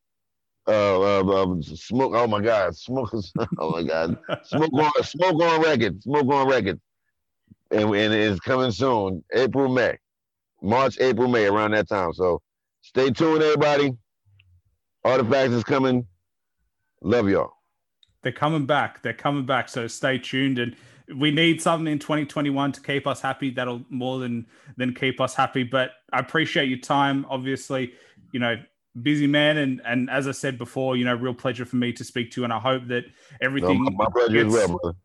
Uh, 0.66 1.20
uh, 1.20 1.42
um, 1.42 1.62
smoke. 1.62 2.12
Oh 2.14 2.26
my 2.26 2.40
God, 2.40 2.76
smoke. 2.76 3.12
Oh 3.58 3.70
my 3.70 3.82
God, 3.82 4.18
smoke 4.44 4.72
on 4.72 5.04
smoke 5.04 5.42
on 5.42 5.62
record. 5.62 6.02
Smoke 6.02 6.28
on 6.28 6.48
record, 6.48 6.80
and 7.70 7.94
and 7.94 8.14
it's 8.14 8.40
coming 8.40 8.70
soon. 8.70 9.24
April, 9.32 9.68
May, 9.68 9.96
March, 10.62 10.98
April, 11.00 11.28
May, 11.28 11.46
around 11.46 11.72
that 11.72 11.88
time. 11.88 12.12
So 12.12 12.42
stay 12.82 13.10
tuned, 13.10 13.42
everybody. 13.42 13.96
Artifacts 15.02 15.54
is 15.54 15.64
coming. 15.64 16.06
Love 17.02 17.28
y'all. 17.28 17.52
They're 18.22 18.32
coming 18.32 18.66
back. 18.66 19.02
They're 19.02 19.14
coming 19.14 19.46
back. 19.46 19.68
So 19.70 19.86
stay 19.86 20.18
tuned. 20.18 20.58
And 20.58 20.76
we 21.16 21.30
need 21.30 21.62
something 21.62 21.90
in 21.90 21.98
2021 21.98 22.72
to 22.72 22.80
keep 22.80 23.06
us 23.06 23.20
happy. 23.20 23.50
That'll 23.50 23.82
more 23.88 24.18
than 24.18 24.46
than 24.76 24.94
keep 24.94 25.20
us 25.20 25.34
happy. 25.34 25.62
But 25.62 25.92
I 26.12 26.18
appreciate 26.18 26.68
your 26.68 26.78
time. 26.78 27.24
Obviously, 27.28 27.94
you 28.32 28.40
know, 28.40 28.56
busy 29.00 29.26
man, 29.26 29.58
and 29.58 29.80
and 29.84 30.10
as 30.10 30.28
I 30.28 30.32
said 30.32 30.58
before, 30.58 30.96
you 30.96 31.04
know, 31.04 31.14
real 31.14 31.34
pleasure 31.34 31.64
for 31.64 31.76
me 31.76 31.92
to 31.94 32.04
speak 32.04 32.30
to, 32.32 32.44
and 32.44 32.52
I 32.52 32.58
hope 32.58 32.86
that 32.88 33.04
everything. 33.40 33.84
No, 33.84 33.90
my, 33.90 34.06
my 34.12 34.28
gets, 34.28 34.52
well. 34.52 34.96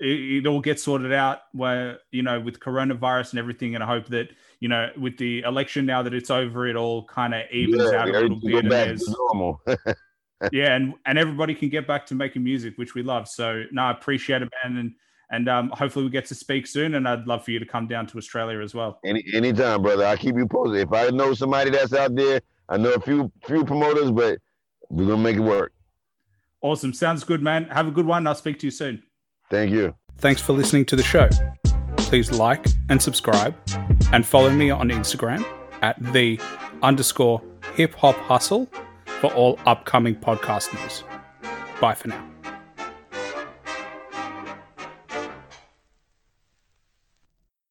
It, 0.00 0.06
it 0.38 0.46
all 0.46 0.60
gets 0.60 0.82
sorted 0.82 1.12
out 1.12 1.40
where 1.52 1.98
you 2.10 2.22
know 2.22 2.40
with 2.40 2.60
coronavirus 2.60 3.30
and 3.30 3.38
everything, 3.38 3.74
and 3.74 3.84
I 3.84 3.86
hope 3.86 4.06
that 4.08 4.30
you 4.60 4.68
know 4.68 4.90
with 4.98 5.18
the 5.18 5.40
election 5.40 5.86
now 5.86 6.02
that 6.02 6.14
it's 6.14 6.30
over, 6.30 6.66
it 6.66 6.76
all 6.76 7.04
kind 7.04 7.34
of 7.34 7.42
evens 7.50 7.90
yeah, 7.92 8.00
out 8.00 8.08
a 8.08 8.12
little 8.12 8.40
bit. 8.40 8.64
And 8.64 9.00
normal. 9.08 9.62
yeah, 10.52 10.74
and 10.74 10.94
and 11.06 11.18
everybody 11.18 11.54
can 11.54 11.68
get 11.68 11.86
back 11.86 12.06
to 12.06 12.14
making 12.14 12.42
music, 12.42 12.76
which 12.76 12.94
we 12.94 13.02
love. 13.02 13.28
So 13.28 13.64
no, 13.72 13.82
I 13.82 13.90
appreciate 13.90 14.42
it, 14.42 14.48
man, 14.64 14.76
and 14.78 14.94
and 15.30 15.48
um, 15.48 15.70
hopefully 15.70 16.04
we 16.04 16.10
get 16.10 16.26
to 16.26 16.34
speak 16.34 16.66
soon. 16.66 16.94
And 16.94 17.06
I'd 17.06 17.26
love 17.26 17.44
for 17.44 17.50
you 17.50 17.58
to 17.58 17.66
come 17.66 17.86
down 17.86 18.06
to 18.08 18.18
Australia 18.18 18.60
as 18.60 18.74
well. 18.74 18.98
Any 19.04 19.24
anytime, 19.32 19.82
brother. 19.82 20.06
I'll 20.06 20.16
keep 20.16 20.36
you 20.36 20.46
posted. 20.46 20.88
If 20.88 20.92
I 20.92 21.10
know 21.10 21.34
somebody 21.34 21.70
that's 21.70 21.92
out 21.92 22.14
there, 22.14 22.40
I 22.70 22.76
know 22.76 22.92
a 22.92 23.00
few 23.00 23.30
few 23.44 23.64
promoters, 23.64 24.10
but 24.10 24.38
we're 24.88 25.06
gonna 25.06 25.22
make 25.22 25.36
it 25.36 25.40
work. 25.40 25.72
Awesome. 26.62 26.92
Sounds 26.92 27.24
good, 27.24 27.42
man. 27.42 27.64
Have 27.66 27.88
a 27.88 27.90
good 27.90 28.06
one. 28.06 28.26
I'll 28.26 28.34
speak 28.34 28.58
to 28.60 28.66
you 28.66 28.70
soon. 28.70 29.02
Thank 29.50 29.72
you. 29.72 29.94
Thanks 30.18 30.40
for 30.40 30.52
listening 30.52 30.84
to 30.86 30.96
the 30.96 31.02
show. 31.02 31.28
Please 31.96 32.30
like 32.30 32.66
and 32.88 33.00
subscribe 33.00 33.54
and 34.12 34.24
follow 34.24 34.50
me 34.50 34.70
on 34.70 34.90
Instagram 34.90 35.44
at 35.82 36.00
the 36.12 36.40
underscore 36.82 37.42
hip 37.74 37.94
hop 37.94 38.16
hustle 38.16 38.68
for 39.20 39.32
all 39.34 39.58
upcoming 39.66 40.14
podcast 40.14 40.72
news. 40.80 41.04
Bye 41.80 41.94
for 41.94 42.08
now. 42.08 42.30